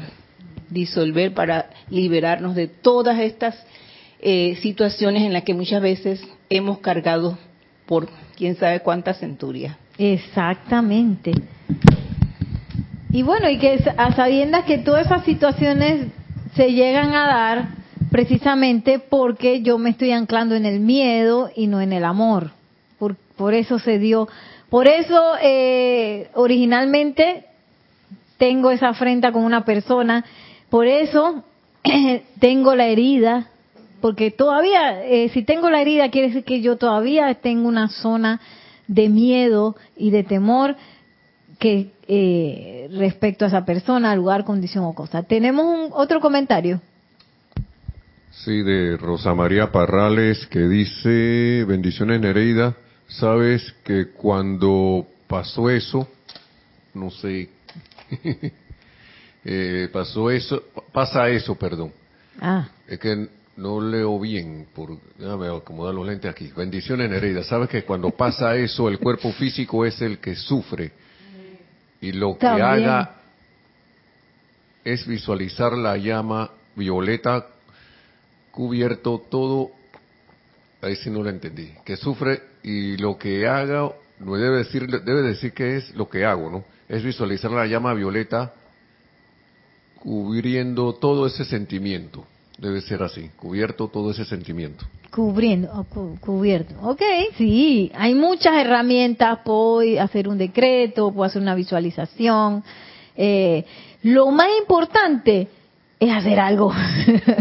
disolver, 0.70 1.32
para 1.32 1.70
liberarnos 1.88 2.56
de 2.56 2.66
todas 2.66 3.20
estas 3.20 3.54
eh, 4.18 4.58
situaciones 4.60 5.22
en 5.22 5.32
las 5.32 5.44
que 5.44 5.54
muchas 5.54 5.80
veces 5.80 6.20
hemos 6.48 6.78
cargado 6.78 7.38
por 7.86 8.08
quién 8.36 8.56
sabe 8.56 8.80
cuántas 8.80 9.20
centurias. 9.20 9.76
Exactamente. 9.96 11.30
Y 13.12 13.22
bueno, 13.22 13.48
y 13.48 13.58
que 13.58 13.84
a 13.96 14.16
sabiendas 14.16 14.64
que 14.64 14.78
todas 14.78 15.06
esas 15.06 15.24
situaciones 15.24 16.08
se 16.56 16.72
llegan 16.72 17.14
a 17.14 17.28
dar 17.28 17.68
precisamente 18.10 18.98
porque 18.98 19.62
yo 19.62 19.78
me 19.78 19.90
estoy 19.90 20.10
anclando 20.10 20.56
en 20.56 20.66
el 20.66 20.80
miedo 20.80 21.52
y 21.54 21.68
no 21.68 21.80
en 21.80 21.92
el 21.92 22.04
amor. 22.04 22.58
Por, 23.40 23.54
eso 23.54 23.78
se 23.78 23.98
dio 23.98 24.28
Por 24.68 24.86
eso, 24.86 25.32
eh, 25.40 26.28
originalmente, 26.34 27.46
tengo 28.36 28.70
esa 28.70 28.90
afrenta 28.90 29.32
con 29.32 29.44
una 29.44 29.64
persona. 29.64 30.26
Por 30.68 30.86
eso, 30.86 31.42
tengo 32.38 32.74
la 32.74 32.88
herida. 32.88 33.46
Porque 34.02 34.30
todavía, 34.30 35.02
eh, 35.04 35.30
si 35.30 35.42
tengo 35.42 35.70
la 35.70 35.80
herida, 35.80 36.10
quiere 36.10 36.28
decir 36.28 36.44
que 36.44 36.60
yo 36.60 36.76
todavía 36.76 37.32
tengo 37.36 37.66
una 37.66 37.88
zona 37.88 38.42
de 38.88 39.08
miedo 39.08 39.74
y 39.96 40.10
de 40.10 40.22
temor 40.22 40.76
que 41.58 41.92
eh, 42.08 42.90
respecto 42.92 43.46
a 43.46 43.48
esa 43.48 43.64
persona, 43.64 44.14
lugar, 44.16 44.44
condición 44.44 44.84
o 44.84 44.92
cosa. 44.94 45.22
¿Tenemos 45.22 45.64
un, 45.64 45.88
otro 45.92 46.20
comentario? 46.20 46.78
Sí, 48.30 48.62
de 48.62 48.98
Rosa 48.98 49.34
María 49.34 49.72
Parrales 49.72 50.46
que 50.46 50.60
dice, 50.60 51.64
bendiciones 51.66 52.20
Nereida, 52.20 52.76
sabes 53.10 53.74
que 53.84 54.08
cuando 54.08 55.06
pasó 55.26 55.68
eso, 55.68 56.08
no 56.94 57.10
sé, 57.10 57.50
eh, 59.44 59.88
pasó 59.92 60.30
eso, 60.30 60.62
pasa 60.92 61.28
eso, 61.28 61.54
perdón. 61.54 61.92
Ah. 62.40 62.68
Es 62.86 62.98
que 62.98 63.28
no 63.56 63.80
leo 63.80 64.18
bien, 64.18 64.66
por, 64.74 64.96
déjame 65.18 65.48
acomodar 65.48 65.94
los 65.94 66.06
lentes 66.06 66.30
aquí. 66.30 66.50
Bendiciones 66.56 67.10
Nereida, 67.10 67.44
sabes 67.44 67.68
que 67.68 67.84
cuando 67.84 68.10
pasa 68.10 68.56
eso, 68.56 68.88
el 68.88 68.98
cuerpo 68.98 69.32
físico 69.32 69.84
es 69.84 70.00
el 70.00 70.18
que 70.18 70.34
sufre 70.34 70.92
y 72.00 72.12
lo 72.12 72.38
que 72.38 72.46
haga 72.46 73.16
es 74.82 75.06
visualizar 75.06 75.76
la 75.76 75.96
llama 75.98 76.50
violeta 76.74 77.46
cubierto 78.50 79.22
todo, 79.30 79.70
ahí 80.80 80.96
sí 80.96 81.10
no 81.10 81.22
lo 81.22 81.28
entendí, 81.28 81.70
que 81.84 81.96
sufre 81.96 82.49
y 82.62 82.96
lo 82.96 83.18
que 83.18 83.46
haga, 83.46 83.90
no 84.18 84.34
debe 84.34 84.58
decir, 84.58 84.86
debe 84.86 85.22
decir 85.22 85.52
que 85.52 85.76
es 85.76 85.94
lo 85.94 86.08
que 86.08 86.24
hago, 86.24 86.50
¿no? 86.50 86.64
Es 86.88 87.02
visualizar 87.02 87.50
la 87.50 87.66
llama 87.66 87.94
violeta 87.94 88.52
cubriendo 90.00 90.94
todo 90.94 91.26
ese 91.26 91.44
sentimiento. 91.44 92.24
Debe 92.58 92.80
ser 92.82 93.02
así, 93.02 93.30
cubierto 93.36 93.88
todo 93.88 94.10
ese 94.10 94.24
sentimiento. 94.24 94.84
Cubriendo, 95.10 95.86
cubierto. 96.20 96.74
Ok, 96.82 97.02
sí, 97.36 97.90
hay 97.94 98.14
muchas 98.14 98.54
herramientas, 98.54 99.38
puedo 99.44 99.80
hacer 100.00 100.28
un 100.28 100.38
decreto, 100.38 101.10
puedo 101.10 101.24
hacer 101.24 101.40
una 101.40 101.54
visualización. 101.54 102.62
Eh, 103.16 103.64
lo 104.02 104.30
más 104.30 104.48
importante 104.60 105.48
es 105.98 106.12
hacer 106.12 106.38
algo. 106.38 106.72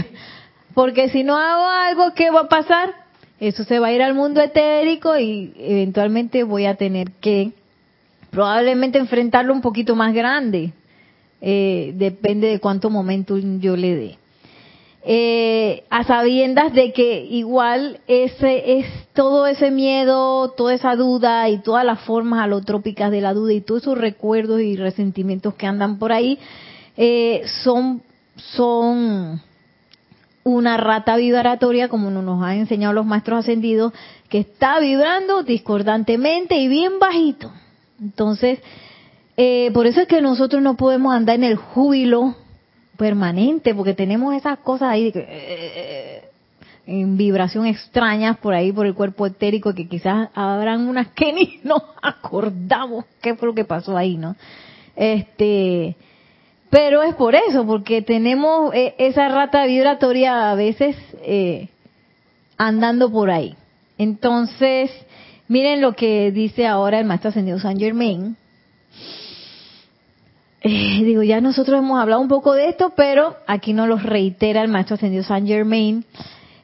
Porque 0.74 1.10
si 1.10 1.24
no 1.24 1.38
hago 1.38 1.66
algo, 1.66 2.14
¿qué 2.14 2.32
va 2.32 2.42
a 2.42 2.50
pasar? 2.50 2.94
Eso 3.40 3.64
se 3.64 3.80
va 3.80 3.88
a 3.88 3.94
ir 3.94 4.02
al 4.02 4.14
mundo 4.14 4.42
etérico 4.42 5.18
y 5.18 5.54
eventualmente 5.58 6.44
voy 6.44 6.66
a 6.66 6.76
tener 6.76 7.12
que 7.22 7.54
probablemente 8.30 9.00
enfrentarlo 9.00 9.54
un 9.54 9.62
poquito 9.62 9.96
más 9.96 10.14
grande. 10.14 10.74
Eh, 11.42 11.94
depende 11.96 12.48
de 12.48 12.60
cuánto 12.60 12.90
momento 12.90 13.38
yo 13.38 13.78
le 13.78 13.96
dé. 13.96 14.18
Eh, 15.06 15.86
a 15.90 16.04
sabiendas 16.04 16.74
de 16.74 16.92
que 16.92 17.24
igual 17.24 18.02
ese 18.08 18.80
es 18.80 18.86
todo 19.14 19.48
ese 19.48 19.72
miedo, 19.72 20.52
toda 20.52 20.74
esa 20.74 20.98
duda 20.98 21.48
y 21.48 21.60
todas 21.60 21.86
las 21.86 22.02
formas 22.02 22.44
alotrópicas 22.44 23.10
de 23.10 23.22
la 23.22 23.34
duda 23.34 23.54
y 23.54 23.62
todos 23.62 23.84
esos 23.84 23.98
recuerdos 23.98 24.60
y 24.60 24.76
resentimientos 24.76 25.54
que 25.54 25.68
andan 25.68 26.00
por 26.00 26.12
ahí 26.12 26.38
eh, 26.98 27.44
son 27.64 28.02
son 28.36 29.42
una 30.56 30.78
rata 30.78 31.16
vibratoria, 31.16 31.88
como 31.89 32.10
nos 32.10 32.43
han 32.43 32.58
enseñado 32.58 32.93
los 32.93 33.06
maestros 33.06 33.39
ascendidos, 33.39 33.93
que 34.30 34.39
está 34.39 34.80
vibrando 34.80 35.43
discordantemente 35.43 36.56
y 36.56 36.68
bien 36.68 37.00
bajito. 37.00 37.52
Entonces, 38.02 38.60
eh, 39.38 39.72
por 39.74 39.88
eso 39.88 40.02
es 40.02 40.08
que 40.08 40.22
nosotros 40.22 40.62
no 40.62 40.76
podemos 40.76 41.14
andar 41.14 41.36
en 41.36 41.43
el 41.43 41.56
júbilo 41.56 42.36
permanente, 42.97 43.74
porque 43.74 43.93
tenemos 43.93 44.36
esas 44.36 44.60
cosas 44.60 44.89
ahí 44.89 45.12
eh, 45.16 46.24
en 46.86 47.18
vibración 47.18 47.66
extrañas 47.66 48.38
por 48.38 48.54
ahí, 48.54 48.72
por 48.72 48.86
el 48.86 48.95
cuerpo 48.95 49.28
etérico, 49.28 49.74
que 49.74 49.88
quizás 49.88 50.30
habrán 50.34 50.88
unas 50.88 51.08
que 51.10 51.32
ni 51.32 51.60
nos 51.64 51.82
acordamos 52.02 53.06
qué 53.22 53.36
fue 53.36 53.47
lo 53.47 53.56
que 53.56 53.66
pasó 53.66 53.95
ahí, 53.95 54.18
¿no? 54.18 54.36
Este, 54.95 55.95
pero 56.70 57.02
es 57.04 57.16
por 57.16 57.36
eso, 57.36 57.66
porque 57.66 58.02
tenemos 58.02 58.74
eh, 58.74 58.96
esa 58.98 59.28
rata 59.28 59.66
vibratoria 59.66 60.52
a 60.52 60.56
veces 60.56 60.96
eh, 61.24 61.70
andando 62.58 63.12
por 63.12 63.32
ahí. 63.32 63.56
Entonces, 63.98 64.92
miren 65.48 65.82
lo 65.82 65.94
que 65.94 66.32
dice 66.32 66.68
ahora 66.68 67.00
el 67.00 67.06
maestro 67.06 67.30
ascendido 67.30 67.60
San 67.60 67.78
Germain, 67.80 68.38
eh, 70.62 71.04
digo, 71.06 71.24
ya 71.24 71.40
nosotros 71.40 71.80
hemos 71.80 72.00
hablado 72.00 72.22
un 72.22 72.28
poco 72.28 72.54
de 72.54 72.68
esto, 72.68 72.92
pero 72.96 73.38
aquí 73.48 73.72
nos 73.72 73.88
lo 73.88 73.98
reitera 73.98 74.62
el 74.62 74.68
maestro 74.68 74.96
ascendido 74.96 75.24
Saint 75.24 75.48
Germain. 75.48 76.04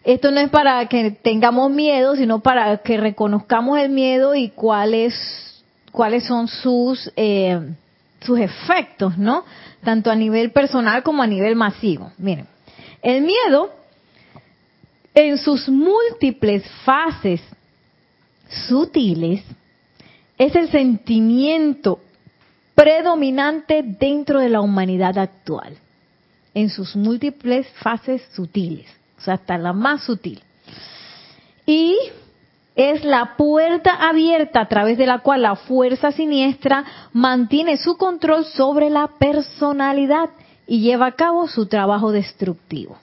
Esto 0.03 0.31
no 0.31 0.41
es 0.41 0.49
para 0.49 0.85
que 0.87 1.11
tengamos 1.11 1.71
miedo, 1.71 2.15
sino 2.15 2.41
para 2.41 2.77
que 2.79 2.97
reconozcamos 2.97 3.79
el 3.79 3.89
miedo 3.89 4.35
y 4.35 4.49
cuáles 4.49 5.13
cuáles 5.91 6.25
son 6.25 6.49
sus 6.49 7.09
eh, 7.15 7.57
sus 8.25 8.39
efectos, 8.39 9.17
¿no? 9.17 9.45
Tanto 9.83 10.11
a 10.11 10.15
nivel 10.15 10.51
personal 10.51 11.03
como 11.03 11.23
a 11.23 11.27
nivel 11.27 11.55
masivo. 11.55 12.11
Miren, 12.17 12.47
el 13.01 13.21
miedo 13.21 13.71
en 15.13 15.37
sus 15.37 15.69
múltiples 15.69 16.63
fases 16.83 17.41
sutiles 18.67 19.43
es 20.37 20.55
el 20.55 20.69
sentimiento 20.69 21.99
predominante 22.73 23.83
dentro 23.83 24.39
de 24.39 24.49
la 24.49 24.61
humanidad 24.61 25.17
actual, 25.17 25.77
en 26.53 26.69
sus 26.69 26.95
múltiples 26.95 27.67
fases 27.81 28.21
sutiles, 28.33 28.87
o 29.17 29.21
sea, 29.21 29.35
hasta 29.35 29.57
la 29.57 29.71
más 29.71 30.03
sutil. 30.03 30.41
Y 31.65 31.95
es 32.75 33.05
la 33.05 33.35
puerta 33.37 33.93
abierta 33.93 34.61
a 34.61 34.67
través 34.67 34.97
de 34.97 35.05
la 35.05 35.19
cual 35.19 35.43
la 35.43 35.55
fuerza 35.55 36.11
siniestra 36.11 36.83
mantiene 37.13 37.77
su 37.77 37.97
control 37.97 38.45
sobre 38.45 38.89
la 38.89 39.07
personalidad 39.07 40.29
y 40.67 40.81
lleva 40.81 41.07
a 41.07 41.11
cabo 41.13 41.47
su 41.47 41.67
trabajo 41.67 42.11
destructivo. 42.11 42.97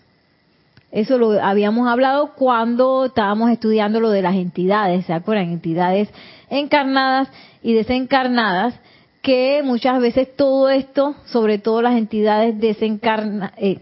Eso 0.91 1.17
lo 1.17 1.43
habíamos 1.43 1.89
hablado 1.89 2.35
cuando 2.35 3.07
estábamos 3.07 3.51
estudiando 3.51 3.99
lo 3.99 4.11
de 4.11 4.21
las 4.21 4.35
entidades, 4.35 5.07
¿se 5.07 5.15
acuerdan? 5.15 5.51
Entidades 5.51 6.11
encarnadas 6.51 7.29
y 7.63 7.73
desencarnadas 7.73 8.75
que 9.23 9.63
muchas 9.65 10.01
veces 10.01 10.37
todo 10.37 10.69
esto, 10.69 11.15
sobre 11.25 11.59
todo 11.59 11.81
las 11.81 11.97
entidades 11.97 12.61
desencarnadas, 12.61 13.53
eh, 13.57 13.81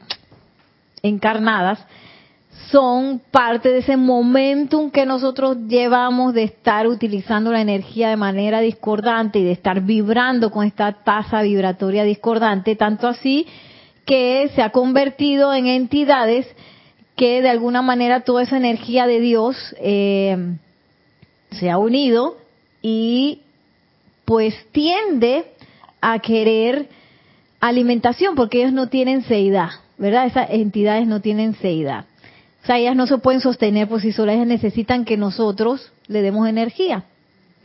encarnadas, 1.03 1.84
son 2.68 3.20
parte 3.30 3.70
de 3.70 3.78
ese 3.78 3.96
momentum 3.96 4.90
que 4.90 5.06
nosotros 5.06 5.56
llevamos 5.66 6.34
de 6.34 6.44
estar 6.44 6.86
utilizando 6.86 7.50
la 7.50 7.61
energía 7.61 8.11
de 8.11 8.16
manera 8.16 8.61
discordante 8.61 9.38
y 9.38 9.44
de 9.44 9.52
estar 9.52 9.80
vibrando 9.80 10.50
con 10.50 10.66
esta 10.66 10.92
tasa 10.92 11.42
vibratoria 11.42 12.04
discordante, 12.04 12.76
tanto 12.76 13.08
así 13.08 13.46
que 14.04 14.50
se 14.54 14.62
ha 14.62 14.70
convertido 14.70 15.52
en 15.54 15.66
entidades 15.66 16.46
que 17.16 17.42
de 17.42 17.50
alguna 17.50 17.82
manera 17.82 18.20
toda 18.20 18.42
esa 18.42 18.56
energía 18.56 19.06
de 19.06 19.20
Dios 19.20 19.56
eh, 19.80 20.56
se 21.50 21.70
ha 21.70 21.78
unido 21.78 22.36
y 22.82 23.40
pues 24.24 24.54
tiende 24.72 25.44
a 26.00 26.18
querer 26.20 26.88
alimentación 27.61 28.34
porque 28.34 28.61
ellos 28.61 28.72
no 28.72 28.88
tienen 28.88 29.22
seidad, 29.24 29.70
¿verdad? 29.98 30.26
Esas 30.26 30.50
entidades 30.50 31.06
no 31.06 31.20
tienen 31.20 31.54
seidad. 31.56 32.06
O 32.62 32.66
sea, 32.66 32.78
ellas 32.78 32.96
no 32.96 33.06
se 33.06 33.18
pueden 33.18 33.40
sostener 33.40 33.88
por 33.88 34.00
sí 34.00 34.12
solas, 34.12 34.34
ellas 34.36 34.46
necesitan 34.46 35.04
que 35.04 35.16
nosotros 35.16 35.92
le 36.08 36.22
demos 36.22 36.48
energía. 36.48 37.04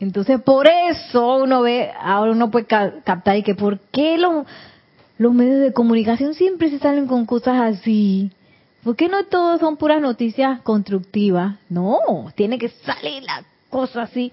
Entonces, 0.00 0.40
por 0.40 0.68
eso 0.68 1.36
uno 1.36 1.62
ve, 1.62 1.90
ahora 2.00 2.32
uno 2.32 2.50
puede 2.50 2.66
captar 2.66 3.36
y 3.36 3.42
que 3.42 3.54
por 3.54 3.78
qué 3.92 4.18
los, 4.18 4.46
los 5.18 5.32
medios 5.32 5.60
de 5.60 5.72
comunicación 5.72 6.34
siempre 6.34 6.70
se 6.70 6.78
salen 6.78 7.06
con 7.06 7.24
cosas 7.26 7.60
así. 7.60 8.30
¿Por 8.84 8.94
qué 8.96 9.08
no 9.08 9.24
todos 9.24 9.60
son 9.60 9.76
puras 9.76 10.00
noticias 10.00 10.60
constructivas? 10.60 11.56
No, 11.68 11.98
tiene 12.34 12.58
que 12.58 12.68
salir 12.68 13.22
la 13.22 13.42
cosa 13.70 14.02
así. 14.02 14.32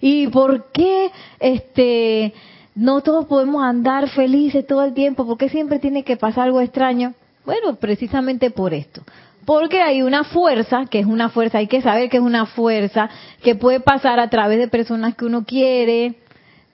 ¿Y 0.00 0.26
por 0.28 0.70
qué 0.72 1.10
este 1.40 2.34
no 2.74 3.00
todos 3.00 3.26
podemos 3.26 3.62
andar 3.62 4.08
felices 4.10 4.66
todo 4.66 4.84
el 4.84 4.94
tiempo? 4.94 5.26
¿Por 5.26 5.38
qué 5.38 5.48
siempre 5.48 5.78
tiene 5.78 6.02
que 6.02 6.16
pasar 6.16 6.44
algo 6.44 6.60
extraño? 6.60 7.14
Bueno, 7.46 7.76
precisamente 7.76 8.50
por 8.50 8.74
esto. 8.74 9.02
Porque 9.44 9.82
hay 9.82 10.02
una 10.02 10.24
fuerza, 10.24 10.86
que 10.86 11.00
es 11.00 11.06
una 11.06 11.28
fuerza, 11.28 11.58
hay 11.58 11.66
que 11.66 11.82
saber 11.82 12.08
que 12.08 12.18
es 12.18 12.22
una 12.22 12.46
fuerza, 12.46 13.10
que 13.42 13.54
puede 13.54 13.80
pasar 13.80 14.20
a 14.20 14.30
través 14.30 14.58
de 14.58 14.68
personas 14.68 15.14
que 15.14 15.24
uno 15.24 15.44
quiere, 15.44 16.14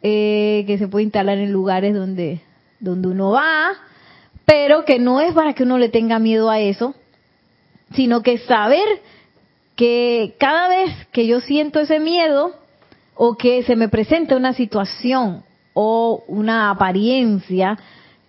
eh, 0.02 0.64
que 0.66 0.78
se 0.78 0.88
puede 0.88 1.04
instalar 1.04 1.38
en 1.38 1.52
lugares 1.52 1.94
donde, 1.94 2.40
donde 2.78 3.08
uno 3.08 3.30
va, 3.30 3.72
pero 4.44 4.84
que 4.84 4.98
no 4.98 5.20
es 5.20 5.32
para 5.32 5.52
que 5.52 5.64
uno 5.64 5.78
le 5.78 5.88
tenga 5.88 6.18
miedo 6.18 6.50
a 6.50 6.60
eso, 6.60 6.94
sino 7.94 8.22
que 8.22 8.38
saber 8.38 8.86
que 9.76 10.36
cada 10.38 10.68
vez 10.68 10.90
que 11.12 11.26
yo 11.26 11.40
siento 11.40 11.80
ese 11.80 11.98
miedo, 11.98 12.54
o 13.22 13.36
que 13.36 13.62
se 13.64 13.76
me 13.76 13.90
presente 13.90 14.34
una 14.34 14.54
situación 14.54 15.42
o 15.74 16.24
una 16.26 16.70
apariencia 16.70 17.78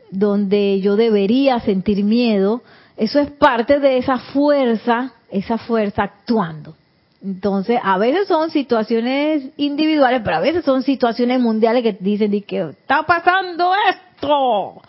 donde 0.10 0.82
yo 0.82 0.98
debería 0.98 1.62
sentir 1.62 2.04
miedo, 2.04 2.62
eso 3.02 3.20
es 3.20 3.32
parte 3.32 3.80
de 3.80 3.98
esa 3.98 4.20
fuerza, 4.20 5.14
esa 5.32 5.58
fuerza 5.58 6.04
actuando. 6.04 6.76
Entonces, 7.24 7.80
a 7.82 7.98
veces 7.98 8.28
son 8.28 8.52
situaciones 8.52 9.50
individuales, 9.58 10.22
pero 10.24 10.38
a 10.38 10.40
veces 10.40 10.64
son 10.64 10.84
situaciones 10.84 11.40
mundiales 11.40 11.82
que 11.82 11.98
dicen 12.00 12.30
que 12.44 12.70
está 12.70 13.02
pasando 13.02 13.72
esto. 13.90 14.84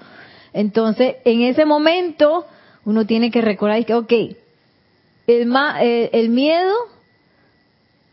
Entonces, 0.52 1.16
en 1.24 1.40
ese 1.40 1.64
momento, 1.64 2.44
uno 2.84 3.06
tiene 3.06 3.30
que 3.30 3.40
recordar 3.40 3.82
que, 3.86 3.94
ok, 3.94 4.12
el, 5.26 5.50
eh, 5.80 6.10
el 6.12 6.28
miedo 6.28 6.74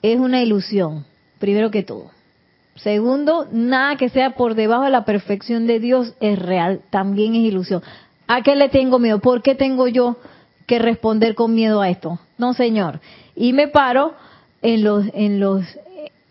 es 0.02 0.18
una 0.18 0.41
ilusión, 0.41 1.06
primero 1.39 1.72
que 1.72 1.84
todo. 1.84 2.10
Segundo, 2.76 3.50
nada 3.52 3.97
que 3.97 4.08
sea 4.08 4.36
por 4.36 4.56
debajo 4.56 4.86
de 4.86 4.91
la 4.91 5.04
perfección 5.04 5.68
de 5.68 5.82
Dios 5.82 6.14
es 6.22 6.39
real, 6.39 6.80
también 6.89 7.36
es 7.36 7.41
ilusión. 7.41 7.84
¿A 8.30 8.44
qué 8.44 8.56
le 8.56 8.70
tengo 8.70 9.00
miedo? 9.00 9.18
¿Por 9.18 9.42
qué 9.42 9.56
tengo 9.56 9.88
yo 9.88 10.18
que 10.68 10.78
responder 10.78 11.34
con 11.34 11.56
miedo 11.56 11.82
a 11.82 11.90
esto? 11.90 12.20
No, 12.38 12.54
Señor. 12.54 13.00
Y 13.36 13.54
me 13.54 13.70
paro 13.70 14.14
en 14.62 14.84
los 14.84 15.06
en 15.16 15.40
los 15.40 15.66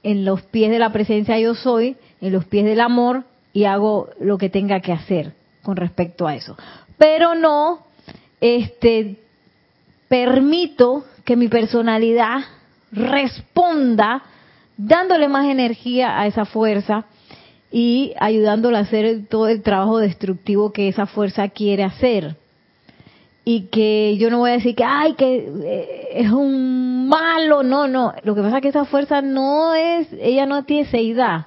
en 0.05 0.25
los 0.25 0.43
pies 0.43 0.71
de 0.71 0.79
la 0.79 0.93
presencia 0.93 1.41
yo 1.41 1.57
soy, 1.57 1.97
en 2.21 2.33
los 2.33 2.45
pies 2.45 2.67
del 2.67 2.81
amor 2.81 3.25
y 3.53 3.65
hago 3.65 4.11
lo 4.21 4.39
que 4.39 4.49
tenga 4.49 4.79
que 4.79 4.93
hacer 4.93 5.33
con 5.65 5.75
respecto 5.75 6.29
a 6.29 6.37
eso. 6.37 6.57
Pero 6.99 7.35
no 7.35 7.81
este 8.41 9.17
permito 10.07 11.05
que 11.25 11.35
mi 11.35 11.49
personalidad 11.49 12.45
responda 12.93 14.23
dándole 14.77 15.27
más 15.27 15.47
energía 15.47 16.21
a 16.21 16.29
esa 16.29 16.45
fuerza 16.45 17.07
y 17.71 18.15
ayudándole 18.19 18.79
a 18.79 18.81
hacer 18.81 19.27
todo 19.29 19.49
el 19.49 19.63
trabajo 19.63 19.99
destructivo 19.99 20.73
que 20.73 20.89
esa 20.89 21.07
fuerza 21.07 21.49
quiere 21.49 21.85
hacer. 21.85 22.37
Y 23.45 23.63
que 23.69 24.17
yo 24.19 24.31
no 24.31 24.39
voy 24.39 24.51
a 24.51 24.55
decir 24.55 24.75
que, 24.75 24.85
ay, 24.85 25.15
que 25.15 25.51
eh, 25.65 26.09
es 26.13 26.31
un 26.31 27.09
malo, 27.09 27.63
no, 27.63 27.89
no. 27.89 28.13
Lo 28.23 28.35
que 28.35 28.43
pasa 28.43 28.57
es 28.57 28.63
que 28.63 28.69
esa 28.69 28.85
fuerza 28.85 29.23
no 29.23 29.75
es, 29.75 30.09
ella 30.21 30.45
no 30.47 30.65
tiene 30.65 30.89
seidad. 30.91 31.47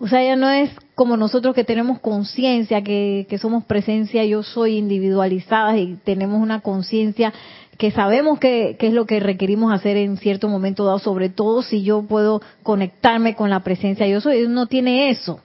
O 0.00 0.08
sea, 0.08 0.22
ella 0.22 0.36
no 0.36 0.50
es 0.50 0.70
como 0.96 1.16
nosotros 1.16 1.54
que 1.54 1.64
tenemos 1.64 2.00
conciencia, 2.00 2.82
que, 2.82 3.26
que 3.28 3.38
somos 3.38 3.64
presencia, 3.64 4.24
yo 4.24 4.42
soy 4.42 4.76
individualizadas 4.76 5.78
y 5.78 5.96
tenemos 6.04 6.42
una 6.42 6.60
conciencia 6.60 7.32
que 7.78 7.90
sabemos 7.90 8.38
que, 8.38 8.76
es 8.78 8.92
lo 8.92 9.06
que 9.06 9.20
requerimos 9.20 9.72
hacer 9.72 9.96
en 9.96 10.16
cierto 10.16 10.48
momento 10.48 10.84
dado, 10.84 10.98
sobre 10.98 11.28
todo 11.28 11.62
si 11.62 11.82
yo 11.82 12.02
puedo 12.02 12.40
conectarme 12.62 13.34
con 13.34 13.50
la 13.50 13.60
presencia 13.60 14.06
yo 14.06 14.20
soy, 14.20 14.46
no 14.48 14.66
tiene 14.66 15.10
eso. 15.10 15.40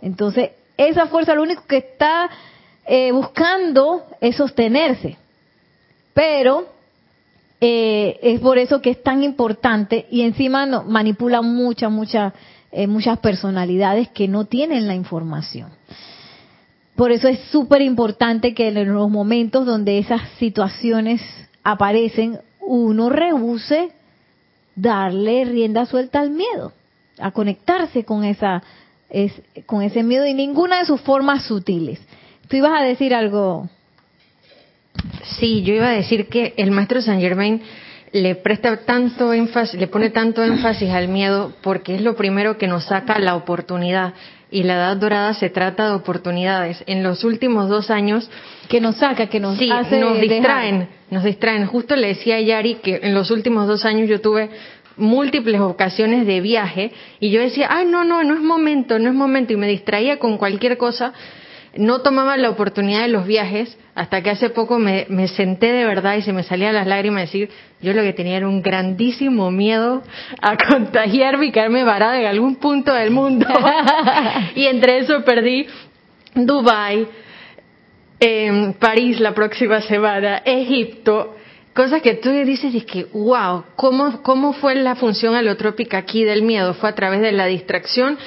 Entonces, 0.00 0.50
esa 0.76 1.06
fuerza 1.06 1.34
lo 1.34 1.42
único 1.42 1.64
que 1.66 1.78
está 1.78 2.30
eh, 2.86 3.12
buscando 3.12 4.04
es 4.20 4.36
sostenerse. 4.36 5.16
Pero 6.14 6.66
eh, 7.60 8.18
es 8.22 8.40
por 8.40 8.58
eso 8.58 8.80
que 8.80 8.90
es 8.90 9.02
tan 9.02 9.22
importante 9.22 10.06
y 10.10 10.22
encima 10.22 10.66
no, 10.66 10.82
manipula 10.84 11.42
muchas, 11.42 11.90
muchas, 11.90 12.32
eh, 12.72 12.86
muchas 12.86 13.18
personalidades 13.18 14.08
que 14.08 14.28
no 14.28 14.44
tienen 14.44 14.86
la 14.86 14.94
información. 14.94 15.70
Por 16.94 17.12
eso 17.12 17.28
es 17.28 17.40
súper 17.50 17.82
importante 17.82 18.54
que 18.54 18.68
en 18.68 18.94
los 18.94 19.10
momentos 19.10 19.66
donde 19.66 19.98
esas 19.98 20.22
situaciones 20.38 21.20
aparecen, 21.66 22.38
uno 22.60 23.10
rehúse 23.10 23.90
darle 24.76 25.44
rienda 25.44 25.84
suelta 25.84 26.20
al 26.20 26.30
miedo, 26.30 26.72
a 27.18 27.32
conectarse 27.32 28.04
con 28.04 28.22
esa 28.22 28.62
es, 29.10 29.32
con 29.66 29.82
ese 29.82 30.04
miedo 30.04 30.24
y 30.26 30.32
ninguna 30.32 30.78
de 30.78 30.84
sus 30.84 31.00
formas 31.00 31.44
sutiles. 31.44 32.00
Tú 32.46 32.56
ibas 32.56 32.80
a 32.80 32.84
decir 32.84 33.12
algo. 33.14 33.68
Sí, 35.40 35.62
yo 35.62 35.74
iba 35.74 35.88
a 35.88 35.92
decir 35.92 36.28
que 36.28 36.54
el 36.56 36.70
maestro 36.70 37.02
Saint 37.02 37.20
Germain 37.20 37.60
le 38.12 38.36
presta 38.36 38.84
tanto 38.84 39.32
énfasis, 39.32 39.78
le 39.80 39.88
pone 39.88 40.10
tanto 40.10 40.44
énfasis 40.44 40.90
al 40.90 41.08
miedo 41.08 41.52
porque 41.62 41.96
es 41.96 42.00
lo 42.00 42.14
primero 42.14 42.58
que 42.58 42.68
nos 42.68 42.84
saca 42.84 43.18
la 43.18 43.34
oportunidad 43.34 44.14
y 44.50 44.62
la 44.62 44.74
edad 44.74 44.96
dorada 44.96 45.34
se 45.34 45.50
trata 45.50 45.88
de 45.88 45.94
oportunidades. 45.94 46.82
En 46.86 47.02
los 47.02 47.24
últimos 47.24 47.68
dos 47.68 47.90
años 47.90 48.30
que 48.68 48.80
nos 48.80 48.96
saca, 48.96 49.26
que 49.26 49.40
nos 49.40 49.58
sí, 49.58 49.68
nos 49.68 50.20
distraen, 50.20 50.88
nos 51.10 51.24
distraen. 51.24 51.66
Justo 51.66 51.96
le 51.96 52.08
decía 52.08 52.36
a 52.36 52.40
Yari 52.40 52.76
que 52.76 53.00
en 53.02 53.14
los 53.14 53.30
últimos 53.30 53.66
dos 53.66 53.84
años 53.84 54.08
yo 54.08 54.20
tuve 54.20 54.50
múltiples 54.96 55.60
ocasiones 55.60 56.26
de 56.26 56.40
viaje 56.40 56.92
y 57.20 57.30
yo 57.30 57.40
decía, 57.40 57.68
ay, 57.70 57.86
no, 57.86 58.04
no, 58.04 58.24
no 58.24 58.34
es 58.34 58.40
momento, 58.40 58.98
no 58.98 59.08
es 59.08 59.14
momento 59.14 59.52
y 59.52 59.56
me 59.56 59.68
distraía 59.68 60.18
con 60.18 60.38
cualquier 60.38 60.78
cosa 60.78 61.12
no 61.78 62.00
tomaba 62.00 62.36
la 62.36 62.50
oportunidad 62.50 63.02
de 63.02 63.08
los 63.08 63.26
viajes 63.26 63.76
hasta 63.94 64.22
que 64.22 64.30
hace 64.30 64.50
poco 64.50 64.78
me, 64.78 65.06
senté 65.28 65.72
de 65.72 65.84
verdad 65.84 66.16
y 66.16 66.22
se 66.22 66.32
me 66.32 66.42
salían 66.42 66.74
las 66.74 66.86
lágrimas 66.86 67.22
decir, 67.22 67.50
yo 67.80 67.92
lo 67.92 68.02
que 68.02 68.12
tenía 68.12 68.36
era 68.36 68.48
un 68.48 68.62
grandísimo 68.62 69.50
miedo 69.50 70.02
a 70.40 70.56
contagiarme 70.68 71.46
y 71.46 71.52
quedarme 71.52 71.84
varada 71.84 72.20
en 72.20 72.26
algún 72.26 72.56
punto 72.56 72.92
del 72.92 73.10
mundo. 73.10 73.46
y 74.54 74.66
entre 74.66 74.98
eso 74.98 75.24
perdí 75.24 75.66
Dubai, 76.34 77.06
eh, 78.20 78.74
París 78.78 79.20
la 79.20 79.34
próxima 79.34 79.80
semana, 79.80 80.42
Egipto, 80.44 81.36
cosas 81.74 82.02
que 82.02 82.14
tú 82.14 82.30
dices 82.30 82.74
y 82.74 82.80
que, 82.82 83.04
wow, 83.12 83.64
¿cómo, 83.76 84.22
¿cómo 84.22 84.52
fue 84.54 84.74
la 84.74 84.96
función 84.96 85.34
alotrópica 85.34 85.98
aquí 85.98 86.24
del 86.24 86.42
miedo? 86.42 86.74
Fue 86.74 86.88
a 86.88 86.94
través 86.94 87.20
de 87.20 87.32
la 87.32 87.46
distracción 87.46 88.18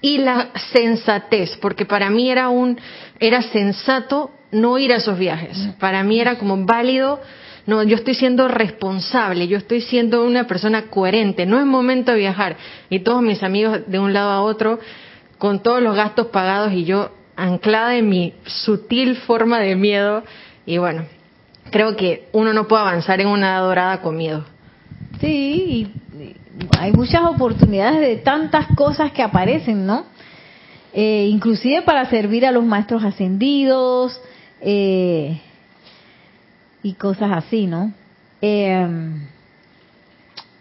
y 0.00 0.18
la 0.18 0.50
sensatez, 0.72 1.56
porque 1.56 1.84
para 1.84 2.10
mí 2.10 2.30
era 2.30 2.48
un 2.48 2.78
era 3.18 3.42
sensato 3.42 4.30
no 4.52 4.78
ir 4.78 4.92
a 4.92 4.96
esos 4.96 5.18
viajes. 5.18 5.70
Para 5.78 6.02
mí 6.04 6.20
era 6.20 6.38
como 6.38 6.64
válido, 6.64 7.20
no, 7.66 7.82
yo 7.82 7.96
estoy 7.96 8.14
siendo 8.14 8.48
responsable, 8.48 9.48
yo 9.48 9.58
estoy 9.58 9.80
siendo 9.80 10.24
una 10.24 10.46
persona 10.46 10.86
coherente, 10.86 11.46
no 11.46 11.58
es 11.58 11.66
momento 11.66 12.12
de 12.12 12.18
viajar. 12.18 12.56
Y 12.88 13.00
todos 13.00 13.22
mis 13.22 13.42
amigos 13.42 13.80
de 13.86 13.98
un 13.98 14.12
lado 14.12 14.30
a 14.30 14.42
otro 14.42 14.78
con 15.36 15.62
todos 15.62 15.82
los 15.82 15.94
gastos 15.94 16.28
pagados 16.28 16.72
y 16.72 16.84
yo 16.84 17.10
anclada 17.36 17.96
en 17.96 18.08
mi 18.08 18.34
sutil 18.46 19.16
forma 19.16 19.60
de 19.60 19.76
miedo 19.76 20.24
y 20.66 20.78
bueno, 20.78 21.04
creo 21.70 21.96
que 21.96 22.28
uno 22.32 22.52
no 22.52 22.66
puede 22.66 22.82
avanzar 22.82 23.20
en 23.20 23.28
una 23.28 23.58
dorada 23.60 24.00
con 24.00 24.16
miedo. 24.16 24.44
Sí, 25.20 25.90
hay 26.78 26.92
muchas 26.92 27.22
oportunidades 27.24 28.00
de 28.00 28.16
tantas 28.16 28.66
cosas 28.74 29.12
que 29.12 29.22
aparecen, 29.22 29.86
¿no? 29.86 30.04
Eh, 30.92 31.28
inclusive 31.30 31.82
para 31.82 32.08
servir 32.08 32.46
a 32.46 32.52
los 32.52 32.64
maestros 32.64 33.04
ascendidos 33.04 34.20
eh, 34.60 35.40
y 36.82 36.94
cosas 36.94 37.30
así, 37.32 37.66
¿no? 37.66 37.92
Em, 38.40 39.26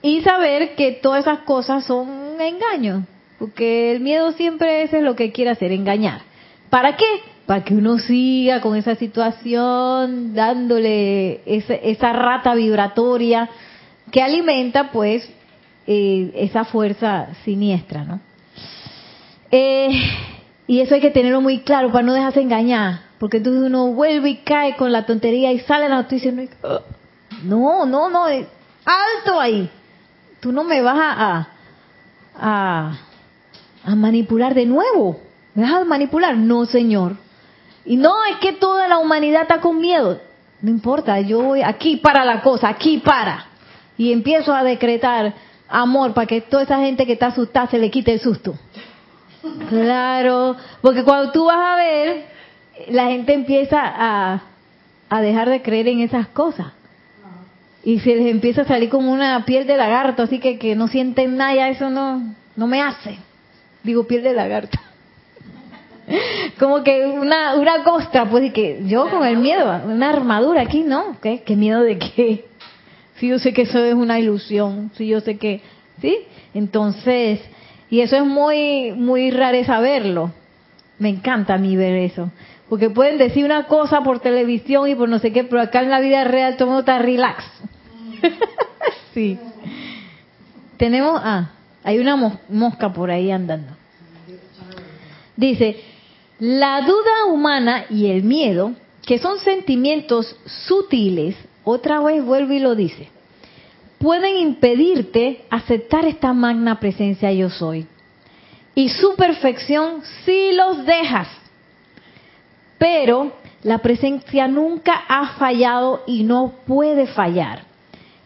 y 0.02 0.22
saber 0.22 0.76
que 0.76 0.92
todas 0.92 1.22
esas 1.22 1.40
cosas 1.40 1.86
son 1.86 2.40
engaños, 2.40 3.04
porque 3.40 3.92
el 3.92 4.02
miedo 4.02 4.32
siempre 4.34 4.84
es 4.84 4.94
lo 4.94 5.16
que 5.16 5.32
quiere 5.32 5.52
hacer, 5.52 5.72
engañar. 5.72 6.22
¿Para 6.70 6.96
qué? 6.98 7.06
Para 7.46 7.64
que 7.64 7.74
uno 7.74 7.98
siga 7.98 8.62
con 8.62 8.76
esa 8.76 8.96
situación, 8.96 10.34
dándole 10.34 11.42
esa, 11.46 11.76
esa 11.76 12.12
rata 12.14 12.54
vibratoria 12.54 13.50
que 14.12 14.22
alimenta 14.22 14.92
pues 14.92 15.30
eh, 15.88 16.32
esa 16.36 16.66
fuerza 16.66 17.30
siniestra, 17.46 18.04
¿no? 18.04 18.20
Eh, 19.50 19.90
y 20.68 20.82
eso 20.82 20.96
hay 20.96 21.02
que 21.02 21.12
tenerlo 21.12 21.40
muy 21.40 21.60
claro 21.60 21.92
para 21.92 22.06
no 22.06 22.14
dejarse 22.14 22.42
engañar, 22.42 23.00
porque 23.20 23.38
entonces 23.38 23.64
uno 23.64 23.88
vuelve 23.94 24.30
y 24.30 24.36
cae 24.38 24.76
con 24.76 24.92
la 24.92 25.06
tontería 25.06 25.54
y 25.54 25.60
sale 25.60 25.88
la 25.88 25.96
noticia 25.96 26.30
y 26.32 26.50
oh, 26.64 26.82
no, 27.44 27.86
no, 27.86 28.10
no, 28.10 28.26
alto 28.26 29.40
ahí. 29.40 29.70
Tú 30.42 30.52
no 30.52 30.64
me 30.64 30.82
vas 30.82 30.98
a, 31.00 31.48
a, 32.36 33.00
a 33.84 33.96
manipular 33.96 34.54
de 34.54 34.66
nuevo. 34.66 35.20
¿Me 35.56 35.64
vas 35.64 35.74
a 35.74 35.86
manipular? 35.86 36.36
No, 36.36 36.66
señor. 36.66 37.16
Y 37.86 37.96
no, 37.96 38.14
es 38.26 38.38
que 38.38 38.54
toda 38.54 38.88
la 38.88 38.98
humanidad 38.98 39.44
está 39.44 39.62
con 39.62 39.80
miedo. 39.80 40.20
No 40.62 40.70
importa, 40.70 41.20
yo 41.22 41.42
voy 41.42 41.62
aquí 41.62 41.98
para 41.98 42.26
la 42.26 42.42
cosa, 42.42 42.68
aquí 42.68 42.98
para. 42.98 43.46
Y 43.98 44.12
empiezo 44.12 44.54
a 44.54 44.64
decretar 44.64 45.34
amor 45.70 46.14
para 46.14 46.28
que 46.28 46.42
toda 46.42 46.64
esa 46.64 46.80
gente 46.80 47.06
que 47.06 47.14
está 47.14 47.28
asustada 47.28 47.68
se 47.68 47.78
le 47.78 47.90
quite 47.90 48.14
el 48.14 48.20
susto. 48.20 48.56
Claro, 49.70 50.56
porque 50.82 51.04
cuando 51.04 51.32
tú 51.32 51.46
vas 51.46 51.58
a 51.58 51.76
ver, 51.76 52.26
la 52.90 53.08
gente 53.08 53.34
empieza 53.34 53.80
a, 53.82 54.42
a 55.10 55.22
dejar 55.22 55.50
de 55.50 55.62
creer 55.62 55.88
en 55.88 56.02
esas 56.02 56.28
cosas. 56.28 56.68
Y 57.84 58.00
se 58.00 58.16
les 58.16 58.28
empieza 58.28 58.64
a 58.64 58.66
salir 58.66 58.90
como 58.90 59.12
una 59.12 59.46
piel 59.46 59.66
de 59.66 59.78
lagarto, 59.78 60.24
así 60.24 60.40
que 60.40 60.58
que 60.58 60.76
no 60.76 60.88
sienten 60.88 61.38
nada, 61.38 61.70
eso 61.70 61.90
no, 61.90 62.22
no 62.56 62.68
me 62.68 62.82
hace. 62.82 63.18
Digo 63.84 64.08
piel 64.08 64.24
de 64.24 64.34
lagarto. 64.34 64.78
como 66.60 66.84
que 66.84 67.06
una, 67.06 67.56
una 67.56 67.84
costra, 67.84 68.26
pues, 68.30 68.46
y 68.46 68.52
que 68.52 68.82
yo 68.86 69.10
con 69.10 69.26
el 69.26 69.38
miedo, 69.38 69.82
una 69.86 70.10
armadura 70.10 70.62
aquí, 70.62 70.84
¿no? 70.84 71.18
¿Qué, 71.22 71.44
qué 71.44 71.56
miedo 71.56 71.82
de 71.82 71.98
qué? 71.98 72.46
Si 73.18 73.28
yo 73.28 73.40
sé 73.40 73.54
que 73.54 73.64
eso 73.64 73.84
es 73.84 73.94
una 73.94 74.20
ilusión, 74.20 74.92
si 74.96 75.08
yo 75.08 75.20
sé 75.22 75.38
que, 75.38 75.62
¿sí? 76.02 76.18
Entonces, 76.54 77.42
Y 77.90 78.02
eso 78.02 78.18
es 78.18 78.26
muy, 78.26 78.92
muy 78.92 79.32
raro 79.32 79.64
saberlo. 79.64 80.32
Me 81.00 81.10
encanta 81.10 81.54
a 81.54 81.58
mí 81.58 81.76
ver 81.78 81.96
eso. 81.96 82.32
Porque 82.70 82.90
pueden 82.90 83.18
decir 83.18 83.46
una 83.46 83.64
cosa 83.68 84.02
por 84.02 84.20
televisión 84.20 84.90
y 84.90 84.96
por 84.96 85.08
no 85.08 85.20
sé 85.20 85.32
qué, 85.32 85.46
pero 85.46 85.62
acá 85.62 85.82
en 85.82 85.90
la 85.90 86.02
vida 86.02 86.26
real 86.26 86.56
todo 86.58 86.66
el 86.66 86.70
mundo 86.72 86.80
está 86.82 87.00
relax. 87.00 87.46
sí. 89.14 89.40
Tenemos, 90.76 91.22
ah, 91.24 91.52
hay 91.84 92.00
una 92.00 92.18
mosca 92.50 92.92
por 92.92 93.10
ahí 93.10 93.32
andando. 93.32 93.74
Dice, 95.38 95.82
la 96.40 96.82
duda 96.82 97.26
humana 97.32 97.86
y 97.90 98.08
el 98.08 98.24
miedo, 98.24 98.74
que 99.06 99.18
son 99.18 99.40
sentimientos 99.40 100.36
sutiles, 100.46 101.36
otra 101.70 102.00
vez 102.02 102.24
vuelve 102.24 102.56
y 102.56 102.60
lo 102.60 102.76
dice, 102.76 103.10
pueden 104.00 104.38
impedirte 104.38 105.46
aceptar 105.50 106.06
esta 106.06 106.34
magna 106.34 106.80
presencia 106.80 107.32
yo 107.32 107.50
soy. 107.50 107.88
Y 108.76 108.90
su 108.90 109.16
perfección 109.16 110.02
si 110.24 110.52
los 110.54 110.86
dejas. 110.86 111.28
Pero 112.78 113.34
la 113.64 113.80
presencia 113.80 114.48
nunca 114.48 114.94
ha 115.08 115.30
fallado 115.40 116.04
y 116.06 116.24
no 116.24 116.54
puede 116.66 117.08
fallar. 117.08 117.64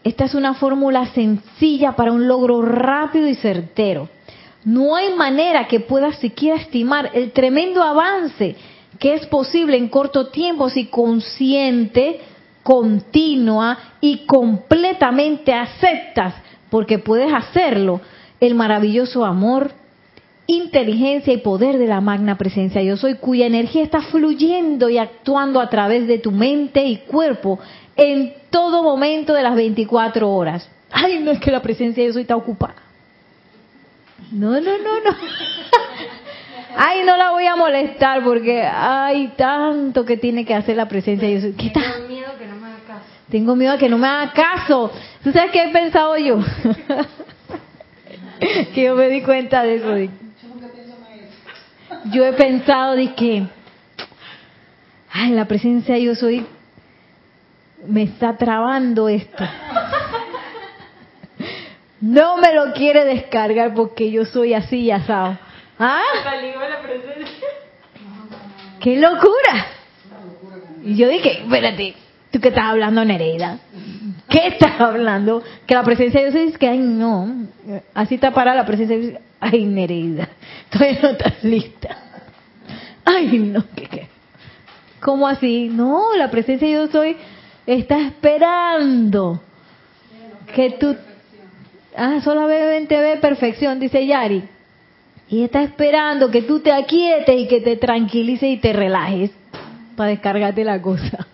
Esta 0.04 0.24
es 0.24 0.34
una 0.34 0.54
fórmula 0.54 1.06
sencilla 1.06 1.96
para 1.96 2.12
un 2.12 2.28
logro 2.28 2.60
rápido 2.60 3.26
y 3.28 3.34
certero. 3.34 4.08
No 4.64 4.94
hay 4.94 5.14
manera 5.14 5.66
que 5.66 5.80
puedas 5.80 6.16
siquiera 6.16 6.56
estimar 6.56 7.10
el 7.14 7.32
tremendo 7.32 7.82
avance 7.82 8.56
que 8.98 9.14
es 9.14 9.26
posible 9.26 9.76
en 9.76 9.88
corto 9.88 10.28
tiempo 10.28 10.68
si 10.68 10.86
consciente, 10.86 12.20
continua 12.62 13.78
y 14.00 14.26
completamente 14.26 15.52
aceptas, 15.52 16.34
porque 16.70 16.98
puedes 16.98 17.32
hacerlo, 17.32 18.00
el 18.40 18.54
maravilloso 18.54 19.24
amor, 19.24 19.72
inteligencia 20.46 21.32
y 21.32 21.38
poder 21.38 21.78
de 21.78 21.86
la 21.86 22.00
magna 22.00 22.36
presencia 22.36 22.82
yo 22.82 22.96
soy, 22.96 23.14
cuya 23.14 23.46
energía 23.46 23.82
está 23.82 24.02
fluyendo 24.02 24.88
y 24.88 24.98
actuando 24.98 25.60
a 25.60 25.70
través 25.70 26.06
de 26.06 26.18
tu 26.18 26.30
mente 26.30 26.84
y 26.84 26.98
cuerpo 26.98 27.58
en 27.96 28.34
todo 28.50 28.82
momento 28.82 29.34
de 29.34 29.42
las 29.42 29.54
24 29.54 30.30
horas. 30.30 30.68
Ay, 30.90 31.20
no 31.20 31.30
es 31.30 31.40
que 31.40 31.50
la 31.50 31.62
presencia 31.62 32.04
yo 32.04 32.12
soy 32.12 32.22
está 32.22 32.36
ocupada. 32.36 32.74
No, 34.30 34.60
no, 34.60 34.78
no, 34.78 35.00
no. 35.00 35.10
Ay, 36.76 37.04
no 37.04 37.16
la 37.16 37.30
voy 37.30 37.46
a 37.46 37.56
molestar 37.56 38.22
porque 38.24 38.62
hay 38.62 39.28
tanto 39.36 40.04
que 40.04 40.16
tiene 40.16 40.44
que 40.44 40.54
hacer 40.54 40.76
la 40.76 40.88
presencia 40.88 41.28
yo 41.28 41.40
soy. 41.40 41.52
¿Qué 41.52 41.70
Tengo 41.70 42.08
miedo 42.08 42.30
que 42.38 42.46
no 42.46 42.56
me 42.56 42.68
haga 42.68 42.78
caso. 42.86 43.04
Tengo 43.32 43.56
miedo 43.56 43.72
a 43.72 43.78
que 43.78 43.88
no 43.88 43.96
me 43.96 44.06
haga 44.06 44.30
caso. 44.34 44.92
¿Tú 45.24 45.32
sabes 45.32 45.52
qué 45.52 45.62
he 45.62 45.68
pensado 45.70 46.18
yo? 46.18 46.38
que 48.74 48.82
yo 48.82 48.94
me 48.94 49.08
di 49.08 49.22
cuenta 49.22 49.62
de 49.62 49.76
eso. 49.76 50.12
Yo 52.10 52.26
he 52.26 52.34
pensado 52.34 52.94
de 52.94 53.14
que, 53.14 53.44
ay, 55.10 55.30
la 55.30 55.46
presencia 55.46 55.96
yo 55.96 56.14
soy 56.14 56.44
me 57.86 58.02
está 58.02 58.36
trabando 58.36 59.08
esto. 59.08 59.44
No 62.02 62.36
me 62.36 62.52
lo 62.52 62.74
quiere 62.74 63.06
descargar 63.06 63.72
porque 63.72 64.10
yo 64.10 64.26
soy 64.26 64.52
así 64.52 64.80
y 64.80 64.90
asado. 64.90 65.38
¿Ah? 65.78 66.02
¡Qué 68.78 68.98
locura! 68.98 69.66
Y 70.84 70.96
yo 70.96 71.08
dije, 71.08 71.44
espérate, 71.44 72.01
¿tú 72.32 72.40
qué 72.40 72.48
estás 72.48 72.64
hablando, 72.64 73.04
Nereida? 73.04 73.58
¿Qué 74.28 74.48
estás 74.48 74.80
hablando? 74.80 75.44
Que 75.66 75.74
la 75.74 75.84
presencia 75.84 76.20
de 76.20 76.30
Dios 76.30 76.48
es 76.48 76.58
que, 76.58 76.66
ay, 76.66 76.78
no. 76.78 77.46
Así 77.94 78.16
está 78.16 78.32
para 78.32 78.54
la 78.54 78.66
presencia 78.66 78.96
de 78.96 79.02
Dios. 79.02 79.20
Ay, 79.38 79.64
Nereida, 79.66 80.28
todavía 80.70 80.98
no 81.02 81.08
estás 81.10 81.44
lista. 81.44 81.96
Ay, 83.04 83.38
no, 83.38 83.64
¿qué, 83.76 83.86
qué? 83.86 84.08
¿Cómo 85.00 85.28
así? 85.28 85.68
No, 85.70 86.14
la 86.16 86.30
presencia 86.30 86.66
de 86.66 86.74
Dios 86.74 86.90
soy 86.90 87.16
está 87.66 88.00
esperando 88.00 89.40
que 90.54 90.70
tú... 90.70 90.96
Ah, 91.94 92.20
solamente 92.22 92.98
ve 92.98 93.18
perfección, 93.18 93.78
dice 93.78 94.06
Yari. 94.06 94.44
Y 95.28 95.44
está 95.44 95.62
esperando 95.62 96.30
que 96.30 96.42
tú 96.42 96.60
te 96.60 96.72
aquietes 96.72 97.36
y 97.36 97.48
que 97.48 97.60
te 97.60 97.76
tranquilices 97.76 98.48
y 98.48 98.56
te 98.56 98.72
relajes 98.72 99.30
para 99.96 100.10
descargarte 100.10 100.64
la 100.64 100.80
cosa. 100.80 101.26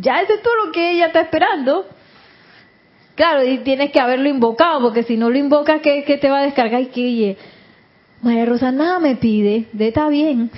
Ya 0.00 0.20
eso 0.20 0.34
es 0.34 0.42
todo 0.42 0.66
lo 0.66 0.72
que 0.72 0.92
ella 0.92 1.06
está 1.06 1.20
esperando. 1.20 1.86
Claro, 3.14 3.44
y 3.44 3.58
tienes 3.58 3.90
que 3.90 3.98
haberlo 3.98 4.28
invocado, 4.28 4.80
porque 4.80 5.02
si 5.02 5.16
no 5.16 5.28
lo 5.28 5.36
invocas, 5.36 5.80
¿qué, 5.80 6.18
te 6.20 6.30
va 6.30 6.38
a 6.38 6.42
descargar? 6.42 6.80
Y 6.82 6.86
que, 6.86 7.04
oye, 7.04 7.36
María 8.22 8.46
Rosa 8.46 8.70
nada 8.70 9.00
me 9.00 9.16
pide, 9.16 9.66
de 9.72 9.88
está 9.88 10.08
bien. 10.08 10.50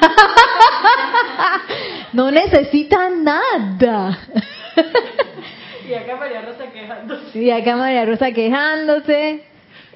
no 2.12 2.32
necesita 2.32 3.10
nada. 3.10 4.18
y 5.88 5.94
acá 5.94 6.16
María 6.16 6.42
Rosa 6.42 6.66
quejándose. 6.72 7.38
Y 7.38 7.50
acá 7.50 7.76
María 7.76 8.04
Rosa 8.04 8.32
quejándose. 8.32 9.44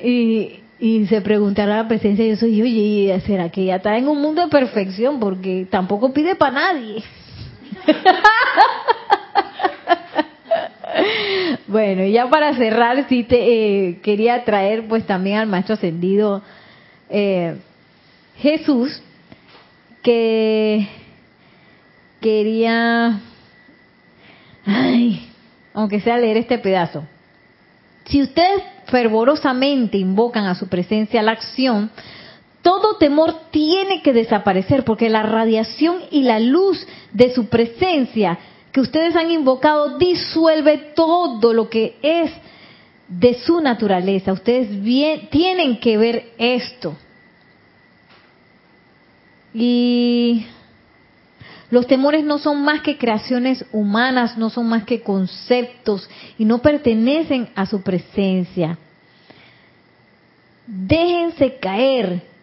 Y, 0.00 0.60
y 0.78 1.06
se 1.06 1.20
preguntará 1.20 1.78
la 1.78 1.88
presencia 1.88 2.24
yo 2.24 2.36
soy, 2.36 2.62
oye, 2.62 3.20
¿será 3.26 3.48
que 3.48 3.62
ella 3.62 3.76
está 3.76 3.96
en 3.96 4.06
un 4.06 4.20
mundo 4.20 4.42
de 4.42 4.48
perfección? 4.48 5.18
Porque 5.18 5.66
tampoco 5.68 6.12
pide 6.12 6.36
para 6.36 6.52
nadie. 6.52 7.02
bueno, 11.66 12.04
y 12.04 12.12
ya 12.12 12.28
para 12.28 12.54
cerrar, 12.54 13.08
sí 13.08 13.24
te 13.24 13.88
eh, 13.88 14.00
quería 14.02 14.44
traer 14.44 14.86
pues 14.88 15.06
también 15.06 15.38
al 15.38 15.46
maestro 15.46 15.74
ascendido 15.74 16.42
eh, 17.10 17.56
Jesús, 18.38 19.02
que 20.02 20.88
quería, 22.20 23.20
ay, 24.66 25.28
aunque 25.72 26.00
sea 26.00 26.18
leer 26.18 26.38
este 26.38 26.58
pedazo. 26.58 27.04
Si 28.06 28.22
ustedes 28.22 28.62
fervorosamente 28.86 29.96
invocan 29.96 30.46
a 30.46 30.54
su 30.54 30.68
presencia 30.68 31.22
la 31.22 31.32
acción, 31.32 31.90
todo 32.64 32.96
temor 32.96 33.50
tiene 33.50 34.00
que 34.02 34.14
desaparecer 34.14 34.84
porque 34.84 35.10
la 35.10 35.22
radiación 35.22 35.98
y 36.10 36.22
la 36.22 36.40
luz 36.40 36.84
de 37.12 37.32
su 37.34 37.46
presencia 37.48 38.38
que 38.72 38.80
ustedes 38.80 39.14
han 39.14 39.30
invocado 39.30 39.98
disuelve 39.98 40.78
todo 40.96 41.52
lo 41.52 41.68
que 41.68 41.98
es 42.02 42.32
de 43.06 43.34
su 43.34 43.60
naturaleza. 43.60 44.32
Ustedes 44.32 44.68
tienen 45.30 45.78
que 45.78 45.98
ver 45.98 46.32
esto. 46.38 46.96
Y 49.52 50.46
los 51.70 51.86
temores 51.86 52.24
no 52.24 52.38
son 52.38 52.64
más 52.64 52.80
que 52.80 52.96
creaciones 52.96 53.66
humanas, 53.72 54.38
no 54.38 54.48
son 54.48 54.68
más 54.68 54.84
que 54.84 55.02
conceptos 55.02 56.08
y 56.38 56.46
no 56.46 56.62
pertenecen 56.62 57.50
a 57.54 57.66
su 57.66 57.82
presencia. 57.82 58.78
Déjense 60.66 61.58
caer 61.58 62.33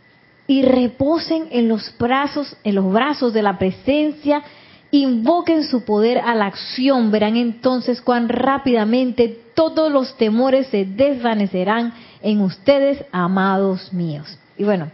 y 0.51 0.63
reposen 0.63 1.47
en 1.51 1.69
los 1.69 1.97
brazos, 1.97 2.57
en 2.65 2.75
los 2.75 2.91
brazos 2.91 3.31
de 3.31 3.41
la 3.41 3.57
presencia, 3.57 4.43
invoquen 4.91 5.63
su 5.63 5.85
poder 5.85 6.17
a 6.17 6.35
la 6.35 6.47
acción, 6.47 7.09
verán 7.09 7.37
entonces 7.37 8.01
cuán 8.01 8.27
rápidamente 8.27 9.29
todos 9.55 9.89
los 9.89 10.17
temores 10.17 10.67
se 10.67 10.83
desvanecerán 10.83 11.93
en 12.21 12.41
ustedes, 12.41 13.01
amados 13.13 13.93
míos. 13.93 14.37
Y 14.57 14.65
bueno, 14.65 14.91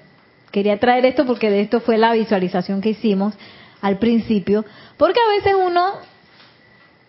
quería 0.52 0.80
traer 0.80 1.08
esto 1.08 1.26
porque 1.26 1.50
de 1.50 1.62
esto 1.62 1.80
fue 1.80 1.98
la 1.98 2.14
visualización 2.14 2.80
que 2.80 2.90
hicimos 2.90 3.34
al 3.82 3.98
principio, 3.98 4.64
porque 4.96 5.20
a 5.20 5.38
veces 5.38 5.56
uno 5.60 5.94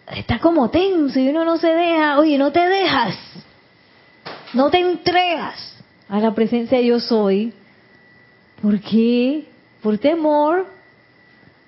está 0.06 0.38
como 0.38 0.70
tenso 0.70 1.20
y 1.20 1.28
uno 1.28 1.44
no 1.44 1.58
se 1.58 1.68
deja, 1.68 2.18
oye, 2.18 2.38
no 2.38 2.50
te 2.50 2.66
dejas, 2.66 3.14
no 4.54 4.70
te 4.70 4.78
entregas 4.80 5.76
a 6.08 6.18
la 6.18 6.34
presencia 6.34 6.78
de 6.78 6.86
yo 6.86 6.98
soy. 6.98 7.52
¿Por 8.62 8.80
qué? 8.80 9.44
Por 9.82 9.98
temor. 9.98 10.66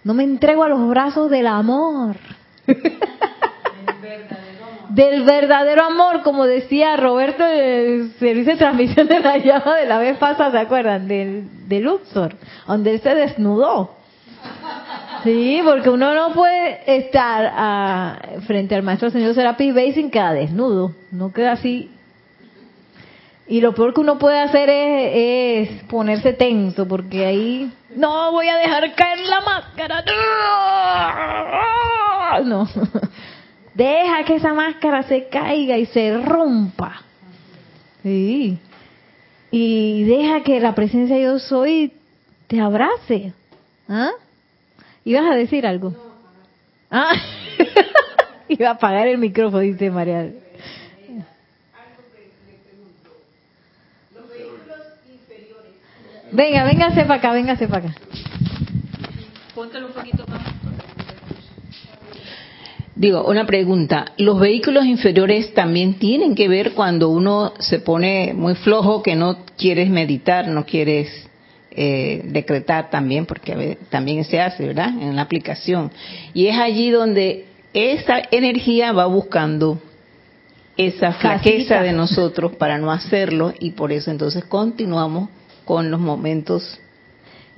No 0.03 0.15
me 0.15 0.25
entrego 0.25 0.65
a 0.65 0.69
los 0.69 0.89
brazos 0.89 1.31
del 1.31 1.47
amor. 1.47 2.17
del 4.91 5.23
verdadero 5.25 5.85
amor, 5.85 6.23
como 6.23 6.47
decía 6.47 6.97
Roberto 6.97 7.45
el 7.47 8.13
servicio 8.19 8.53
de 8.53 8.59
transmisión 8.59 9.07
de 9.07 9.21
la 9.21 9.39
llama 9.39 9.77
de 9.77 9.87
la 9.87 9.99
vez 9.99 10.19
pasada, 10.19 10.51
¿se 10.51 10.59
acuerdan? 10.59 11.07
Del, 11.07 11.45
de 11.69 11.81
Luxor, 11.81 12.35
donde 12.67 12.95
él 12.95 13.01
se 13.01 13.15
desnudó. 13.15 13.97
Sí, 15.23 15.61
porque 15.65 15.91
uno 15.91 16.15
no 16.15 16.33
puede 16.33 16.97
estar 16.97 17.53
ah, 17.55 18.19
frente 18.47 18.75
al 18.75 18.83
maestro 18.83 19.11
señor 19.11 19.35
Serapis 19.35 19.75
Bey 19.75 19.93
sin 19.93 20.11
quedar 20.11 20.35
desnudo, 20.35 20.93
no 21.13 21.33
queda 21.33 21.53
así. 21.53 21.91
Y 23.51 23.61
lo 23.61 23.75
peor 23.75 23.93
que 23.93 24.01
uno 24.01 24.17
puede 24.17 24.39
hacer 24.39 24.71
es, 24.71 25.71
es 25.71 25.83
ponerse 25.85 26.33
tenso, 26.33 26.87
porque 26.87 27.27
ahí 27.27 27.73
no 27.97 28.31
voy 28.31 28.49
a 28.49 28.57
dejar 28.57 28.95
caer 28.95 29.19
la 29.27 29.41
máscara. 29.41 30.05
No. 32.45 32.69
Deja 33.75 34.25
que 34.25 34.37
esa 34.37 34.55
máscara 34.55 35.03
se 35.03 35.29
caiga 35.29 35.77
y 35.77 35.87
se 35.87 36.17
rompa. 36.19 37.03
Sí. 38.03 38.59
y 39.51 40.05
deja 40.05 40.43
que 40.43 40.59
la 40.61 40.75
presencia 40.75 41.19
yo 41.19 41.39
soy 41.39 41.93
te 42.47 42.61
abrace. 42.61 43.33
¿Ah? 43.89 44.13
¿Ibas 45.05 45.31
a 45.31 45.35
decir 45.35 45.67
algo? 45.67 45.93
Ah, 46.89 47.13
iba 48.49 48.69
a 48.69 48.73
apagar 48.75 49.09
el 49.09 49.19
micrófono, 49.19 49.59
dice 49.59 49.91
María. 49.91 50.31
Venga, 56.33 56.65
véngase 56.65 57.03
para 57.03 57.15
acá, 57.15 57.33
véngase 57.33 57.67
para 57.67 57.89
acá. 57.89 57.95
Póntelo 59.55 59.89
un 59.89 59.93
poquito 59.93 60.25
más. 60.29 60.43
Digo, 62.95 63.25
una 63.25 63.47
pregunta. 63.47 64.13
¿Los 64.19 64.39
vehículos 64.39 64.85
inferiores 64.85 65.55
también 65.55 65.95
tienen 65.95 66.35
que 66.35 66.49
ver 66.49 66.73
cuando 66.73 67.09
uno 67.09 67.55
se 67.59 67.79
pone 67.79 68.35
muy 68.35 68.55
flojo, 68.55 69.03
que 69.03 69.17
no 69.17 69.39
quieres 69.57 69.89
meditar, 69.89 70.49
no 70.49 70.67
quieres 70.67 71.09
eh, 71.71 72.23
decretar 72.27 72.91
también, 72.91 73.27
porque 73.27 73.79
también 73.89 74.25
se 74.25 74.41
hace, 74.41 74.67
¿verdad? 74.67 74.91
En 75.01 75.17
la 75.17 75.23
aplicación. 75.23 75.91
Y 76.35 76.47
es 76.47 76.59
allí 76.59 76.91
donde 76.91 77.47
esa 77.73 78.21
energía 78.31 78.93
va 78.93 79.07
buscando 79.07 79.81
esa 80.77 81.13
flaqueza 81.13 81.83
de 81.83 81.93
nosotros 81.93 82.57
para 82.57 82.79
no 82.79 82.91
hacerlo 82.91 83.53
y 83.59 83.73
por 83.73 83.93
eso 83.93 84.11
entonces 84.11 84.45
continuamos 84.45 85.29
con 85.71 85.89
los 85.89 86.01
momentos. 86.01 86.81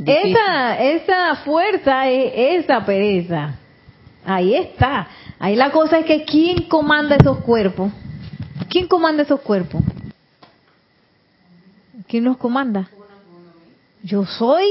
Esa, 0.05 0.79
esa 0.79 1.37
fuerza 1.37 2.11
es 2.11 2.63
esa 2.63 2.85
pereza. 2.85 3.55
Ahí 4.23 4.55
está. 4.55 5.09
Ahí 5.39 5.57
la 5.57 5.71
cosa 5.71 6.01
es 6.01 6.05
que 6.05 6.23
¿quién 6.27 6.69
comanda 6.69 7.17
esos 7.17 7.39
cuerpos? 7.39 7.91
¿Quién 8.69 8.87
comanda 8.87 9.23
esos 9.23 9.41
cuerpos? 9.41 9.83
¿Quién 12.07 12.25
los 12.25 12.37
comanda? 12.37 12.91
Yo 14.03 14.27
soy, 14.27 14.67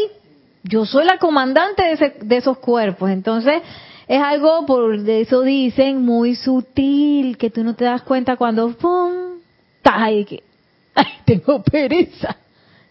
yo 0.62 0.86
soy 0.86 1.06
la 1.06 1.18
comandante 1.18 1.82
de, 1.82 2.14
de 2.22 2.38
esos 2.38 2.60
cuerpos. 2.60 3.10
Entonces, 3.10 3.64
es 4.08 4.22
algo, 4.22 4.68
por 4.68 4.94
eso 5.10 5.42
dicen, 5.42 6.06
muy 6.06 6.36
sutil, 6.36 7.39
que 7.39 7.50
tú 7.50 7.64
no 7.64 7.74
te 7.74 7.86
das 7.86 8.04
cuenta 8.04 8.38
cuando, 8.38 8.70
¡pum! 8.78 9.39
¡Ay, 9.84 10.26
que, 10.26 10.44
ay, 10.94 11.14
tengo 11.26 11.64
pereza! 11.64 12.38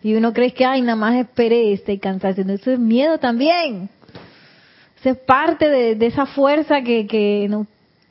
Y 0.02 0.14
uno 0.14 0.32
cree 0.32 0.52
que, 0.52 0.64
ay, 0.64 0.80
nada 0.82 0.96
más 0.96 1.16
es 1.16 1.26
pereza 1.28 1.92
y 1.92 1.98
cansancio. 1.98 2.44
Eso 2.48 2.70
es 2.70 2.78
miedo 2.78 3.18
también. 3.18 3.88
Eso 4.98 5.10
es 5.10 5.18
parte 5.18 5.68
de, 5.68 6.06
esa 6.06 6.26
fuerza 6.26 6.82
que, 6.82 7.06
que 7.06 7.46
no, 7.48 7.66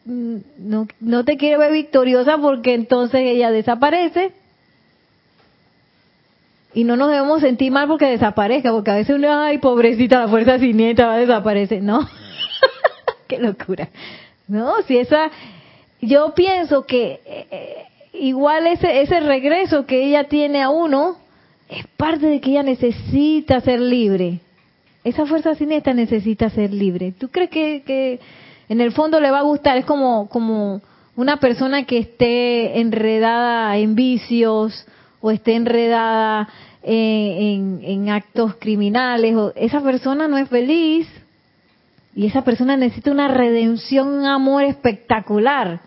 no, 0.05 0.87
no 0.99 1.25
te 1.25 1.37
quiere 1.37 1.57
ver 1.57 1.71
victoriosa 1.71 2.37
porque 2.37 2.73
entonces 2.73 3.21
ella 3.21 3.51
desaparece. 3.51 4.33
Y 6.73 6.83
no 6.83 6.95
nos 6.95 7.09
debemos 7.09 7.41
sentir 7.41 7.71
mal 7.71 7.87
porque 7.87 8.05
desaparezca, 8.05 8.71
porque 8.71 8.91
a 8.91 8.95
veces 8.95 9.15
uno, 9.15 9.41
ay, 9.41 9.57
pobrecita, 9.57 10.19
la 10.19 10.27
fuerza 10.27 10.59
siniestra 10.59 11.07
va 11.07 11.13
a 11.15 11.19
desaparecer. 11.19 11.81
No, 11.81 12.07
qué 13.27 13.39
locura. 13.39 13.89
No, 14.47 14.81
si 14.83 14.97
esa, 14.97 15.31
yo 16.01 16.33
pienso 16.35 16.85
que 16.85 17.19
eh, 17.25 17.85
igual 18.13 18.67
ese, 18.67 19.01
ese 19.01 19.19
regreso 19.19 19.85
que 19.85 20.05
ella 20.05 20.25
tiene 20.25 20.61
a 20.61 20.69
uno, 20.69 21.17
es 21.69 21.85
parte 21.95 22.25
de 22.25 22.41
que 22.41 22.51
ella 22.51 22.63
necesita 22.63 23.61
ser 23.61 23.79
libre. 23.79 24.39
Esa 25.03 25.25
fuerza 25.25 25.55
siniestra 25.55 25.93
necesita 25.93 26.49
ser 26.49 26.73
libre. 26.73 27.13
¿Tú 27.17 27.29
crees 27.29 27.51
que, 27.51 28.19
en 28.67 28.81
el 28.81 28.91
fondo 28.91 29.19
le 29.19 29.31
va 29.31 29.39
a 29.39 29.43
gustar? 29.43 29.77
Es 29.77 29.85
como, 29.85 30.27
como 30.29 30.81
una 31.15 31.37
persona 31.37 31.85
que 31.85 31.99
esté 31.99 32.79
enredada 32.79 33.77
en 33.77 33.95
vicios 33.95 34.85
o 35.21 35.31
esté 35.31 35.55
enredada 35.55 36.49
en, 36.81 38.09
actos 38.09 38.55
criminales. 38.55 39.35
O, 39.35 39.53
esa 39.55 39.81
persona 39.81 40.27
no 40.27 40.37
es 40.37 40.49
feliz 40.49 41.07
y 42.15 42.25
esa 42.25 42.43
persona 42.43 42.75
necesita 42.75 43.11
una 43.11 43.27
redención, 43.27 44.07
un 44.07 44.25
amor 44.25 44.63
espectacular. 44.63 45.81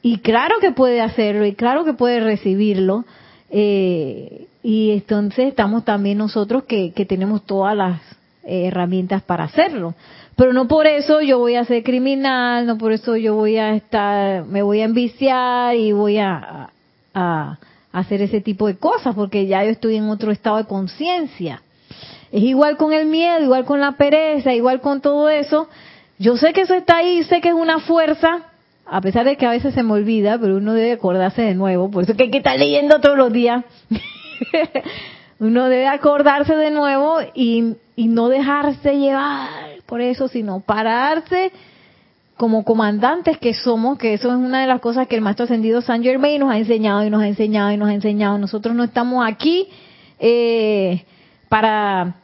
Y 0.00 0.18
claro 0.18 0.56
que 0.60 0.72
puede 0.72 1.02
hacerlo 1.02 1.44
y 1.44 1.54
claro 1.54 1.84
que 1.84 1.92
puede 1.92 2.20
recibirlo. 2.20 3.04
Eh, 3.50 4.47
y 4.68 4.90
entonces 4.90 5.48
estamos 5.48 5.86
también 5.86 6.18
nosotros 6.18 6.64
que, 6.64 6.92
tenemos 7.08 7.42
todas 7.46 7.74
las 7.74 8.02
herramientas 8.44 9.22
para 9.22 9.44
hacerlo. 9.44 9.94
Pero 10.36 10.52
no 10.52 10.68
por 10.68 10.86
eso 10.86 11.22
yo 11.22 11.38
voy 11.38 11.54
a 11.54 11.64
ser 11.64 11.82
criminal, 11.82 12.66
no 12.66 12.76
por 12.76 12.92
eso 12.92 13.16
yo 13.16 13.34
voy 13.34 13.56
a 13.56 13.72
estar, 13.74 14.44
me 14.44 14.60
voy 14.60 14.82
a 14.82 14.84
enviciar 14.84 15.74
y 15.74 15.92
voy 15.92 16.18
a, 16.18 16.68
a, 17.14 17.58
hacer 17.92 18.20
ese 18.20 18.42
tipo 18.42 18.66
de 18.66 18.76
cosas, 18.76 19.14
porque 19.14 19.46
ya 19.46 19.64
yo 19.64 19.70
estoy 19.70 19.96
en 19.96 20.10
otro 20.10 20.32
estado 20.32 20.58
de 20.58 20.66
conciencia. 20.66 21.62
Es 22.30 22.42
igual 22.42 22.76
con 22.76 22.92
el 22.92 23.06
miedo, 23.06 23.42
igual 23.42 23.64
con 23.64 23.80
la 23.80 23.92
pereza, 23.92 24.52
igual 24.52 24.82
con 24.82 25.00
todo 25.00 25.30
eso. 25.30 25.66
Yo 26.18 26.36
sé 26.36 26.52
que 26.52 26.60
eso 26.60 26.74
está 26.74 26.98
ahí, 26.98 27.24
sé 27.24 27.40
que 27.40 27.48
es 27.48 27.54
una 27.54 27.78
fuerza, 27.78 28.42
a 28.84 29.00
pesar 29.00 29.24
de 29.24 29.38
que 29.38 29.46
a 29.46 29.50
veces 29.52 29.72
se 29.72 29.82
me 29.82 29.94
olvida, 29.94 30.38
pero 30.38 30.58
uno 30.58 30.74
debe 30.74 30.92
acordarse 30.92 31.40
de 31.40 31.54
nuevo, 31.54 31.90
por 31.90 32.04
eso 32.04 32.14
que 32.14 32.24
hay 32.24 32.30
que 32.30 32.38
estar 32.38 32.58
leyendo 32.58 33.00
todos 33.00 33.16
los 33.16 33.32
días. 33.32 33.64
uno 35.40 35.68
debe 35.68 35.86
acordarse 35.86 36.54
de 36.54 36.70
nuevo 36.70 37.18
y, 37.34 37.76
no 37.96 38.28
dejarse 38.28 38.96
llevar 38.96 39.48
por 39.86 40.00
eso, 40.00 40.28
sino 40.28 40.60
pararse 40.60 41.50
como 42.36 42.64
comandantes 42.64 43.38
que 43.38 43.54
somos, 43.54 43.98
que 43.98 44.14
eso 44.14 44.28
es 44.28 44.34
una 44.34 44.60
de 44.60 44.68
las 44.68 44.80
cosas 44.80 45.08
que 45.08 45.16
el 45.16 45.22
Maestro 45.22 45.44
Ascendido 45.44 45.80
San 45.80 46.02
Germain 46.02 46.38
nos 46.38 46.52
ha 46.52 46.58
enseñado 46.58 47.04
y 47.04 47.10
nos 47.10 47.22
ha 47.22 47.26
enseñado 47.26 47.72
y 47.72 47.76
nos 47.76 47.88
ha 47.88 47.94
enseñado. 47.94 48.38
Nosotros 48.38 48.76
no 48.76 48.84
estamos 48.84 49.26
aquí 49.26 49.68
eh, 50.20 51.04
para 51.48 52.14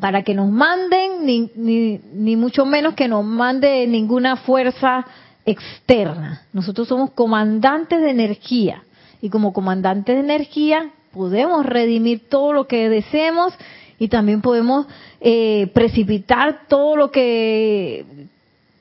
para 0.00 0.22
que 0.22 0.34
nos 0.34 0.50
manden, 0.50 1.24
ni, 1.24 1.50
ni, 1.56 2.00
ni 2.12 2.36
mucho 2.36 2.66
menos 2.66 2.94
que 2.94 3.08
nos 3.08 3.24
mande 3.24 3.86
ninguna 3.86 4.36
fuerza 4.36 5.06
externa. 5.44 6.42
Nosotros 6.52 6.88
somos 6.88 7.10
comandantes 7.12 8.00
de 8.00 8.10
energía 8.10 8.82
y 9.20 9.30
como 9.30 9.52
comandantes 9.52 10.16
de 10.16 10.20
energía 10.20 10.90
podemos 11.16 11.64
redimir 11.64 12.28
todo 12.28 12.52
lo 12.52 12.66
que 12.66 12.90
deseemos 12.90 13.54
y 13.98 14.08
también 14.08 14.42
podemos 14.42 14.86
eh, 15.22 15.70
precipitar 15.72 16.66
todo 16.68 16.94
lo 16.94 17.10
que 17.10 18.04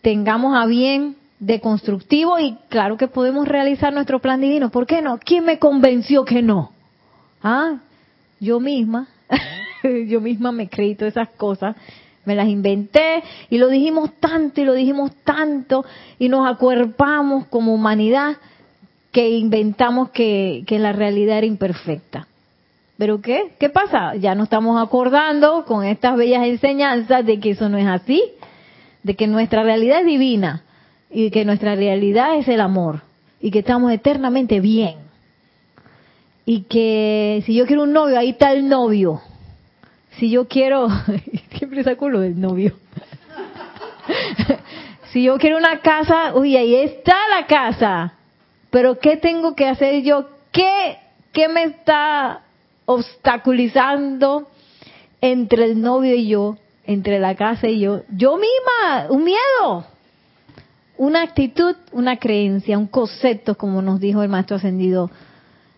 tengamos 0.02 0.54
a 0.54 0.66
bien 0.66 1.16
de 1.40 1.62
constructivo 1.62 2.38
y 2.38 2.58
claro 2.68 2.98
que 2.98 3.08
podemos 3.08 3.48
realizar 3.48 3.94
nuestro 3.94 4.20
plan 4.20 4.42
divino. 4.42 4.70
¿Por 4.70 4.86
qué 4.86 5.02
no? 5.02 5.18
¿Quién 5.18 5.46
me 5.46 5.60
convenció 5.60 6.26
que 6.26 6.42
no? 6.42 6.74
Ah, 7.42 7.78
yo 8.42 8.60
misma, 8.60 9.08
yo 10.08 10.20
misma 10.20 10.52
me 10.52 10.68
creí 10.68 10.96
todas 10.96 11.14
esas 11.14 11.30
cosas, 11.38 11.78
me 12.26 12.36
las 12.36 12.50
inventé 12.50 13.24
y 13.50 13.58
lo 13.58 13.70
dijimos 13.70 14.12
tanto 14.20 14.60
y 14.60 14.66
lo 14.66 14.74
dijimos 14.74 15.12
tanto 15.24 15.86
y 16.20 16.28
nos 16.28 16.46
acuerpamos 16.46 17.48
como 17.48 17.74
humanidad 17.74 18.36
que 19.16 19.30
inventamos 19.30 20.10
que, 20.10 20.66
la 20.68 20.92
realidad 20.92 21.38
era 21.38 21.48
imperfecta. 21.48 22.28
¿Pero 22.98 23.22
qué? 23.22 23.54
¿Qué 23.58 23.70
pasa? 23.70 24.14
Ya 24.16 24.36
nos 24.36 24.48
estamos 24.48 24.78
acordando 24.86 25.64
con 25.64 25.86
estas 25.86 26.18
bellas 26.18 26.46
enseñanzas 26.46 27.26
de 27.26 27.40
que 27.40 27.52
eso 27.52 27.70
no 27.70 27.78
es 27.78 27.88
así, 27.88 28.22
de 29.04 29.16
que 29.16 29.28
nuestra 29.28 29.64
realidad 29.64 30.02
es 30.02 30.06
divina 30.06 30.64
y 31.10 31.32
que 31.32 31.46
nuestra 31.46 31.76
realidad 31.76 32.36
es 32.36 32.50
el 32.50 32.60
amor 32.60 33.04
y 33.40 33.52
que 33.52 33.60
estamos 33.60 33.90
eternamente 33.94 34.60
bien. 34.60 34.96
Y 36.46 36.64
que 36.64 37.42
si 37.46 37.56
yo 37.56 37.66
quiero 37.68 37.84
un 37.84 37.94
novio, 37.94 38.20
ahí 38.20 38.32
está 38.32 38.52
el 38.52 38.68
novio. 38.68 39.22
Si 40.18 40.30
yo 40.30 40.50
quiero, 40.50 40.90
siempre 41.58 41.86
saco 41.86 42.10
lo 42.10 42.20
del 42.20 42.38
novio. 42.38 42.74
si 45.14 45.24
yo 45.24 45.38
quiero 45.38 45.56
una 45.56 45.80
casa, 45.80 46.36
uy, 46.36 46.58
ahí 46.58 46.76
está 46.76 47.16
la 47.30 47.48
casa. 47.48 48.15
Pero 48.76 49.00
¿qué 49.00 49.16
tengo 49.16 49.56
que 49.56 49.70
hacer 49.70 50.04
yo? 50.04 50.28
¿Qué, 50.52 50.98
qué 51.32 51.48
me 51.48 51.64
está 51.64 52.42
obstaculizando 52.84 54.50
entre 55.22 55.64
el 55.64 55.80
novio 55.80 56.14
y 56.14 56.28
yo, 56.28 56.58
entre 56.86 57.20
la 57.20 57.36
casa 57.36 57.70
y 57.70 57.80
yo? 57.80 58.02
Yo 58.10 58.36
misma, 58.36 59.08
un 59.12 59.24
miedo, 59.24 59.86
una 60.98 61.22
actitud, 61.22 61.74
una 61.94 62.18
creencia, 62.18 62.78
un 62.78 62.88
concepto, 62.88 63.56
como 63.56 63.82
nos 63.82 64.02
dijo 64.02 64.22
el 64.24 64.28
Maestro 64.28 64.58
Ascendido 64.58 65.10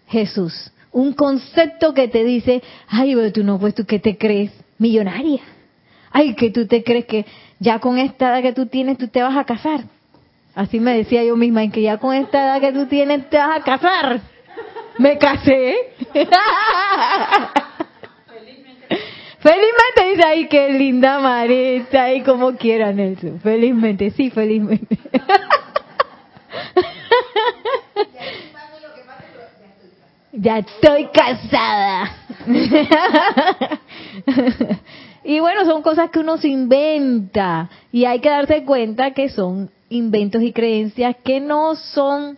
Jesús. 0.07 0.71
Un 0.91 1.13
concepto 1.13 1.93
que 1.93 2.07
te 2.07 2.23
dice, 2.23 2.63
ay, 2.87 3.13
pero 3.13 3.31
tú 3.31 3.43
no, 3.43 3.59
pues 3.59 3.75
tú 3.75 3.85
qué 3.85 3.99
te 3.99 4.17
crees, 4.17 4.51
millonaria. 4.79 5.41
Ay, 6.11 6.33
que 6.33 6.49
tú 6.49 6.65
te 6.65 6.83
crees 6.83 7.05
que 7.05 7.27
ya 7.59 7.77
con 7.77 7.99
esta 7.99 8.29
edad 8.29 8.41
que 8.41 8.53
tú 8.53 8.65
tienes 8.65 8.97
tú 8.97 9.07
te 9.07 9.21
vas 9.21 9.37
a 9.37 9.43
casar. 9.43 9.81
Así 10.57 10.79
me 10.79 10.97
decía 10.97 11.23
yo 11.23 11.35
misma, 11.35 11.63
en 11.63 11.71
que 11.71 11.83
ya 11.83 11.99
con 11.99 12.15
esta 12.15 12.43
edad 12.43 12.59
que 12.59 12.73
tú 12.73 12.87
tienes 12.87 13.29
te 13.29 13.37
vas 13.37 13.59
a 13.59 13.63
casar. 13.63 14.21
Me 14.97 15.19
casé. 15.19 15.75
Felizmente 19.37 20.09
dice, 20.09 20.23
ay, 20.25 20.47
qué 20.47 20.73
linda 20.73 21.19
Marita, 21.19 22.11
y 22.11 22.23
como 22.23 22.53
quieran 22.53 22.99
eso. 22.99 23.37
Felizmente, 23.43 24.09
sí, 24.09 24.31
felizmente. 24.31 24.97
Ya 30.39 30.59
estoy 30.59 31.07
casada. 31.07 32.11
y 35.23 35.39
bueno, 35.39 35.65
son 35.65 35.81
cosas 35.81 36.11
que 36.11 36.19
uno 36.19 36.37
se 36.37 36.47
inventa 36.49 37.71
y 37.91 38.05
hay 38.05 38.19
que 38.19 38.29
darse 38.29 38.63
cuenta 38.63 39.11
que 39.11 39.29
son 39.29 39.71
inventos 39.89 40.41
y 40.41 40.51
creencias 40.51 41.15
que 41.23 41.39
no 41.39 41.75
son 41.75 42.37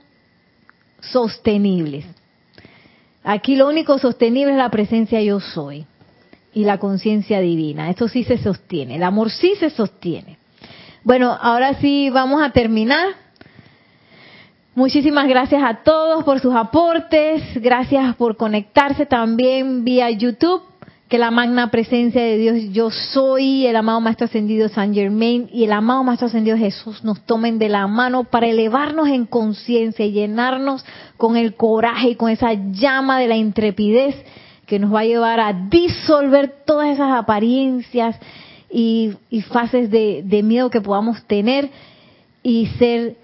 sostenibles. 1.01 2.05
Aquí 3.23 3.55
lo 3.55 3.67
único 3.67 3.97
sostenible 3.97 4.51
es 4.53 4.57
la 4.57 4.69
presencia 4.69 5.21
yo 5.21 5.39
soy 5.39 5.85
y 6.53 6.63
la 6.63 6.77
conciencia 6.77 7.39
divina. 7.39 7.89
Esto 7.89 8.07
sí 8.07 8.23
se 8.23 8.37
sostiene, 8.37 8.95
el 8.95 9.03
amor 9.03 9.29
sí 9.29 9.53
se 9.59 9.69
sostiene. 9.69 10.37
Bueno, 11.03 11.37
ahora 11.39 11.75
sí 11.75 12.09
vamos 12.09 12.41
a 12.41 12.51
terminar. 12.51 13.07
Muchísimas 14.75 15.27
gracias 15.27 15.61
a 15.63 15.83
todos 15.83 16.23
por 16.23 16.39
sus 16.39 16.55
aportes, 16.55 17.43
gracias 17.55 18.15
por 18.15 18.37
conectarse 18.37 19.05
también 19.05 19.83
vía 19.83 20.09
YouTube, 20.09 20.61
que 21.09 21.17
la 21.17 21.31
magna 21.31 21.71
presencia 21.71 22.21
de 22.21 22.37
Dios 22.37 22.57
yo 22.71 22.91
soy, 22.91 23.65
el 23.65 23.75
amado 23.75 23.99
Maestro 23.99 24.25
Ascendido 24.25 24.69
San 24.69 24.93
Germain 24.93 25.49
y 25.51 25.63
el 25.63 25.71
amado 25.71 26.03
Maestro 26.03 26.27
Ascendido 26.27 26.55
Jesús 26.55 27.03
nos 27.03 27.25
tomen 27.25 27.57
de 27.57 27.67
la 27.67 27.87
mano 27.87 28.25
para 28.25 28.45
elevarnos 28.45 29.09
en 29.09 29.25
conciencia 29.25 30.05
y 30.05 30.11
llenarnos 30.11 30.85
con 31.17 31.35
el 31.35 31.55
coraje 31.55 32.09
y 32.09 32.15
con 32.15 32.29
esa 32.29 32.53
llama 32.53 33.19
de 33.19 33.27
la 33.27 33.37
intrepidez 33.37 34.15
que 34.67 34.77
nos 34.77 34.93
va 34.93 34.99
a 34.99 35.05
llevar 35.05 35.39
a 35.39 35.51
disolver 35.51 36.53
todas 36.63 36.89
esas 36.89 37.11
apariencias 37.11 38.15
y, 38.71 39.15
fases 39.49 39.89
de, 39.89 40.21
de 40.23 40.43
miedo 40.43 40.69
que 40.69 40.79
podamos 40.79 41.23
tener 41.25 41.71
y 42.43 42.67
ser 42.77 43.15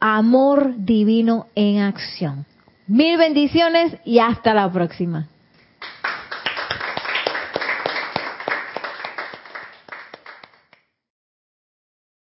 amor 0.00 0.72
divino 0.78 1.48
en 1.54 1.82
acción. 1.82 2.46
Mil 2.86 3.18
bendiciones 3.18 3.94
y 4.06 4.20
hasta 4.20 4.54
la 4.54 4.72
próxima. 4.72 5.28